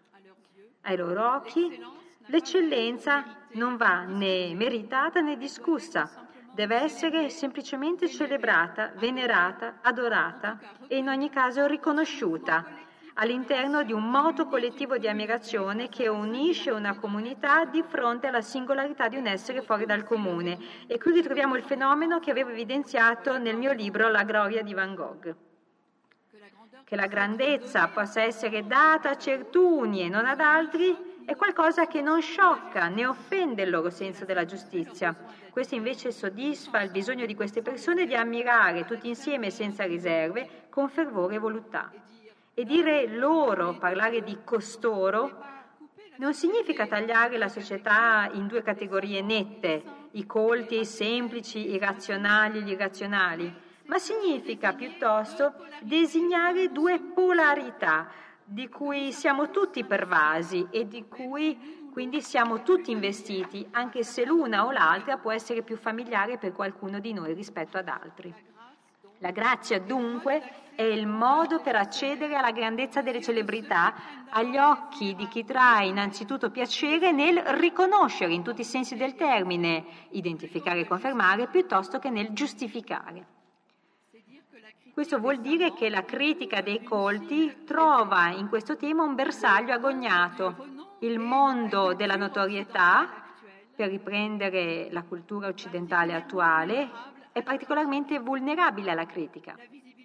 Ai 0.83 0.97
loro 0.97 1.35
occhi 1.35 2.01
l'eccellenza 2.27 3.25
non 3.53 3.77
va 3.77 4.05
né 4.05 4.55
meritata 4.55 5.21
né 5.21 5.37
discussa, 5.37 6.11
deve 6.55 6.77
essere 6.77 7.31
semplicemente 7.31 8.09
celebrata, 8.09 8.93
venerata, 8.97 9.79
adorata 9.83 10.59
e 10.87 10.99
in 10.99 11.09
ogni 11.09 11.31
caso 11.31 11.67
riconosciuta 11.67 12.81
all'interno 13.15 13.83
di 13.83 13.93
un 13.93 14.09
moto 14.11 14.47
collettivo 14.47 14.97
di 14.97 15.09
ammirazione 15.09 15.89
che 15.89 16.09
unisce 16.09 16.71
una 16.71 16.97
comunità 16.97 17.65
di 17.65 17.83
fronte 17.87 18.29
alla 18.29 18.41
singolarità 18.41 19.09
di 19.09 19.17
un 19.17 19.27
essere 19.27 19.61
fuori 19.61 19.85
dal 19.85 20.05
comune. 20.05 20.59
E 20.87 20.99
qui 20.99 21.13
ritroviamo 21.13 21.57
il 21.57 21.63
fenomeno 21.63 22.21
che 22.21 22.31
avevo 22.31 22.51
evidenziato 22.51 23.39
nel 23.39 23.57
mio 23.57 23.73
libro 23.73 24.09
La 24.09 24.25
gloria 24.25 24.63
di 24.63 24.73
Van 24.73 24.95
Gogh. 24.95 25.35
Che 26.85 26.97
la 26.97 27.07
grandezza 27.07 27.89
possa 27.89 28.23
essere 28.23 28.67
data 28.67 29.11
a 29.11 29.17
certuni 29.17 30.03
e 30.03 30.09
non 30.09 30.27
ad 30.27 30.41
altri 30.41 31.12
è 31.25 31.37
qualcosa 31.37 31.87
che 31.87 32.01
non 32.01 32.21
sciocca 32.21 32.89
né 32.89 33.07
offende 33.07 33.63
il 33.63 33.71
loro 33.71 33.91
senso 33.91 34.25
della 34.25 34.45
giustizia. 34.45 35.15
Questo 35.51 35.75
invece 35.75 36.11
soddisfa 36.11 36.81
il 36.81 36.91
bisogno 36.91 37.27
di 37.27 37.35
queste 37.35 37.63
persone 37.63 38.07
di 38.07 38.15
ammirare 38.15 38.85
tutti 38.85 39.09
insieme 39.09 39.51
senza 39.51 39.85
riserve, 39.85 40.67
con 40.69 40.89
fervore 40.89 41.37
e 41.37 41.39
voluttà. 41.39 41.91
E 42.55 42.65
dire 42.65 43.07
loro, 43.07 43.75
parlare 43.79 44.23
di 44.23 44.39
costoro, 44.45 45.51
non 46.17 46.35
significa 46.35 46.87
tagliare 46.87 47.39
la 47.39 47.49
società 47.49 48.29
in 48.33 48.47
due 48.47 48.63
categorie 48.63 49.23
nette, 49.23 49.83
i 50.13 50.27
colti, 50.27 50.81
i 50.81 50.85
semplici, 50.85 51.71
i 51.71 51.79
razionali 51.79 52.59
e 52.59 52.63
gli 52.63 52.71
irrazionali, 52.71 53.53
ma 53.87 53.99
significa 53.99 54.73
piuttosto 54.73 55.55
designare 55.81 56.71
due 56.71 57.01
polarità, 57.01 58.09
di 58.53 58.69
cui 58.69 59.13
siamo 59.13 59.49
tutti 59.49 59.83
pervasi 59.83 60.67
e 60.71 60.87
di 60.87 61.09
cui 61.09 61.89
quindi 61.91 62.21
siamo 62.21 62.63
tutti 62.63 62.91
investiti, 62.91 63.67
anche 63.71 64.05
se 64.05 64.27
l'una 64.27 64.67
o 64.67 64.71
l'altra 64.71 65.17
può 65.17 65.31
essere 65.31 65.63
più 65.63 65.77
familiare 65.77 66.37
per 66.37 66.53
qualcuno 66.53 67.01
di 67.01 67.15
noi 67.15 67.33
rispetto 67.33 67.79
ad 67.79 67.89
altri. 67.89 68.33
La 69.19 69.31
grazia 69.31 69.79
dunque 69.79 70.43
è 70.75 70.83
il 70.83 71.07
modo 71.07 71.61
per 71.61 71.77
accedere 71.77 72.35
alla 72.35 72.51
grandezza 72.51 73.01
delle 73.01 73.23
celebrità 73.23 73.95
agli 74.29 74.59
occhi 74.59 75.15
di 75.15 75.29
chi 75.29 75.45
trae 75.45 75.87
innanzitutto 75.87 76.51
piacere 76.51 77.11
nel 77.13 77.39
riconoscere 77.39 78.35
in 78.35 78.43
tutti 78.43 78.63
i 78.63 78.65
sensi 78.65 78.97
del 78.97 79.15
termine, 79.15 79.85
identificare 80.11 80.81
e 80.81 80.87
confermare, 80.87 81.47
piuttosto 81.47 81.99
che 81.99 82.11
nel 82.11 82.33
giustificare. 82.33 83.41
Questo 84.93 85.19
vuol 85.19 85.41
dire 85.41 85.73
che 85.73 85.89
la 85.89 86.05
critica 86.05 86.61
dei 86.61 86.83
colti 86.83 87.65
trova 87.65 88.29
in 88.29 88.49
questo 88.49 88.77
tema 88.77 89.03
un 89.03 89.15
bersaglio 89.15 89.73
agognato. 89.73 90.67
Il 91.01 91.19
mondo 91.19 91.95
della 91.95 92.17
notorietà, 92.17 93.09
per 93.75 93.89
riprendere 93.89 94.89
la 94.91 95.03
cultura 95.03 95.49
occidentale 95.49 96.15
attuale, 96.15 96.91
è 97.33 97.43
particolarmente 97.43 98.19
vulnerabile 98.19 98.91
alla 98.91 99.07
critica. 99.07 99.57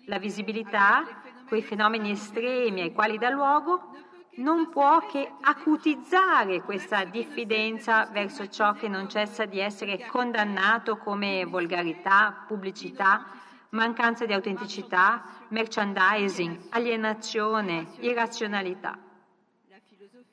La 0.05 0.19
visibilità, 0.19 1.05
quei 1.47 1.61
fenomeni 1.61 2.11
estremi 2.11 2.81
ai 2.81 2.93
quali 2.93 3.17
dà 3.17 3.29
luogo, 3.29 3.91
non 4.37 4.69
può 4.69 5.05
che 5.05 5.31
acutizzare 5.41 6.61
questa 6.61 7.03
diffidenza 7.03 8.05
verso 8.05 8.47
ciò 8.47 8.71
che 8.73 8.87
non 8.87 9.09
cessa 9.09 9.45
di 9.45 9.59
essere 9.59 10.05
condannato 10.05 10.97
come 10.97 11.43
volgarità, 11.45 12.45
pubblicità, 12.47 13.25
mancanza 13.69 14.25
di 14.25 14.33
autenticità, 14.33 15.23
merchandising, 15.49 16.67
alienazione, 16.69 17.87
irrazionalità. 17.99 18.97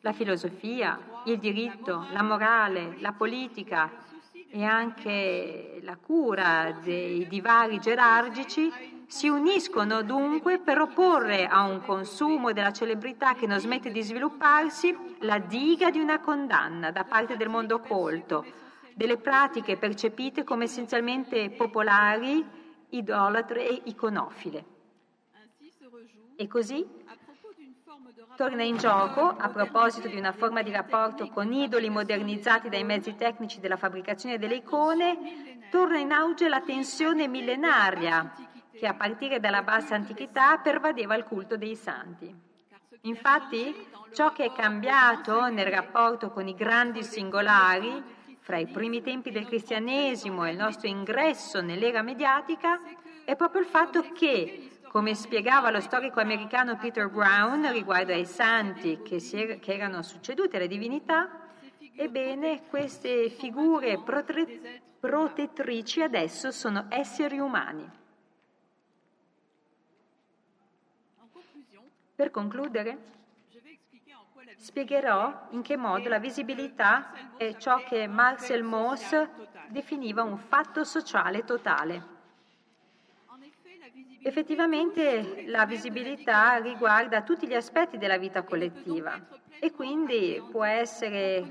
La 0.00 0.12
filosofia, 0.12 0.98
il 1.24 1.38
diritto, 1.38 2.06
la 2.12 2.22
morale, 2.22 2.96
la 2.98 3.12
politica 3.12 3.90
e 4.50 4.62
anche 4.62 5.80
la 5.82 5.96
cura 5.96 6.78
dei 6.82 7.26
divari 7.26 7.80
gerarchici 7.80 8.92
si 9.06 9.28
uniscono 9.28 10.02
dunque 10.02 10.58
per 10.58 10.80
opporre 10.80 11.46
a 11.46 11.62
un 11.62 11.80
consumo 11.82 12.52
della 12.52 12.72
celebrità 12.72 13.34
che 13.34 13.46
non 13.46 13.58
smette 13.58 13.90
di 13.90 14.02
svilupparsi 14.02 15.16
la 15.20 15.38
diga 15.38 15.90
di 15.90 15.98
una 15.98 16.20
condanna 16.20 16.90
da 16.90 17.04
parte 17.04 17.36
del 17.36 17.48
mondo 17.48 17.80
colto, 17.80 18.44
delle 18.94 19.16
pratiche 19.16 19.76
percepite 19.76 20.44
come 20.44 20.64
essenzialmente 20.64 21.50
popolari 21.50 22.44
idolatre 22.96 23.68
e 23.68 23.82
iconofile. 23.84 24.64
E 26.36 26.46
così 26.46 26.86
torna 28.36 28.62
in 28.62 28.76
gioco, 28.76 29.28
a 29.36 29.48
proposito 29.48 30.08
di 30.08 30.16
una 30.16 30.32
forma 30.32 30.62
di 30.62 30.72
rapporto 30.72 31.28
con 31.28 31.52
idoli 31.52 31.88
modernizzati 31.88 32.68
dai 32.68 32.82
mezzi 32.82 33.14
tecnici 33.14 33.60
della 33.60 33.76
fabbricazione 33.76 34.38
delle 34.38 34.56
icone, 34.56 35.68
torna 35.70 35.98
in 35.98 36.10
auge 36.12 36.48
la 36.48 36.60
tensione 36.60 37.28
millenaria 37.28 38.32
che 38.72 38.86
a 38.86 38.94
partire 38.94 39.38
dalla 39.38 39.62
bassa 39.62 39.94
antichità 39.94 40.58
pervadeva 40.58 41.14
il 41.14 41.24
culto 41.24 41.56
dei 41.56 41.76
santi. 41.76 42.34
Infatti, 43.02 43.74
ciò 44.12 44.32
che 44.32 44.46
è 44.46 44.52
cambiato 44.52 45.48
nel 45.48 45.66
rapporto 45.66 46.30
con 46.30 46.48
i 46.48 46.54
grandi 46.54 47.04
singolari 47.04 48.13
fra 48.44 48.58
i 48.58 48.66
primi 48.66 49.00
tempi 49.00 49.30
del 49.30 49.46
cristianesimo 49.46 50.44
e 50.44 50.50
il 50.50 50.58
nostro 50.58 50.86
ingresso 50.86 51.62
nell'era 51.62 52.02
mediatica 52.02 52.78
è 53.24 53.36
proprio 53.36 53.62
il 53.62 53.66
fatto 53.66 54.02
che, 54.12 54.80
come 54.88 55.14
spiegava 55.14 55.70
lo 55.70 55.80
storico 55.80 56.20
americano 56.20 56.76
Peter 56.76 57.08
Brown 57.08 57.72
riguardo 57.72 58.12
ai 58.12 58.26
santi 58.26 59.00
che, 59.02 59.16
er- 59.32 59.60
che 59.60 59.72
erano 59.72 60.02
succeduti 60.02 60.56
alle 60.56 60.68
divinità, 60.68 61.48
ebbene 61.96 62.64
queste 62.68 63.30
figure 63.30 63.98
protre- 64.02 64.82
protettrici 65.00 66.02
adesso 66.02 66.50
sono 66.50 66.84
esseri 66.90 67.38
umani. 67.38 67.90
Per 72.14 72.30
concludere, 72.30 72.98
Spiegherò 74.64 75.48
in 75.50 75.60
che 75.60 75.76
modo 75.76 76.08
la 76.08 76.18
visibilità 76.18 77.36
è 77.36 77.54
ciò 77.56 77.84
che 77.84 78.06
Marcel 78.06 78.62
Mauss 78.62 79.14
definiva 79.68 80.22
un 80.22 80.38
fatto 80.38 80.84
sociale 80.84 81.44
totale. 81.44 82.02
Effettivamente 84.22 85.44
la 85.48 85.66
visibilità 85.66 86.56
riguarda 86.56 87.20
tutti 87.20 87.46
gli 87.46 87.52
aspetti 87.52 87.98
della 87.98 88.16
vita 88.16 88.42
collettiva 88.42 89.20
e 89.60 89.70
quindi 89.70 90.42
può 90.50 90.64
essere 90.64 91.46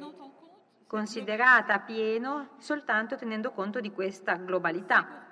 considerata 0.88 1.78
pieno 1.82 2.56
soltanto 2.58 3.16
tenendo 3.16 3.52
conto 3.52 3.80
di 3.80 3.92
questa 3.92 4.38
globalità. 4.38 5.23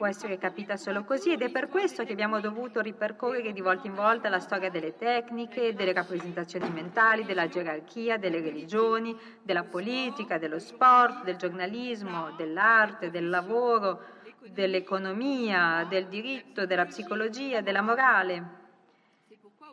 Può 0.00 0.08
essere 0.08 0.38
capita 0.38 0.78
solo 0.78 1.04
così 1.04 1.32
ed 1.32 1.42
è 1.42 1.50
per 1.50 1.68
questo 1.68 2.06
che 2.06 2.12
abbiamo 2.12 2.40
dovuto 2.40 2.80
ripercorrere 2.80 3.52
di 3.52 3.60
volta 3.60 3.86
in 3.86 3.92
volta 3.92 4.30
la 4.30 4.38
storia 4.38 4.70
delle 4.70 4.96
tecniche, 4.96 5.74
delle 5.74 5.92
rappresentazioni 5.92 6.70
mentali, 6.70 7.26
della 7.26 7.48
gerarchia, 7.48 8.16
delle 8.16 8.40
religioni, 8.40 9.14
della 9.42 9.64
politica, 9.64 10.38
dello 10.38 10.58
sport, 10.58 11.24
del 11.24 11.36
giornalismo, 11.36 12.30
dell'arte, 12.34 13.10
del 13.10 13.28
lavoro, 13.28 14.04
dell'economia, 14.48 15.84
del 15.86 16.06
diritto, 16.06 16.64
della 16.64 16.86
psicologia, 16.86 17.60
della 17.60 17.82
morale. 17.82 18.59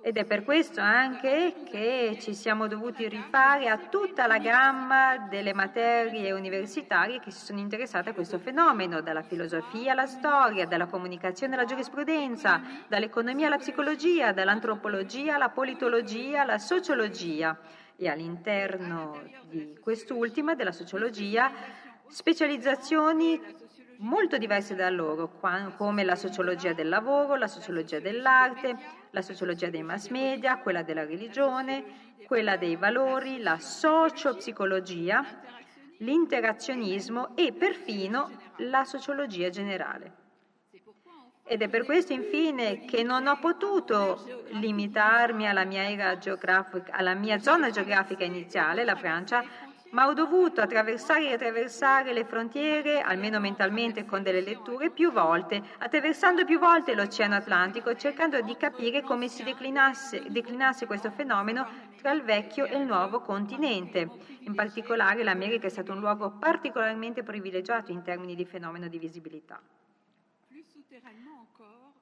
Ed 0.07 0.15
è 0.15 0.23
per 0.23 0.45
questo 0.45 0.79
anche 0.79 1.53
che 1.69 2.17
ci 2.21 2.33
siamo 2.33 2.67
dovuti 2.67 3.09
rifare 3.09 3.67
a 3.67 3.77
tutta 3.77 4.25
la 4.25 4.37
gamma 4.37 5.17
delle 5.17 5.53
materie 5.53 6.31
universitarie 6.31 7.19
che 7.19 7.29
si 7.29 7.43
sono 7.43 7.59
interessate 7.59 8.11
a 8.11 8.13
questo 8.13 8.39
fenomeno, 8.39 9.01
dalla 9.01 9.21
filosofia 9.21 9.91
alla 9.91 10.05
storia, 10.05 10.65
dalla 10.65 10.85
comunicazione 10.85 11.55
alla 11.55 11.65
giurisprudenza, 11.65 12.61
dall'economia 12.87 13.47
alla 13.47 13.57
psicologia, 13.57 14.31
dall'antropologia 14.31 15.35
alla 15.35 15.49
politologia, 15.49 16.43
alla 16.43 16.57
sociologia 16.57 17.59
e 17.97 18.07
all'interno 18.07 19.21
di 19.49 19.77
quest'ultima, 19.77 20.55
della 20.55 20.71
sociologia, 20.71 21.51
specializzazioni 22.07 23.41
molto 23.97 24.37
diverse 24.37 24.73
da 24.73 24.89
loro, 24.89 25.37
come 25.75 26.05
la 26.05 26.15
sociologia 26.15 26.71
del 26.71 26.87
lavoro, 26.87 27.35
la 27.35 27.47
sociologia 27.47 27.99
dell'arte, 27.99 28.96
la 29.11 29.21
sociologia 29.21 29.69
dei 29.69 29.83
mass 29.83 30.09
media, 30.09 30.57
quella 30.59 30.83
della 30.83 31.05
religione, 31.05 31.83
quella 32.25 32.57
dei 32.57 32.75
valori, 32.75 33.39
la 33.39 33.59
sociopsicologia, 33.59 35.25
l'interazionismo 35.99 37.35
e 37.35 37.53
perfino 37.53 38.29
la 38.57 38.83
sociologia 38.83 39.49
generale. 39.49 40.25
Ed 41.49 41.61
è 41.61 41.69
per 41.69 41.85
questo 41.85 42.11
infine 42.11 42.83
che 42.83 43.03
non 43.03 43.25
ho 43.25 43.39
potuto 43.39 44.43
limitarmi 44.51 45.47
alla 45.47 45.63
mia, 45.63 45.85
alla 46.91 47.13
mia 47.13 47.39
zona 47.39 47.69
geografica 47.69 48.25
iniziale, 48.25 48.83
la 48.83 48.97
Francia, 48.97 49.45
ma 49.91 50.07
ho 50.07 50.13
dovuto 50.13 50.61
attraversare 50.61 51.29
e 51.29 51.33
attraversare 51.33 52.13
le 52.13 52.25
frontiere, 52.25 53.01
almeno 53.01 53.39
mentalmente 53.39 54.05
con 54.05 54.23
delle 54.23 54.41
letture, 54.41 54.89
più 54.89 55.11
volte, 55.11 55.61
attraversando 55.77 56.45
più 56.45 56.59
volte 56.59 56.95
l'Oceano 56.95 57.35
Atlantico, 57.35 57.95
cercando 57.95 58.41
di 58.41 58.55
capire 58.57 59.01
come 59.01 59.27
si 59.27 59.43
declinasse, 59.43 60.25
declinasse 60.29 60.85
questo 60.85 61.11
fenomeno 61.11 61.67
tra 62.01 62.11
il 62.11 62.23
vecchio 62.23 62.65
e 62.65 62.77
il 62.77 62.85
nuovo 62.85 63.21
continente. 63.21 64.09
In 64.41 64.55
particolare 64.55 65.23
l'America 65.23 65.67
è 65.67 65.69
stato 65.69 65.93
un 65.93 65.99
luogo 65.99 66.31
particolarmente 66.31 67.23
privilegiato 67.23 67.91
in 67.91 68.01
termini 68.01 68.35
di 68.35 68.45
fenomeno 68.45 68.87
di 68.87 68.99
visibilità. 68.99 69.61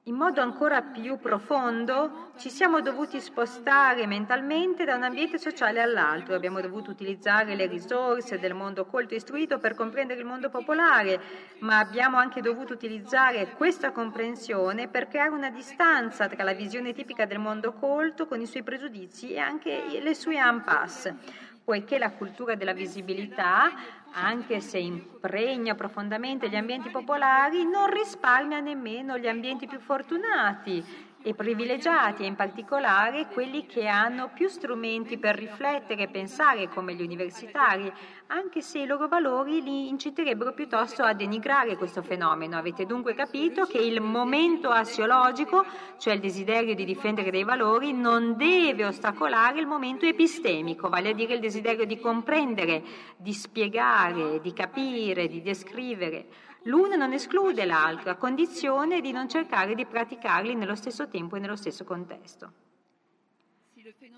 In 0.08 0.14
modo 0.14 0.40
ancora 0.40 0.82
più 0.82 1.18
profondo 1.18 2.30
ci 2.36 2.48
siamo 2.48 2.80
dovuti 2.80 3.20
spostare 3.20 4.06
mentalmente 4.06 4.84
da 4.84 4.94
un 4.94 5.02
ambiente 5.02 5.36
sociale 5.36 5.82
all'altro, 5.82 6.36
abbiamo 6.36 6.60
dovuto 6.60 6.92
utilizzare 6.92 7.56
le 7.56 7.66
risorse 7.66 8.38
del 8.38 8.54
mondo 8.54 8.84
colto 8.84 9.14
e 9.14 9.16
istruito 9.16 9.58
per 9.58 9.74
comprendere 9.74 10.20
il 10.20 10.26
mondo 10.26 10.48
popolare, 10.48 11.20
ma 11.58 11.80
abbiamo 11.80 12.18
anche 12.18 12.40
dovuto 12.40 12.72
utilizzare 12.72 13.54
questa 13.56 13.90
comprensione 13.90 14.86
per 14.86 15.08
creare 15.08 15.30
una 15.30 15.50
distanza 15.50 16.28
tra 16.28 16.44
la 16.44 16.54
visione 16.54 16.92
tipica 16.92 17.26
del 17.26 17.40
mondo 17.40 17.72
colto 17.72 18.28
con 18.28 18.40
i 18.40 18.46
suoi 18.46 18.62
pregiudizi 18.62 19.32
e 19.32 19.40
anche 19.40 19.98
le 20.00 20.14
sue 20.14 20.36
impasse. 20.36 21.16
Poiché 21.64 21.98
la 21.98 22.12
cultura 22.12 22.54
della 22.54 22.72
visibilità, 22.72 23.72
anche 24.12 24.60
se 24.60 24.78
impregna 24.78 25.74
profondamente 25.74 26.48
gli 26.48 26.56
ambienti 26.56 26.90
popolari, 26.90 27.64
non 27.64 27.90
risparmia 27.90 28.60
nemmeno 28.60 29.18
gli 29.18 29.28
ambienti 29.28 29.66
più 29.66 29.78
fortunati 29.78 30.84
e 31.22 31.34
privilegiati, 31.34 32.22
e 32.22 32.26
in 32.26 32.36
particolare 32.36 33.26
quelli 33.26 33.66
che 33.66 33.88
hanno 33.88 34.30
più 34.32 34.48
strumenti 34.48 35.18
per 35.18 35.34
riflettere 35.34 36.04
e 36.04 36.08
pensare 36.08 36.68
come 36.68 36.94
gli 36.94 37.02
universitari, 37.02 37.92
anche 38.28 38.60
se 38.60 38.80
i 38.80 38.86
loro 38.86 39.06
valori 39.06 39.62
li 39.62 39.88
inciterebbero 39.88 40.52
piuttosto 40.52 41.02
a 41.02 41.12
denigrare 41.12 41.76
questo 41.76 42.02
fenomeno. 42.02 42.56
Avete 42.56 42.84
dunque 42.84 43.14
capito 43.14 43.66
che 43.66 43.78
il 43.78 44.00
momento 44.00 44.70
assiologico, 44.70 45.64
cioè 45.98 46.14
il 46.14 46.20
desiderio 46.20 46.74
di 46.74 46.84
difendere 46.84 47.30
dei 47.30 47.44
valori, 47.44 47.92
non 47.92 48.36
deve 48.36 48.84
ostacolare 48.84 49.60
il 49.60 49.66
momento 49.66 50.06
epistemico, 50.06 50.88
vale 50.88 51.10
a 51.10 51.14
dire 51.14 51.34
il 51.34 51.40
desiderio 51.40 51.84
di 51.84 51.98
comprendere, 51.98 52.82
di 53.16 53.32
spiegare, 53.32 54.40
di 54.40 54.52
capire, 54.52 55.28
di 55.28 55.40
descrivere. 55.42 56.26
L'uno 56.64 56.96
non 56.96 57.12
esclude 57.12 57.64
l'altro, 57.64 58.10
a 58.10 58.16
condizione 58.16 59.00
di 59.00 59.12
non 59.12 59.28
cercare 59.28 59.76
di 59.76 59.86
praticarli 59.86 60.54
nello 60.56 60.74
stesso 60.74 61.06
tempo 61.06 61.36
e 61.36 61.38
nello 61.38 61.54
stesso 61.54 61.84
contesto. 61.84 62.65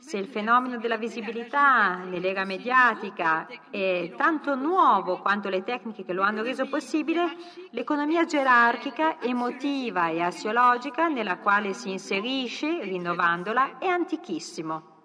Se 0.01 0.17
il 0.17 0.29
fenomeno 0.29 0.79
della 0.79 0.97
visibilità 0.97 1.97
nell'era 1.97 2.45
mediatica 2.45 3.47
è 3.69 4.15
tanto 4.17 4.55
nuovo 4.55 5.19
quanto 5.19 5.51
le 5.51 5.63
tecniche 5.63 6.05
che 6.05 6.15
lo 6.15 6.23
hanno 6.23 6.43
reso 6.43 6.67
possibile, 6.67 7.37
l'economia 7.73 8.25
gerarchica, 8.25 9.21
emotiva 9.21 10.09
e 10.09 10.23
assiologica 10.23 11.09
nella 11.09 11.37
quale 11.37 11.75
si 11.75 11.91
inserisce, 11.91 12.81
rinnovandola, 12.81 13.77
è 13.77 13.89
antichissimo. 13.89 14.98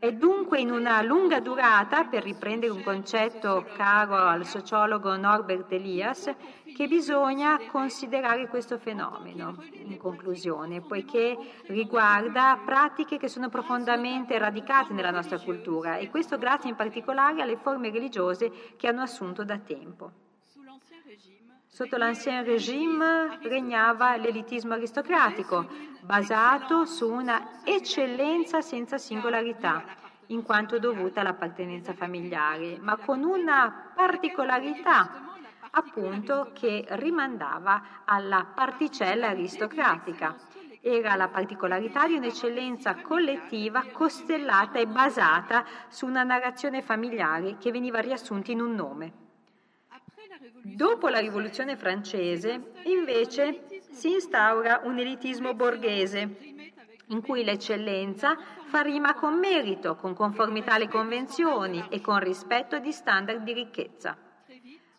È 0.00 0.12
dunque 0.12 0.60
in 0.60 0.70
una 0.70 1.02
lunga 1.02 1.40
durata, 1.40 2.04
per 2.04 2.22
riprendere 2.22 2.70
un 2.70 2.84
concetto 2.84 3.66
caro 3.74 4.14
al 4.14 4.46
sociologo 4.46 5.16
Norbert 5.16 5.72
Elias, 5.72 6.32
che 6.72 6.86
bisogna 6.86 7.58
considerare 7.68 8.46
questo 8.46 8.78
fenomeno, 8.78 9.56
in 9.72 9.96
conclusione, 9.96 10.82
poiché 10.82 11.36
riguarda 11.66 12.60
pratiche 12.64 13.18
che 13.18 13.26
sono 13.26 13.48
profondamente 13.48 14.38
radicate 14.38 14.92
nella 14.92 15.10
nostra 15.10 15.40
cultura 15.40 15.96
e 15.96 16.08
questo 16.10 16.38
grazie 16.38 16.70
in 16.70 16.76
particolare 16.76 17.42
alle 17.42 17.56
forme 17.56 17.90
religiose 17.90 18.52
che 18.76 18.86
hanno 18.86 19.02
assunto 19.02 19.42
da 19.42 19.58
tempo. 19.58 20.27
Sotto 21.78 21.96
l'Ancien 21.96 22.42
Régime 22.42 23.38
regnava 23.42 24.16
l'elitismo 24.16 24.74
aristocratico, 24.74 25.68
basato 26.00 26.84
su 26.86 27.08
una 27.08 27.60
eccellenza 27.62 28.60
senza 28.62 28.98
singolarità, 28.98 29.84
in 30.26 30.42
quanto 30.42 30.80
dovuta 30.80 31.20
all'appartenenza 31.20 31.92
familiare, 31.92 32.78
ma 32.80 32.96
con 32.96 33.22
una 33.22 33.92
particolarità, 33.94 35.36
appunto, 35.70 36.50
che 36.52 36.84
rimandava 36.88 38.02
alla 38.04 38.44
particella 38.52 39.28
aristocratica. 39.28 40.34
Era 40.80 41.14
la 41.14 41.28
particolarità 41.28 42.08
di 42.08 42.16
un'eccellenza 42.16 42.96
collettiva 42.96 43.84
costellata 43.92 44.80
e 44.80 44.88
basata 44.88 45.64
su 45.86 46.06
una 46.06 46.24
narrazione 46.24 46.82
familiare 46.82 47.56
che 47.56 47.70
veniva 47.70 48.00
riassunta 48.00 48.50
in 48.50 48.62
un 48.62 48.74
nome. 48.74 49.26
Dopo 50.62 51.08
la 51.08 51.18
rivoluzione 51.18 51.76
francese, 51.76 52.72
invece, 52.84 53.64
si 53.90 54.12
instaura 54.12 54.80
un 54.84 54.98
elitismo 54.98 55.54
borghese, 55.54 56.36
in 57.08 57.22
cui 57.22 57.44
l'eccellenza 57.44 58.36
fa 58.66 58.80
rima 58.82 59.14
con 59.14 59.38
merito, 59.38 59.96
con 59.96 60.14
conformità 60.14 60.74
alle 60.74 60.88
convenzioni 60.88 61.84
e 61.88 62.00
con 62.00 62.18
rispetto 62.18 62.78
di 62.78 62.92
standard 62.92 63.42
di 63.42 63.52
ricchezza. 63.52 64.16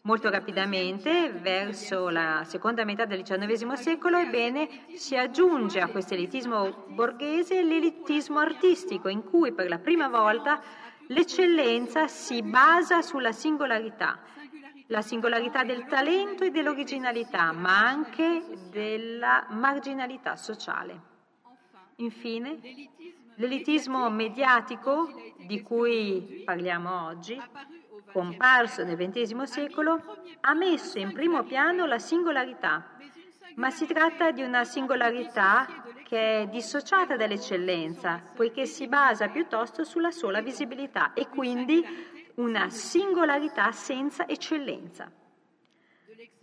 Molto 0.01 0.29
rapidamente, 0.29 1.29
verso 1.29 2.09
la 2.09 2.43
seconda 2.45 2.83
metà 2.85 3.05
del 3.05 3.23
XIX 3.23 3.73
secolo, 3.73 4.17
ebbene, 4.17 4.67
si 4.95 5.15
aggiunge 5.17 5.81
a 5.81 5.87
questo 5.87 6.13
elitismo 6.13 6.85
borghese 6.87 7.61
l'elitismo 7.63 8.39
artistico, 8.39 9.09
in 9.09 9.23
cui 9.23 9.51
per 9.51 9.67
la 9.67 9.77
prima 9.77 10.07
volta 10.07 10.61
l'eccellenza 11.07 12.07
si 12.07 12.41
basa 12.41 13.01
sulla 13.01 13.31
singolarità, 13.31 14.19
la 14.89 15.01
singolarità 15.01 15.63
del 15.63 15.85
talento 15.85 16.43
e 16.43 16.49
dell'originalità, 16.49 17.51
ma 17.51 17.77
anche 17.79 18.43
della 18.71 19.45
marginalità 19.49 20.35
sociale. 20.35 21.07
Infine, 21.97 22.59
l'elitismo 23.35 24.09
mediatico 24.09 25.11
di 25.45 25.61
cui 25.61 26.41
parliamo 26.43 27.05
oggi, 27.05 27.39
comparso 28.11 28.83
nel 28.83 28.97
XX 28.97 29.43
secolo, 29.43 30.01
ha 30.41 30.53
messo 30.55 30.97
in 30.97 31.13
primo 31.13 31.43
piano 31.43 31.85
la 31.85 31.99
singolarità, 31.99 32.97
ma 33.55 33.69
si 33.69 33.85
tratta 33.85 34.31
di 34.31 34.41
una 34.41 34.63
singolarità 34.63 35.67
che 36.03 36.41
è 36.41 36.47
dissociata 36.47 37.15
dall'eccellenza, 37.15 38.23
poiché 38.33 38.65
si 38.65 38.87
basa 38.87 39.27
piuttosto 39.27 39.83
sulla 39.83 40.09
sola 40.09 40.41
visibilità 40.41 41.13
e 41.13 41.27
quindi 41.27 41.85
una 42.39 42.69
singolarità 42.69 43.71
senza 43.73 44.25
eccellenza. 44.25 45.11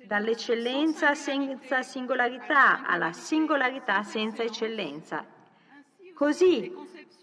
Dall'eccellenza 0.07 1.15
senza 1.15 1.83
singolarità 1.83 2.85
alla 2.87 3.13
singolarità 3.13 4.03
senza 4.03 4.43
eccellenza. 4.43 5.25
Così 6.15 6.71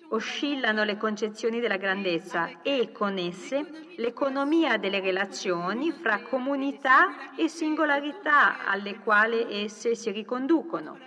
oscillano 0.09 0.83
le 0.83 0.97
concezioni 0.97 1.59
della 1.59 1.77
grandezza 1.77 2.61
e 2.63 2.91
con 2.91 3.17
esse 3.17 3.93
l'economia 3.97 4.77
delle 4.77 4.99
relazioni 4.99 5.91
fra 5.91 6.21
comunità 6.23 7.35
e 7.35 7.47
singolarità 7.47 8.65
alle 8.65 8.97
quali 8.99 9.63
esse 9.63 9.95
si 9.95 10.09
riconducono, 10.11 10.97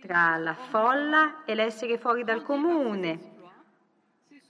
tra 0.00 0.36
la 0.36 0.54
folla 0.54 1.44
e 1.44 1.56
l'essere 1.56 1.98
fuori 1.98 2.22
dal 2.22 2.42
comune, 2.42 3.33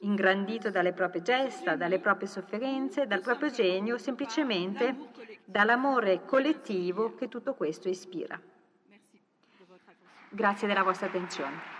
ingrandito 0.05 0.70
dalle 0.70 0.92
proprie 0.92 1.22
gesta, 1.22 1.76
dalle 1.76 1.98
proprie 1.98 2.28
sofferenze, 2.28 3.07
dal 3.07 3.20
proprio 3.20 3.50
genio, 3.50 3.98
semplicemente 3.98 4.94
dall'amore 5.44 6.24
collettivo 6.24 7.14
che 7.14 7.28
tutto 7.28 7.55
questo 7.55 7.88
ispira. 7.88 8.40
Grazie 10.28 10.66
della 10.68 10.82
vostra 10.82 11.07
attenzione. 11.07 11.74